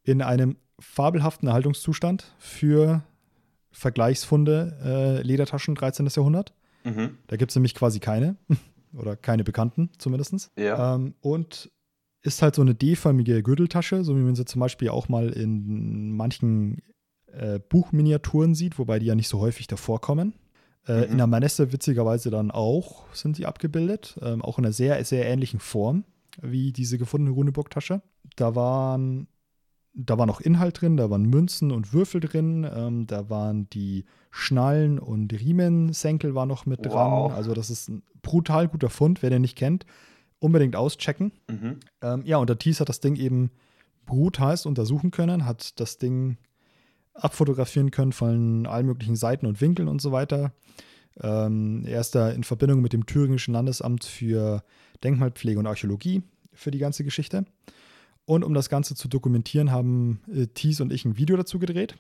in 0.05 0.23
einem 0.23 0.57
fabelhaften 0.79 1.49
Erhaltungszustand 1.49 2.33
für 2.39 3.03
Vergleichsfunde 3.73 4.79
äh, 4.85 5.23
Ledertaschen 5.23 5.75
13. 5.75 6.09
Jahrhundert. 6.15 6.53
Mhm. 6.85 7.19
Da 7.27 7.37
gibt 7.37 7.51
es 7.53 7.57
nämlich 7.57 7.75
quasi 7.75 8.01
keine 8.01 8.37
oder 8.95 9.17
keine 9.17 9.45
bekannten 9.45 9.91
zumindest. 9.99 10.51
Ja. 10.57 10.95
Ähm, 10.95 11.15
und 11.21 11.71
ist 12.23 12.43
halt 12.43 12.55
so 12.55 12.63
eine 12.63 12.75
D-förmige 12.75 13.43
Gürteltasche, 13.43 14.05
so 14.05 14.17
wie 14.17 14.21
man 14.21 14.35
sie 14.35 14.45
zum 14.45 14.61
Beispiel 14.61 14.91
auch 14.91 15.09
mal 15.09 15.31
in 15.31 16.13
manchen 16.17 16.83
äh, 17.33 17.59
Buchminiaturen 17.59 18.55
sieht, 18.55 18.79
wobei 18.79 18.99
die 18.99 19.07
ja 19.07 19.15
nicht 19.15 19.29
so 19.29 19.41
häufig 19.41 19.67
davor 19.67 20.01
kommen. 20.01 20.35
Äh, 20.87 21.07
Mhm. 21.07 21.13
In 21.13 21.17
der 21.19 21.27
Manesse 21.27 21.73
witzigerweise 21.73 22.31
dann 22.31 22.51
auch 22.51 23.13
sind 23.15 23.37
sie 23.37 23.47
abgebildet, 23.47 24.19
ähm, 24.23 24.43
auch 24.43 24.59
in 24.59 24.65
einer 24.65 24.73
sehr, 24.73 25.03
sehr 25.05 25.27
ähnlichen 25.27 25.61
Form 25.61 26.05
wie 26.43 26.73
diese 26.73 26.99
gefundene 26.99 27.35
Runeburg-Tasche. 27.35 28.03
Da 28.37 28.55
waren, 28.55 29.27
da 29.93 30.19
war 30.19 30.27
noch 30.27 30.41
Inhalt 30.41 30.81
drin, 30.81 30.97
da 30.97 31.11
waren 31.11 31.23
Münzen 31.23 31.73
und 31.73 31.93
Würfel 31.93 32.21
drin, 32.21 32.67
ähm, 32.73 33.07
da 33.07 33.29
waren 33.29 33.69
die 33.71 34.05
Schnallen 34.31 34.99
und 34.99 35.33
Riemensenkel 35.33 36.35
war 36.35 36.47
noch 36.47 36.67
mit 36.67 36.87
dran. 36.87 37.11
Wow. 37.11 37.33
Also 37.33 37.55
das 37.55 37.71
ist 37.71 37.89
ein 37.89 38.03
brutal 38.23 38.69
guter 38.69 38.91
Fund, 38.91 39.23
wer 39.23 39.31
den 39.31 39.43
nicht 39.43 39.57
kennt, 39.57 39.87
unbedingt 40.39 40.77
auschecken. 40.77 41.33
Mhm. 41.49 41.81
Ähm, 42.03 42.23
ja, 42.25 42.37
und 42.39 42.49
der 42.49 42.59
Thies 42.59 42.81
hat 42.81 42.89
das 42.89 43.01
Ding 43.01 43.17
eben 43.17 43.51
brutalst 44.07 44.67
untersuchen 44.67 45.11
können, 45.11 45.45
hat 45.47 45.79
das 45.81 45.99
Ding 45.99 46.39
abfotografieren 47.15 47.91
können 47.91 48.13
von 48.13 48.67
allen 48.67 48.87
möglichen 48.87 49.17
Seiten 49.17 49.47
und 49.47 49.61
Winkeln 49.61 49.89
und 49.89 50.01
so 50.01 50.13
weiter. 50.13 50.53
Ähm, 51.21 51.85
er 51.87 52.01
ist 52.01 52.15
da 52.15 52.31
in 52.31 52.45
Verbindung 52.45 52.81
mit 52.81 52.93
dem 52.93 53.07
Thüringischen 53.07 53.53
Landesamt 53.55 54.05
für 54.05 54.63
Denkmalpflege 55.03 55.59
und 55.59 55.67
Archäologie 55.67 56.23
für 56.53 56.71
die 56.71 56.79
ganze 56.79 57.05
Geschichte. 57.05 57.45
Und 58.27 58.45
um 58.45 58.55
das 58.55 58.69
Ganze 58.69 58.95
zu 58.95 59.09
dokumentieren, 59.09 59.71
haben 59.71 60.21
äh, 60.33 60.47
Thies 60.47 60.81
und 60.81 60.93
ich 60.93 61.05
ein 61.05 61.17
Video 61.17 61.37
dazu 61.37 61.59
gedreht. 61.59 61.97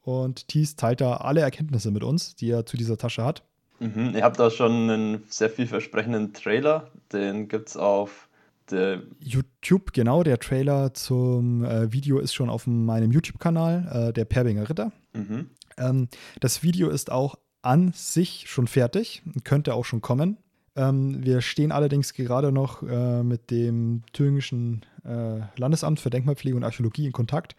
Und 0.00 0.48
Thies 0.48 0.76
teilt 0.76 1.00
da 1.00 1.16
alle 1.16 1.40
Erkenntnisse 1.40 1.90
mit 1.90 2.04
uns, 2.04 2.36
die 2.36 2.50
er 2.50 2.64
zu 2.64 2.76
dieser 2.76 2.96
Tasche 2.96 3.24
hat. 3.24 3.42
Mhm. 3.80 4.12
Ihr 4.14 4.22
habt 4.22 4.38
da 4.38 4.50
schon 4.50 4.90
einen 4.90 5.24
sehr 5.28 5.50
vielversprechenden 5.50 6.32
Trailer. 6.32 6.90
Den 7.12 7.48
gibt 7.48 7.68
es 7.68 7.76
auf 7.76 8.28
der. 8.70 9.02
YouTube, 9.18 9.92
genau, 9.92 10.22
der 10.22 10.38
Trailer 10.38 10.94
zum 10.94 11.64
äh, 11.64 11.92
Video 11.92 12.18
ist 12.18 12.34
schon 12.34 12.48
auf 12.48 12.66
meinem 12.66 13.10
YouTube-Kanal, 13.10 14.08
äh, 14.08 14.12
der 14.12 14.24
Perbinger 14.24 14.68
Ritter. 14.68 14.92
Mhm. 15.12 15.50
Ähm, 15.76 16.08
das 16.40 16.62
Video 16.62 16.88
ist 16.88 17.10
auch 17.10 17.36
an 17.62 17.92
sich 17.92 18.44
schon 18.48 18.68
fertig, 18.68 19.22
könnte 19.44 19.74
auch 19.74 19.84
schon 19.84 20.00
kommen. 20.00 20.38
Ähm, 20.76 21.24
wir 21.24 21.40
stehen 21.40 21.72
allerdings 21.72 22.12
gerade 22.14 22.52
noch 22.52 22.82
äh, 22.82 23.22
mit 23.22 23.50
dem 23.50 24.02
Thüringischen 24.12 24.84
äh, 25.04 25.40
Landesamt 25.56 26.00
für 26.00 26.10
Denkmalpflege 26.10 26.56
und 26.56 26.64
Archäologie 26.64 27.06
in 27.06 27.12
Kontakt. 27.12 27.56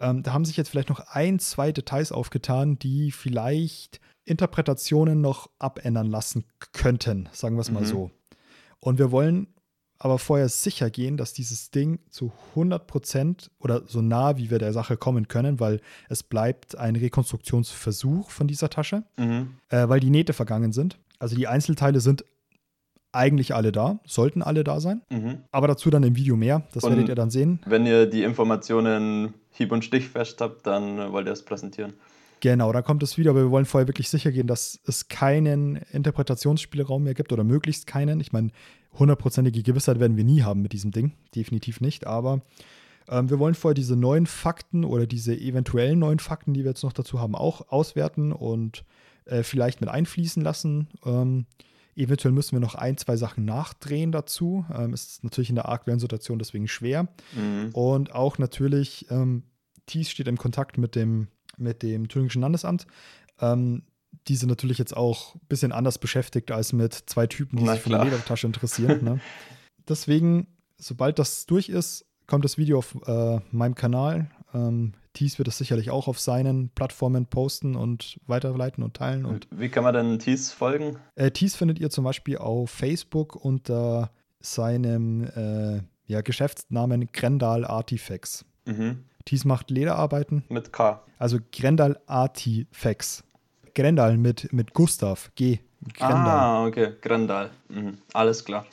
Ähm, 0.00 0.22
da 0.22 0.32
haben 0.32 0.44
sich 0.44 0.56
jetzt 0.56 0.68
vielleicht 0.68 0.90
noch 0.90 1.00
ein, 1.08 1.38
zwei 1.38 1.72
Details 1.72 2.12
aufgetan, 2.12 2.78
die 2.78 3.10
vielleicht 3.10 4.00
Interpretationen 4.24 5.20
noch 5.20 5.48
abändern 5.58 6.06
lassen 6.06 6.44
könnten, 6.72 7.28
sagen 7.32 7.56
wir 7.56 7.62
es 7.62 7.70
mal 7.70 7.80
Mhm. 7.82 7.86
so. 7.86 8.10
Und 8.80 8.98
wir 8.98 9.10
wollen 9.10 9.48
aber 10.00 10.18
vorher 10.20 10.48
sicher 10.48 10.90
gehen, 10.90 11.16
dass 11.16 11.32
dieses 11.32 11.72
Ding 11.72 11.98
zu 12.10 12.30
100% 12.54 13.50
oder 13.58 13.82
so 13.86 14.00
nah 14.00 14.36
wie 14.36 14.50
wir 14.50 14.58
der 14.60 14.72
Sache 14.72 14.96
kommen 14.96 15.26
können, 15.26 15.58
weil 15.58 15.80
es 16.08 16.22
bleibt 16.22 16.76
ein 16.76 16.94
Rekonstruktionsversuch 16.94 18.30
von 18.30 18.46
dieser 18.46 18.70
Tasche, 18.70 19.02
Mhm. 19.18 19.54
äh, 19.70 19.88
weil 19.88 20.00
die 20.00 20.10
Nähte 20.10 20.32
vergangen 20.34 20.72
sind. 20.72 20.98
Also 21.18 21.34
die 21.34 21.48
Einzelteile 21.48 22.00
sind 22.00 22.24
eigentlich 23.12 23.54
alle 23.54 23.72
da, 23.72 24.00
sollten 24.04 24.42
alle 24.42 24.64
da 24.64 24.80
sein, 24.80 25.00
Mhm. 25.10 25.38
aber 25.50 25.66
dazu 25.68 25.90
dann 25.90 26.02
im 26.02 26.16
Video 26.16 26.36
mehr. 26.36 26.62
Das 26.72 26.84
Und- 26.84 26.90
werdet 26.90 27.08
ihr 27.08 27.14
dann 27.14 27.30
sehen. 27.30 27.60
Wenn 27.66 27.86
ihr 27.86 28.06
die 28.06 28.22
Informationen 28.22 29.34
hieb- 29.50 29.72
und 29.72 29.84
stichfest 29.84 30.40
habt, 30.40 30.66
dann 30.66 30.98
äh, 30.98 31.12
wollt 31.12 31.26
ihr 31.26 31.32
es 31.32 31.44
präsentieren. 31.44 31.94
Genau, 32.40 32.72
dann 32.72 32.84
kommt 32.84 33.02
das 33.02 33.18
Video, 33.18 33.32
aber 33.32 33.42
wir 33.42 33.50
wollen 33.50 33.64
vorher 33.64 33.88
wirklich 33.88 34.08
sicher 34.08 34.30
gehen, 34.30 34.46
dass 34.46 34.78
es 34.86 35.08
keinen 35.08 35.76
Interpretationsspielraum 35.92 37.02
mehr 37.02 37.14
gibt 37.14 37.32
oder 37.32 37.42
möglichst 37.44 37.86
keinen. 37.86 38.20
Ich 38.20 38.32
meine, 38.32 38.50
hundertprozentige 38.98 39.62
Gewissheit 39.62 39.98
werden 40.00 40.16
wir 40.16 40.24
nie 40.24 40.42
haben 40.42 40.62
mit 40.62 40.72
diesem 40.72 40.90
Ding, 40.90 41.12
definitiv 41.34 41.80
nicht, 41.80 42.06
aber 42.06 42.42
ähm, 43.08 43.30
wir 43.30 43.38
wollen 43.38 43.54
vorher 43.54 43.74
diese 43.74 43.96
neuen 43.96 44.26
Fakten 44.26 44.84
oder 44.84 45.06
diese 45.06 45.34
eventuellen 45.36 45.98
neuen 45.98 46.18
Fakten, 46.18 46.54
die 46.54 46.62
wir 46.64 46.70
jetzt 46.70 46.84
noch 46.84 46.92
dazu 46.92 47.18
haben, 47.20 47.34
auch 47.34 47.70
auswerten 47.72 48.32
und 48.32 48.84
äh, 49.24 49.42
vielleicht 49.42 49.80
mit 49.80 49.90
einfließen 49.90 50.42
lassen. 50.42 50.88
Ähm, 51.04 51.46
eventuell 51.98 52.32
müssen 52.32 52.52
wir 52.52 52.60
noch 52.60 52.74
ein, 52.74 52.96
zwei 52.96 53.16
Sachen 53.16 53.44
nachdrehen 53.44 54.12
dazu. 54.12 54.64
Ähm, 54.74 54.94
ist 54.94 55.24
natürlich 55.24 55.50
in 55.50 55.56
der 55.56 55.68
aktuellen 55.68 56.00
Situation 56.00 56.38
deswegen 56.38 56.68
schwer. 56.68 57.08
Mhm. 57.34 57.70
Und 57.72 58.14
auch 58.14 58.38
natürlich, 58.38 59.06
ähm, 59.10 59.42
Thies 59.86 60.10
steht 60.10 60.28
im 60.28 60.38
Kontakt 60.38 60.78
mit 60.78 60.94
dem, 60.94 61.28
mit 61.56 61.82
dem 61.82 62.08
Thüringischen 62.08 62.42
Landesamt. 62.42 62.86
Ähm, 63.40 63.82
die 64.26 64.36
sind 64.36 64.48
natürlich 64.48 64.78
jetzt 64.78 64.96
auch 64.96 65.34
ein 65.34 65.40
bisschen 65.48 65.72
anders 65.72 65.98
beschäftigt 65.98 66.50
als 66.50 66.72
mit 66.72 66.94
zwei 66.94 67.26
Typen, 67.26 67.58
die 67.58 67.64
Na 67.64 67.74
sich 67.74 67.82
für 67.82 67.90
eine. 67.90 68.04
Ledertasche 68.04 68.46
interessieren. 68.46 69.02
ne? 69.04 69.20
Deswegen, 69.88 70.46
sobald 70.76 71.18
das 71.18 71.46
durch 71.46 71.68
ist, 71.68 72.04
kommt 72.26 72.44
das 72.44 72.58
Video 72.58 72.78
auf 72.78 72.94
äh, 73.06 73.40
meinem 73.50 73.74
Kanal. 73.74 74.30
Ähm, 74.54 74.92
Thies 75.18 75.36
wird 75.38 75.48
es 75.48 75.58
sicherlich 75.58 75.90
auch 75.90 76.06
auf 76.06 76.20
seinen 76.20 76.68
Plattformen 76.68 77.26
posten 77.26 77.74
und 77.74 78.20
weiterleiten 78.28 78.84
und 78.84 78.94
teilen. 78.94 79.24
Und 79.24 79.48
Wie 79.50 79.68
kann 79.68 79.82
man 79.82 79.92
denn 79.92 80.20
Tees 80.20 80.52
folgen? 80.52 80.96
äh, 81.16 81.32
Thies 81.32 81.56
findet 81.56 81.80
ihr 81.80 81.90
zum 81.90 82.04
Beispiel 82.04 82.38
auf 82.38 82.70
Facebook 82.70 83.34
unter 83.34 84.12
seinem 84.38 85.24
äh, 85.24 85.80
ja, 86.06 86.20
Geschäftsnamen 86.20 87.08
Grendal 87.12 87.64
Artifacts. 87.64 88.44
Mhm. 88.64 89.06
Thies 89.24 89.44
macht 89.44 89.72
Lederarbeiten, 89.72 90.44
Mit 90.50 90.72
K. 90.72 91.02
also 91.18 91.38
Grendal 91.50 91.98
Artifacts. 92.06 93.24
Grendal 93.74 94.18
mit, 94.18 94.52
mit 94.52 94.72
Gustav. 94.72 95.32
G. 95.34 95.58
Grendal. 95.94 96.28
Ah, 96.28 96.64
okay, 96.64 96.92
Grendal. 97.02 97.50
Mhm. 97.68 97.98
Alles 98.12 98.44
klar. 98.44 98.66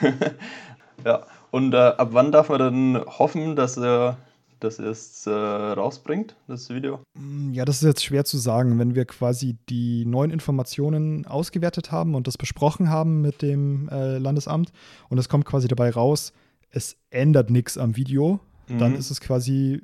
ja, 1.04 1.24
und 1.52 1.72
äh, 1.72 1.76
ab 1.76 2.08
wann 2.10 2.32
darf 2.32 2.48
man 2.48 2.58
dann 2.58 3.04
hoffen, 3.06 3.54
dass 3.54 3.76
er 3.78 4.18
das 4.60 4.78
erst 4.78 5.26
äh, 5.26 5.30
rausbringt, 5.30 6.36
das 6.46 6.68
Video? 6.70 7.00
Mm, 7.14 7.52
ja, 7.52 7.64
das 7.64 7.76
ist 7.76 7.82
jetzt 7.82 8.04
schwer 8.04 8.24
zu 8.24 8.38
sagen. 8.38 8.78
Wenn 8.78 8.94
wir 8.94 9.04
quasi 9.04 9.56
die 9.68 10.04
neuen 10.04 10.30
Informationen 10.30 11.26
ausgewertet 11.26 11.92
haben 11.92 12.14
und 12.14 12.26
das 12.26 12.38
besprochen 12.38 12.90
haben 12.90 13.20
mit 13.20 13.42
dem 13.42 13.88
äh, 13.88 14.18
Landesamt 14.18 14.72
und 15.08 15.18
es 15.18 15.28
kommt 15.28 15.44
quasi 15.44 15.68
dabei 15.68 15.90
raus, 15.90 16.32
es 16.70 16.96
ändert 17.10 17.50
nichts 17.50 17.78
am 17.78 17.96
Video, 17.96 18.40
mhm. 18.68 18.78
dann 18.78 18.94
ist 18.94 19.10
es 19.10 19.20
quasi 19.20 19.82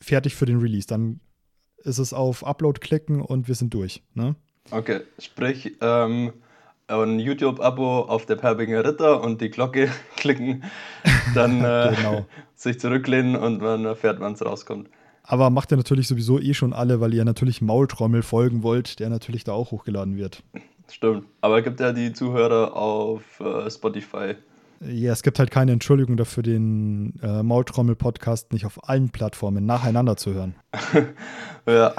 fertig 0.00 0.34
für 0.34 0.46
den 0.46 0.58
Release. 0.58 0.86
Dann 0.86 1.20
ist 1.78 1.98
es 1.98 2.12
auf 2.12 2.44
Upload 2.44 2.80
klicken 2.80 3.20
und 3.20 3.48
wir 3.48 3.54
sind 3.54 3.74
durch. 3.74 4.02
Ne? 4.14 4.36
Okay, 4.70 5.00
sprich, 5.18 5.76
ähm, 5.80 6.32
ein 6.90 7.18
YouTube-Abo 7.18 8.00
auf 8.00 8.26
der 8.26 8.36
Perbinger 8.36 8.84
Ritter 8.84 9.22
und 9.22 9.40
die 9.40 9.50
Glocke 9.50 9.90
klicken, 10.16 10.64
dann 11.34 11.60
äh, 11.64 11.94
genau. 11.96 12.26
sich 12.54 12.80
zurücklehnen 12.80 13.36
und 13.36 13.60
man 13.60 13.84
erfährt, 13.84 14.20
wann 14.20 14.32
es 14.32 14.44
rauskommt. 14.44 14.88
Aber 15.22 15.50
macht 15.50 15.72
ihr 15.72 15.76
natürlich 15.76 16.08
sowieso 16.08 16.40
eh 16.40 16.54
schon 16.54 16.72
alle, 16.72 17.00
weil 17.00 17.14
ihr 17.14 17.24
natürlich 17.24 17.62
Maultrommel 17.62 18.22
folgen 18.22 18.62
wollt, 18.62 18.98
der 18.98 19.10
natürlich 19.10 19.44
da 19.44 19.52
auch 19.52 19.70
hochgeladen 19.70 20.16
wird. 20.16 20.42
Stimmt. 20.90 21.24
Aber 21.40 21.58
es 21.58 21.64
gibt 21.64 21.78
ja 21.78 21.92
die 21.92 22.12
Zuhörer 22.12 22.74
auf 22.74 23.22
äh, 23.38 23.70
Spotify. 23.70 24.34
Ja, 24.80 25.12
es 25.12 25.22
gibt 25.22 25.38
halt 25.38 25.50
keine 25.50 25.72
Entschuldigung 25.72 26.16
dafür, 26.16 26.42
den 26.42 27.12
äh, 27.22 27.42
Maultrommel-Podcast 27.42 28.52
nicht 28.52 28.64
auf 28.64 28.88
allen 28.88 29.10
Plattformen 29.10 29.66
nacheinander 29.66 30.16
zu 30.16 30.32
hören. 30.32 30.54
ja. 31.66 31.92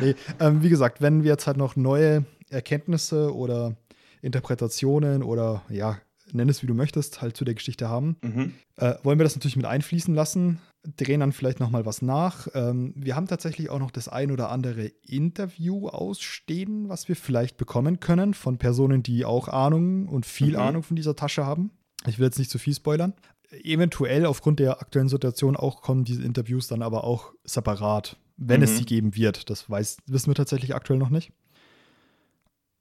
Nee, 0.00 0.14
ähm, 0.40 0.62
wie 0.62 0.68
gesagt, 0.68 1.00
wenn 1.00 1.22
wir 1.22 1.30
jetzt 1.30 1.46
halt 1.46 1.56
noch 1.56 1.76
neue 1.76 2.24
Erkenntnisse 2.50 3.34
oder 3.34 3.76
Interpretationen 4.22 5.22
oder 5.22 5.62
ja, 5.68 5.98
nenn 6.32 6.48
es 6.48 6.62
wie 6.62 6.66
du 6.66 6.74
möchtest, 6.74 7.22
halt 7.22 7.36
zu 7.36 7.44
der 7.44 7.54
Geschichte 7.54 7.88
haben, 7.88 8.16
mhm. 8.22 8.54
äh, 8.76 8.94
wollen 9.02 9.18
wir 9.18 9.24
das 9.24 9.36
natürlich 9.36 9.56
mit 9.56 9.66
einfließen 9.66 10.14
lassen, 10.14 10.60
drehen 10.96 11.20
dann 11.20 11.32
vielleicht 11.32 11.60
nochmal 11.60 11.86
was 11.86 12.02
nach. 12.02 12.48
Ähm, 12.54 12.92
wir 12.96 13.16
haben 13.16 13.26
tatsächlich 13.26 13.70
auch 13.70 13.78
noch 13.78 13.90
das 13.90 14.08
ein 14.08 14.30
oder 14.30 14.50
andere 14.50 14.86
Interview 15.06 15.88
ausstehen, 15.88 16.88
was 16.88 17.08
wir 17.08 17.16
vielleicht 17.16 17.56
bekommen 17.56 18.00
können 18.00 18.34
von 18.34 18.58
Personen, 18.58 19.02
die 19.02 19.24
auch 19.24 19.48
Ahnung 19.48 20.08
und 20.08 20.26
viel 20.26 20.54
mhm. 20.54 20.60
Ahnung 20.60 20.82
von 20.82 20.96
dieser 20.96 21.16
Tasche 21.16 21.44
haben. 21.44 21.70
Ich 22.06 22.18
will 22.18 22.26
jetzt 22.26 22.38
nicht 22.38 22.50
zu 22.50 22.58
viel 22.58 22.74
spoilern. 22.74 23.14
Eventuell 23.50 24.26
aufgrund 24.26 24.60
der 24.60 24.80
aktuellen 24.80 25.08
Situation 25.08 25.56
auch 25.56 25.82
kommen 25.82 26.04
diese 26.04 26.22
Interviews 26.22 26.68
dann 26.68 26.82
aber 26.82 27.04
auch 27.04 27.34
separat 27.44 28.16
wenn 28.40 28.60
mhm. 28.60 28.64
es 28.64 28.78
sie 28.78 28.84
geben 28.84 29.14
wird. 29.14 29.50
Das 29.50 29.70
weiß, 29.70 29.98
wissen 30.06 30.28
wir 30.28 30.34
tatsächlich 30.34 30.74
aktuell 30.74 30.98
noch 30.98 31.10
nicht. 31.10 31.30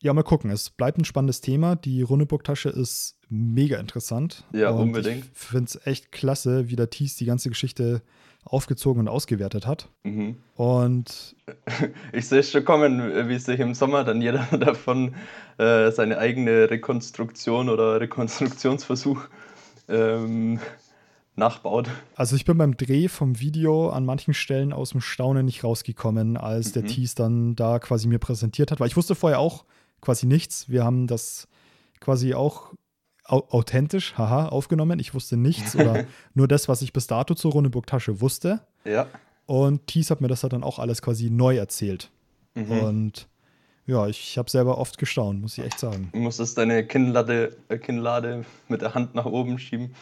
Ja, 0.01 0.13
mal 0.13 0.23
gucken. 0.23 0.49
Es 0.49 0.69
bleibt 0.69 0.97
ein 0.97 1.05
spannendes 1.05 1.41
Thema. 1.41 1.75
Die 1.75 2.01
Runneburg-Tasche 2.01 2.69
ist 2.69 3.19
mega 3.27 3.77
interessant. 3.77 4.45
Ja, 4.53 4.69
und 4.69 4.81
unbedingt. 4.81 5.25
Ich 5.25 5.37
finde 5.37 5.65
es 5.65 5.85
echt 5.85 6.13
klasse, 6.13 6.69
wie 6.69 6.77
der 6.77 6.89
Thies 6.89 7.17
die 7.17 7.25
ganze 7.25 7.49
Geschichte 7.49 8.01
aufgezogen 8.45 9.01
und 9.01 9.07
ausgewertet 9.09 9.67
hat. 9.67 9.89
Mhm. 10.03 10.37
Und 10.55 11.35
ich 12.13 12.27
sehe 12.27 12.39
es 12.39 12.51
schon 12.51 12.63
kommen, 12.63 13.27
wie 13.27 13.37
sich 13.37 13.59
im 13.59 13.73
Sommer 13.73 14.05
dann 14.05 14.21
jeder 14.21 14.47
davon 14.57 15.15
äh, 15.57 15.91
seine 15.91 16.17
eigene 16.17 16.69
Rekonstruktion 16.69 17.67
oder 17.67 17.99
Rekonstruktionsversuch 17.99 19.27
ähm, 19.89 20.61
nachbaut. 21.39 21.89
Also 22.15 22.35
ich 22.35 22.45
bin 22.45 22.57
beim 22.57 22.77
Dreh 22.77 23.07
vom 23.07 23.39
Video 23.39 23.89
an 23.89 24.05
manchen 24.05 24.35
Stellen 24.35 24.71
aus 24.71 24.91
dem 24.91 25.01
Staunen 25.01 25.45
nicht 25.45 25.63
rausgekommen, 25.63 26.37
als 26.37 26.69
mhm. 26.69 26.73
der 26.73 26.85
Tease 26.85 27.15
dann 27.15 27.55
da 27.55 27.79
quasi 27.79 28.07
mir 28.07 28.19
präsentiert 28.19 28.71
hat, 28.71 28.79
weil 28.79 28.87
ich 28.87 28.97
wusste 28.97 29.15
vorher 29.15 29.39
auch 29.39 29.65
quasi 30.01 30.27
nichts. 30.27 30.69
Wir 30.69 30.83
haben 30.83 31.07
das 31.07 31.47
quasi 31.99 32.35
auch 32.35 32.73
authentisch, 33.23 34.17
haha, 34.17 34.47
aufgenommen. 34.47 34.99
Ich 34.99 35.13
wusste 35.13 35.37
nichts 35.37 35.75
oder 35.75 36.05
nur 36.33 36.47
das, 36.47 36.67
was 36.67 36.81
ich 36.81 36.93
bis 36.93 37.07
dato 37.07 37.35
zur 37.35 37.51
Rundeburg-Tasche 37.51 38.21
wusste. 38.21 38.61
Ja. 38.85 39.07
Und 39.45 39.87
Tease 39.87 40.11
hat 40.11 40.21
mir 40.21 40.27
das 40.27 40.41
dann 40.41 40.63
auch 40.63 40.79
alles 40.79 41.01
quasi 41.01 41.29
neu 41.29 41.57
erzählt. 41.57 42.11
Mhm. 42.55 42.71
Und 42.71 43.27
ja, 43.85 44.07
ich 44.07 44.37
habe 44.37 44.49
selber 44.49 44.77
oft 44.77 44.97
gestaunt, 44.97 45.41
muss 45.41 45.57
ich 45.57 45.65
echt 45.65 45.79
sagen. 45.79 46.09
Du 46.13 46.19
musstest 46.19 46.57
deine 46.57 46.85
Kinnlade, 46.85 47.57
äh, 47.69 47.77
Kinnlade 47.77 48.45
mit 48.67 48.81
der 48.81 48.93
Hand 48.93 49.15
nach 49.15 49.25
oben 49.25 49.57
schieben. 49.57 49.95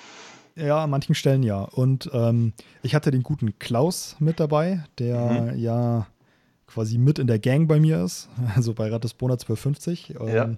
Ja, 0.57 0.83
an 0.83 0.89
manchen 0.89 1.15
Stellen 1.15 1.43
ja. 1.43 1.61
Und 1.61 2.09
ähm, 2.13 2.53
ich 2.81 2.95
hatte 2.95 3.11
den 3.11 3.23
guten 3.23 3.59
Klaus 3.59 4.15
mit 4.19 4.39
dabei, 4.39 4.83
der 4.97 5.53
mhm. 5.53 5.59
ja 5.59 6.07
quasi 6.65 6.97
mit 6.97 7.19
in 7.19 7.27
der 7.27 7.39
Gang 7.39 7.67
bei 7.67 7.79
mir 7.79 8.03
ist, 8.03 8.29
also 8.55 8.73
bei 8.73 8.89
Rattesbona 8.89 9.35
1250. 9.35 10.15
Ähm, 10.19 10.27
ja. 10.27 10.49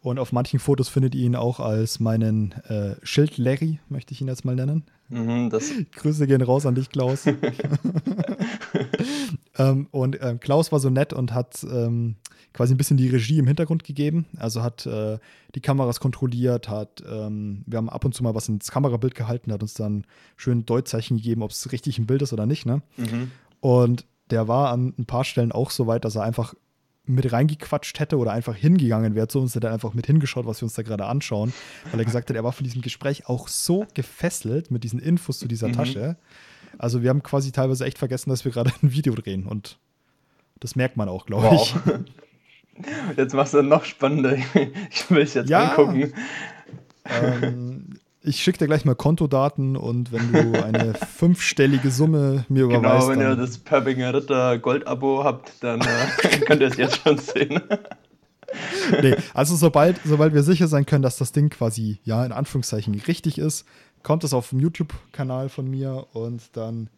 Und 0.00 0.18
auf 0.18 0.32
manchen 0.32 0.60
Fotos 0.60 0.88
findet 0.88 1.14
ihr 1.14 1.24
ihn 1.24 1.34
auch 1.34 1.60
als 1.60 1.98
meinen 1.98 2.52
äh, 2.68 2.94
Schild 3.02 3.36
Larry, 3.36 3.80
möchte 3.88 4.14
ich 4.14 4.20
ihn 4.20 4.28
jetzt 4.28 4.44
mal 4.44 4.54
nennen. 4.54 4.84
Mhm, 5.08 5.50
Grüße 5.92 6.26
gehen 6.26 6.42
raus 6.42 6.66
an 6.66 6.76
dich, 6.76 6.90
Klaus. 6.90 7.26
ähm, 9.58 9.88
und 9.90 10.18
ähm, 10.22 10.38
Klaus 10.38 10.70
war 10.70 10.78
so 10.78 10.90
nett 10.90 11.12
und 11.12 11.34
hat 11.34 11.64
ähm, 11.64 12.16
quasi 12.58 12.74
ein 12.74 12.76
bisschen 12.76 12.96
die 12.96 13.08
Regie 13.08 13.38
im 13.38 13.46
Hintergrund 13.46 13.84
gegeben. 13.84 14.26
Also 14.36 14.64
hat 14.64 14.84
äh, 14.84 15.20
die 15.54 15.60
Kameras 15.60 16.00
kontrolliert, 16.00 16.68
hat, 16.68 17.04
ähm, 17.08 17.62
wir 17.66 17.76
haben 17.76 17.88
ab 17.88 18.04
und 18.04 18.14
zu 18.14 18.24
mal 18.24 18.34
was 18.34 18.48
ins 18.48 18.72
Kamerabild 18.72 19.14
gehalten, 19.14 19.52
hat 19.52 19.62
uns 19.62 19.74
dann 19.74 20.04
schön 20.36 20.66
Deutzeichen 20.66 21.18
gegeben, 21.18 21.42
ob 21.42 21.52
es 21.52 21.70
richtig 21.70 22.00
ein 22.00 22.06
Bild 22.06 22.20
ist 22.20 22.32
oder 22.32 22.46
nicht. 22.46 22.66
Ne? 22.66 22.82
Mhm. 22.96 23.30
Und 23.60 24.06
der 24.30 24.48
war 24.48 24.72
an 24.72 24.92
ein 24.98 25.06
paar 25.06 25.22
Stellen 25.22 25.52
auch 25.52 25.70
so 25.70 25.86
weit, 25.86 26.04
dass 26.04 26.16
er 26.16 26.24
einfach 26.24 26.54
mit 27.04 27.30
reingequatscht 27.30 28.00
hätte 28.00 28.18
oder 28.18 28.32
einfach 28.32 28.56
hingegangen 28.56 29.14
wäre 29.14 29.28
zu 29.28 29.38
uns, 29.38 29.54
hätte 29.54 29.68
er 29.68 29.72
einfach 29.72 29.94
mit 29.94 30.06
hingeschaut, 30.06 30.44
was 30.44 30.60
wir 30.60 30.64
uns 30.64 30.74
da 30.74 30.82
gerade 30.82 31.06
anschauen, 31.06 31.52
weil 31.92 32.00
er 32.00 32.04
gesagt 32.06 32.28
hat, 32.28 32.34
er 32.34 32.42
war 32.42 32.50
von 32.50 32.64
diesem 32.64 32.82
Gespräch 32.82 33.28
auch 33.28 33.46
so 33.46 33.86
gefesselt 33.94 34.72
mit 34.72 34.82
diesen 34.82 34.98
Infos 34.98 35.38
zu 35.38 35.46
dieser 35.46 35.68
mhm. 35.68 35.74
Tasche. 35.74 36.16
Also 36.76 37.04
wir 37.04 37.10
haben 37.10 37.22
quasi 37.22 37.52
teilweise 37.52 37.84
echt 37.84 37.98
vergessen, 37.98 38.30
dass 38.30 38.44
wir 38.44 38.50
gerade 38.50 38.72
ein 38.82 38.90
Video 38.90 39.14
drehen 39.14 39.46
und 39.46 39.78
das 40.58 40.74
merkt 40.74 40.96
man 40.96 41.08
auch, 41.08 41.24
glaube 41.24 41.44
wow. 41.44 41.76
ich. 41.86 41.92
Jetzt 43.16 43.34
machst 43.34 43.54
du 43.54 43.62
noch 43.62 43.84
spannender. 43.84 44.36
Ich 44.90 45.10
will 45.10 45.22
es 45.22 45.34
jetzt 45.34 45.50
ja. 45.50 45.70
angucken. 45.70 46.12
Ähm, 47.04 47.98
ich 48.22 48.42
schicke 48.42 48.58
dir 48.58 48.66
gleich 48.66 48.84
mal 48.84 48.94
Kontodaten 48.94 49.76
und 49.76 50.12
wenn 50.12 50.32
du 50.32 50.62
eine 50.62 50.94
fünfstellige 51.16 51.90
Summe 51.90 52.44
mir 52.48 52.66
genau, 52.66 52.80
überweist. 52.80 53.08
Genau, 53.08 53.20
wenn 53.20 53.20
ihr 53.20 53.36
das 53.36 53.58
Perbinger 53.58 54.14
Ritter 54.14 54.58
Gold-Abo 54.58 55.24
habt, 55.24 55.52
dann 55.60 55.80
äh, 55.80 56.38
könnt 56.46 56.60
ihr 56.60 56.68
es 56.68 56.76
jetzt 56.76 57.00
schon 57.02 57.18
sehen. 57.18 57.60
nee, 59.02 59.16
also 59.34 59.56
sobald, 59.56 60.00
sobald 60.04 60.34
wir 60.34 60.42
sicher 60.42 60.68
sein 60.68 60.86
können, 60.86 61.02
dass 61.02 61.16
das 61.16 61.32
Ding 61.32 61.50
quasi, 61.50 62.00
ja, 62.04 62.24
in 62.24 62.32
Anführungszeichen 62.32 62.94
richtig 63.06 63.38
ist, 63.38 63.66
kommt 64.02 64.24
es 64.24 64.34
auf 64.34 64.50
dem 64.50 64.60
YouTube-Kanal 64.60 65.48
von 65.48 65.68
mir 65.68 66.06
und 66.12 66.56
dann 66.56 66.90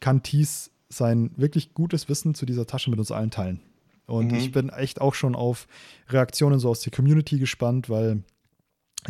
kann 0.00 0.22
Thies 0.22 0.70
sein 0.88 1.30
wirklich 1.36 1.74
gutes 1.74 2.08
Wissen 2.08 2.34
zu 2.34 2.46
dieser 2.46 2.66
Tasche 2.66 2.90
mit 2.90 2.98
uns 2.98 3.10
allen 3.10 3.30
teilen. 3.30 3.60
Und 4.06 4.32
mhm. 4.32 4.38
ich 4.38 4.52
bin 4.52 4.68
echt 4.68 5.00
auch 5.00 5.14
schon 5.14 5.34
auf 5.34 5.66
Reaktionen 6.08 6.58
so 6.58 6.70
aus 6.70 6.80
der 6.80 6.92
Community 6.92 7.38
gespannt, 7.38 7.90
weil 7.90 8.22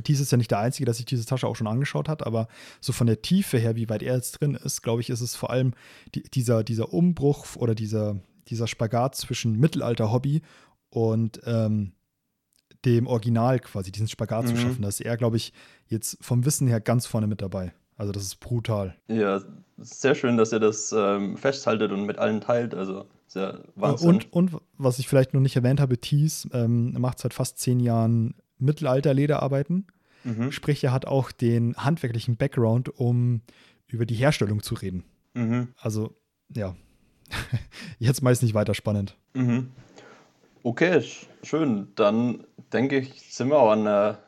Thies 0.03 0.21
ist 0.21 0.33
ja 0.33 0.39
nicht 0.39 0.51
der 0.51 0.59
Einzige, 0.59 0.85
der 0.85 0.95
sich 0.95 1.07
diese 1.07 1.25
Tasche 1.25 1.47
auch 1.47 1.57
schon 1.57 1.67
angeschaut 1.67 2.09
hat, 2.09 2.27
aber 2.27 2.49
so 2.81 2.93
von 2.93 3.07
der 3.07 3.23
Tiefe 3.23 3.59
her, 3.59 3.77
wie 3.77 3.89
weit 3.89 4.03
er 4.03 4.15
jetzt 4.15 4.41
drin 4.41 4.55
ist, 4.55 4.83
glaube 4.83 5.01
ich, 5.01 5.11
ist 5.11 5.21
es 5.21 5.37
vor 5.37 5.51
allem 5.51 5.73
die, 6.15 6.23
dieser, 6.23 6.65
dieser 6.65 6.93
Umbruch 6.93 7.57
oder 7.57 7.75
dieser, 7.75 8.21
dieser 8.49 8.67
Spagat 8.67 9.15
zwischen 9.15 9.59
Mittelalter-Hobby 9.59 10.43
und 10.91 11.41
ähm, 11.45 11.93
dem 12.85 13.07
Original 13.07 13.59
quasi, 13.61 13.91
diesen 13.91 14.09
Spagat 14.09 14.45
mhm. 14.45 14.49
zu 14.49 14.57
schaffen. 14.57 14.83
Da 14.83 14.89
ist 14.89 15.01
er, 15.01 15.17
glaube 15.17 15.37
ich, 15.37 15.53
jetzt 15.89 16.19
vom 16.21 16.45
Wissen 16.45 16.69
her 16.69 16.81
ganz 16.81 17.07
vorne 17.07 17.27
mit 17.27 17.43
dabei. 17.43 17.73
Also 17.97 18.13
das 18.13 18.25
ist 18.25 18.41
brutal. 18.41 18.95
Ja, 19.09 19.41
sehr 19.79 20.15
schön, 20.15 20.37
dass 20.37 20.53
ihr 20.53 20.61
das 20.61 20.93
ähm, 20.93 21.37
festhaltet 21.37 21.93
und 21.93 22.05
mit 22.05 22.19
allen 22.19 22.41
teilt. 22.41 22.75
Also 22.75 23.07
sehr 23.27 23.65
Wahnsinn. 23.75 24.09
Und, 24.09 24.33
und 24.33 24.61
was 24.79 24.99
ich 24.99 25.09
vielleicht 25.09 25.35
noch 25.35 25.41
nicht 25.41 25.57
erwähnt 25.57 25.81
habe, 25.81 25.99
Thies 25.99 26.49
ähm, 26.53 26.93
macht 26.99 27.19
seit 27.19 27.35
fast 27.35 27.59
zehn 27.59 27.81
Jahren 27.81 28.35
Mittelalter-Lederarbeiten. 28.59 29.87
Mhm. 30.25 30.53
Sprich, 30.53 30.83
er 30.85 30.93
hat 30.93 31.07
auch 31.07 31.33
den 31.33 31.77
handwerklichen 31.77 32.37
Background, 32.37 32.89
um 32.99 33.43
über 33.87 34.07
die 34.07 34.15
Herstellung 34.15 34.63
zu 34.63 34.75
reden. 34.75 35.05
Mhm. 35.35 35.69
Also, 35.79 36.17
ja. 36.55 36.75
Jetzt 37.99 38.23
meist 38.23 38.43
nicht 38.43 38.55
weiter 38.55 38.75
spannend. 38.75 39.17
Mhm. 39.35 39.71
Okay, 40.63 41.03
schön. 41.43 41.89
Dann 41.95 42.45
denke 42.73 42.99
ich, 42.99 43.35
sind 43.35 43.49
wir 43.49 43.59
auch 43.59 43.71
an 43.71 43.85
der 43.85 44.19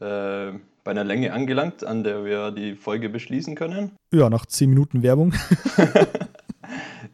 äh, 0.00 0.58
bei 0.86 0.92
einer 0.92 1.04
Länge 1.04 1.32
angelangt, 1.32 1.84
an 1.84 2.04
der 2.04 2.24
wir 2.24 2.52
die 2.52 2.76
Folge 2.76 3.08
beschließen 3.08 3.56
können. 3.56 3.90
Ja, 4.12 4.30
nach 4.30 4.46
zehn 4.46 4.70
Minuten 4.70 5.02
Werbung. 5.02 5.34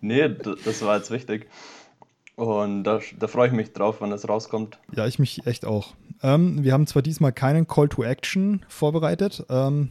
nee, 0.03 0.29
das 0.29 0.85
war 0.85 0.99
jetzt 0.99 1.11
wichtig. 1.11 1.49
Und 2.37 2.85
da, 2.85 3.01
da, 3.19 3.27
freue 3.27 3.49
ich 3.49 3.53
mich 3.53 3.73
drauf, 3.73 4.01
wenn 4.01 4.11
das 4.11 4.29
rauskommt. 4.29 4.79
Ja, 4.95 5.07
ich 5.07 5.19
mich 5.19 5.47
echt 5.47 5.65
auch. 5.65 5.95
Ähm, 6.23 6.63
wir 6.65 6.73
haben 6.73 6.87
zwar 6.87 7.03
diesmal 7.03 7.33
keinen 7.33 7.67
Call 7.67 7.89
to 7.89 8.03
Action 8.03 8.65
vorbereitet. 8.69 9.45
Ähm, 9.49 9.91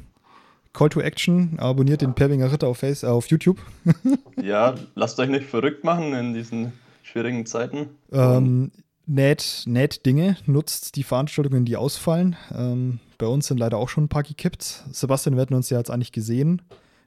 Call 0.73 0.89
to 0.89 1.01
Action, 1.01 1.59
abonniert 1.59 2.01
den 2.01 2.15
Perwinger 2.15 2.51
Ritter 2.51 2.67
auf, 2.67 2.79
Face, 2.79 3.03
äh, 3.03 3.07
auf 3.07 3.27
YouTube. 3.27 3.59
ja, 4.41 4.75
lasst 4.95 5.19
euch 5.19 5.29
nicht 5.29 5.45
verrückt 5.45 5.83
machen 5.83 6.13
in 6.13 6.33
diesen 6.33 6.73
schwierigen 7.03 7.45
Zeiten. 7.45 7.89
Ähm, 8.11 8.71
näht, 9.05 9.63
näht 9.65 10.05
Dinge, 10.05 10.37
nutzt 10.45 10.95
die 10.95 11.03
Veranstaltungen, 11.03 11.65
die 11.65 11.75
ausfallen. 11.75 12.37
Ähm, 12.55 12.99
bei 13.17 13.27
uns 13.27 13.47
sind 13.47 13.59
leider 13.59 13.77
auch 13.77 13.89
schon 13.89 14.05
ein 14.05 14.09
paar 14.09 14.23
gekippt. 14.23 14.83
Sebastian, 14.91 15.35
wir 15.35 15.41
hätten 15.41 15.53
uns 15.53 15.69
ja 15.69 15.77
jetzt 15.77 15.91
eigentlich 15.91 16.11
gesehen 16.11 16.61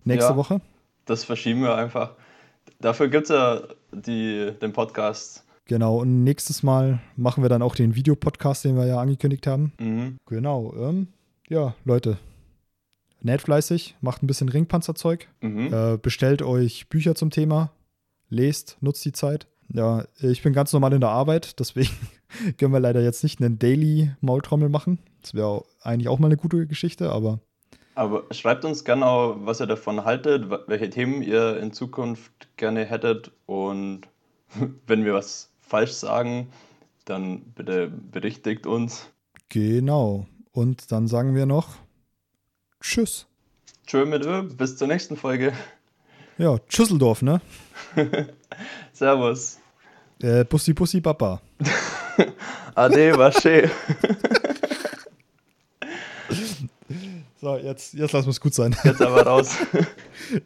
nächste 0.05 0.33
Ja. 0.33 0.37
Woche. 0.37 0.61
Das 1.07 1.25
verschieben 1.25 1.63
wir 1.63 1.75
einfach. 1.75 2.13
Dafür 2.85 3.09
gibt 3.09 3.25
es 3.25 3.29
ja 3.31 3.63
die, 3.93 4.53
den 4.61 4.75
Podcast. 4.75 5.43
Genau, 5.65 5.97
und 6.03 6.23
nächstes 6.23 6.63
Mal 6.63 7.01
machen 7.17 7.43
wir 7.43 7.49
dann 7.49 7.63
auch 7.63 7.75
den 7.75 7.95
Videopodcast, 7.95 8.63
den 8.67 8.77
wir 8.77 8.85
ja 8.85 9.01
angekündigt 9.01 9.47
haben. 9.47 9.73
Mhm. 9.81 10.19
Genau, 10.27 10.75
ähm, 10.77 11.09
ja, 11.49 11.75
Leute, 11.87 12.19
näht 13.23 13.41
fleißig, 13.41 13.97
macht 14.03 14.23
ein 14.23 14.27
bisschen 14.27 14.51
Ringpanzerzeug, 14.51 15.29
Mhm. 15.41 15.73
äh, 15.73 15.97
bestellt 15.97 16.43
euch 16.43 16.91
Bücher 16.91 17.15
zum 17.15 17.31
Thema, 17.31 17.73
lest, 18.29 18.77
nutzt 18.83 19.03
die 19.07 19.13
Zeit. 19.13 19.47
Ja, 19.73 20.05
ich 20.21 20.43
bin 20.43 20.53
ganz 20.53 20.71
normal 20.75 20.93
in 20.93 21.01
der 21.01 21.09
Arbeit, 21.09 21.59
deswegen 21.61 21.89
können 22.59 22.75
wir 22.75 22.81
leider 22.81 23.01
jetzt 23.01 23.23
nicht 23.23 23.41
einen 23.41 23.59
Daily 23.59 24.11
Maultrommel 24.21 24.69
machen. 24.69 24.99
Das 25.23 25.33
wäre 25.33 25.65
eigentlich 25.81 26.09
auch 26.09 26.19
mal 26.19 26.27
eine 26.29 26.37
gute 26.37 26.67
Geschichte, 26.67 27.11
aber 27.11 27.41
Aber 27.95 28.25
schreibt 28.33 28.65
uns 28.65 28.85
gerne 28.85 29.07
auch, 29.07 29.37
was 29.41 29.61
ihr 29.61 29.67
davon 29.67 30.05
haltet, 30.05 30.51
welche 30.67 30.91
Themen 30.91 31.23
ihr 31.23 31.59
in 31.61 31.73
Zukunft 31.73 32.33
gerne 32.57 32.85
hättet 32.85 33.31
und 33.47 34.03
wenn 34.87 35.05
wir 35.05 35.15
was 35.15 35.51
falsch 35.61 35.93
sagen, 35.93 36.49
dann 37.05 37.43
bitte 37.55 37.89
berichtigt 37.89 38.67
uns. 38.67 39.09
genau. 39.49 40.27
Und 40.53 40.93
dann 40.93 41.09
sagen 41.09 41.35
wir 41.35 41.47
noch 41.47 41.71
Tschüss. 42.81 43.27
Tschö 43.87 44.05
mit 44.05 44.25
Ö, 44.25 44.43
bis 44.43 44.77
zur 44.77 44.87
nächsten 44.89 45.17
Folge. 45.17 45.53
Ja, 46.39 46.59
Tschüsseldorf, 46.69 47.23
ne? 47.23 47.41
Servus. 48.93 49.59
Äh, 50.23 50.45
Bussi 50.45 50.73
Bussi 50.75 51.01
Baba. 51.01 51.41
Ade, 52.75 53.17
war 53.19 53.33
schön. 53.33 53.71
So, 57.45 57.59
jetzt, 57.59 57.93
jetzt 57.93 58.13
lassen 58.13 58.25
wir 58.29 58.31
es 58.31 58.41
gut 58.41 58.55
sein. 58.55 58.75
Jetzt 58.85 59.03
aber 59.03 59.21
raus. 59.23 59.55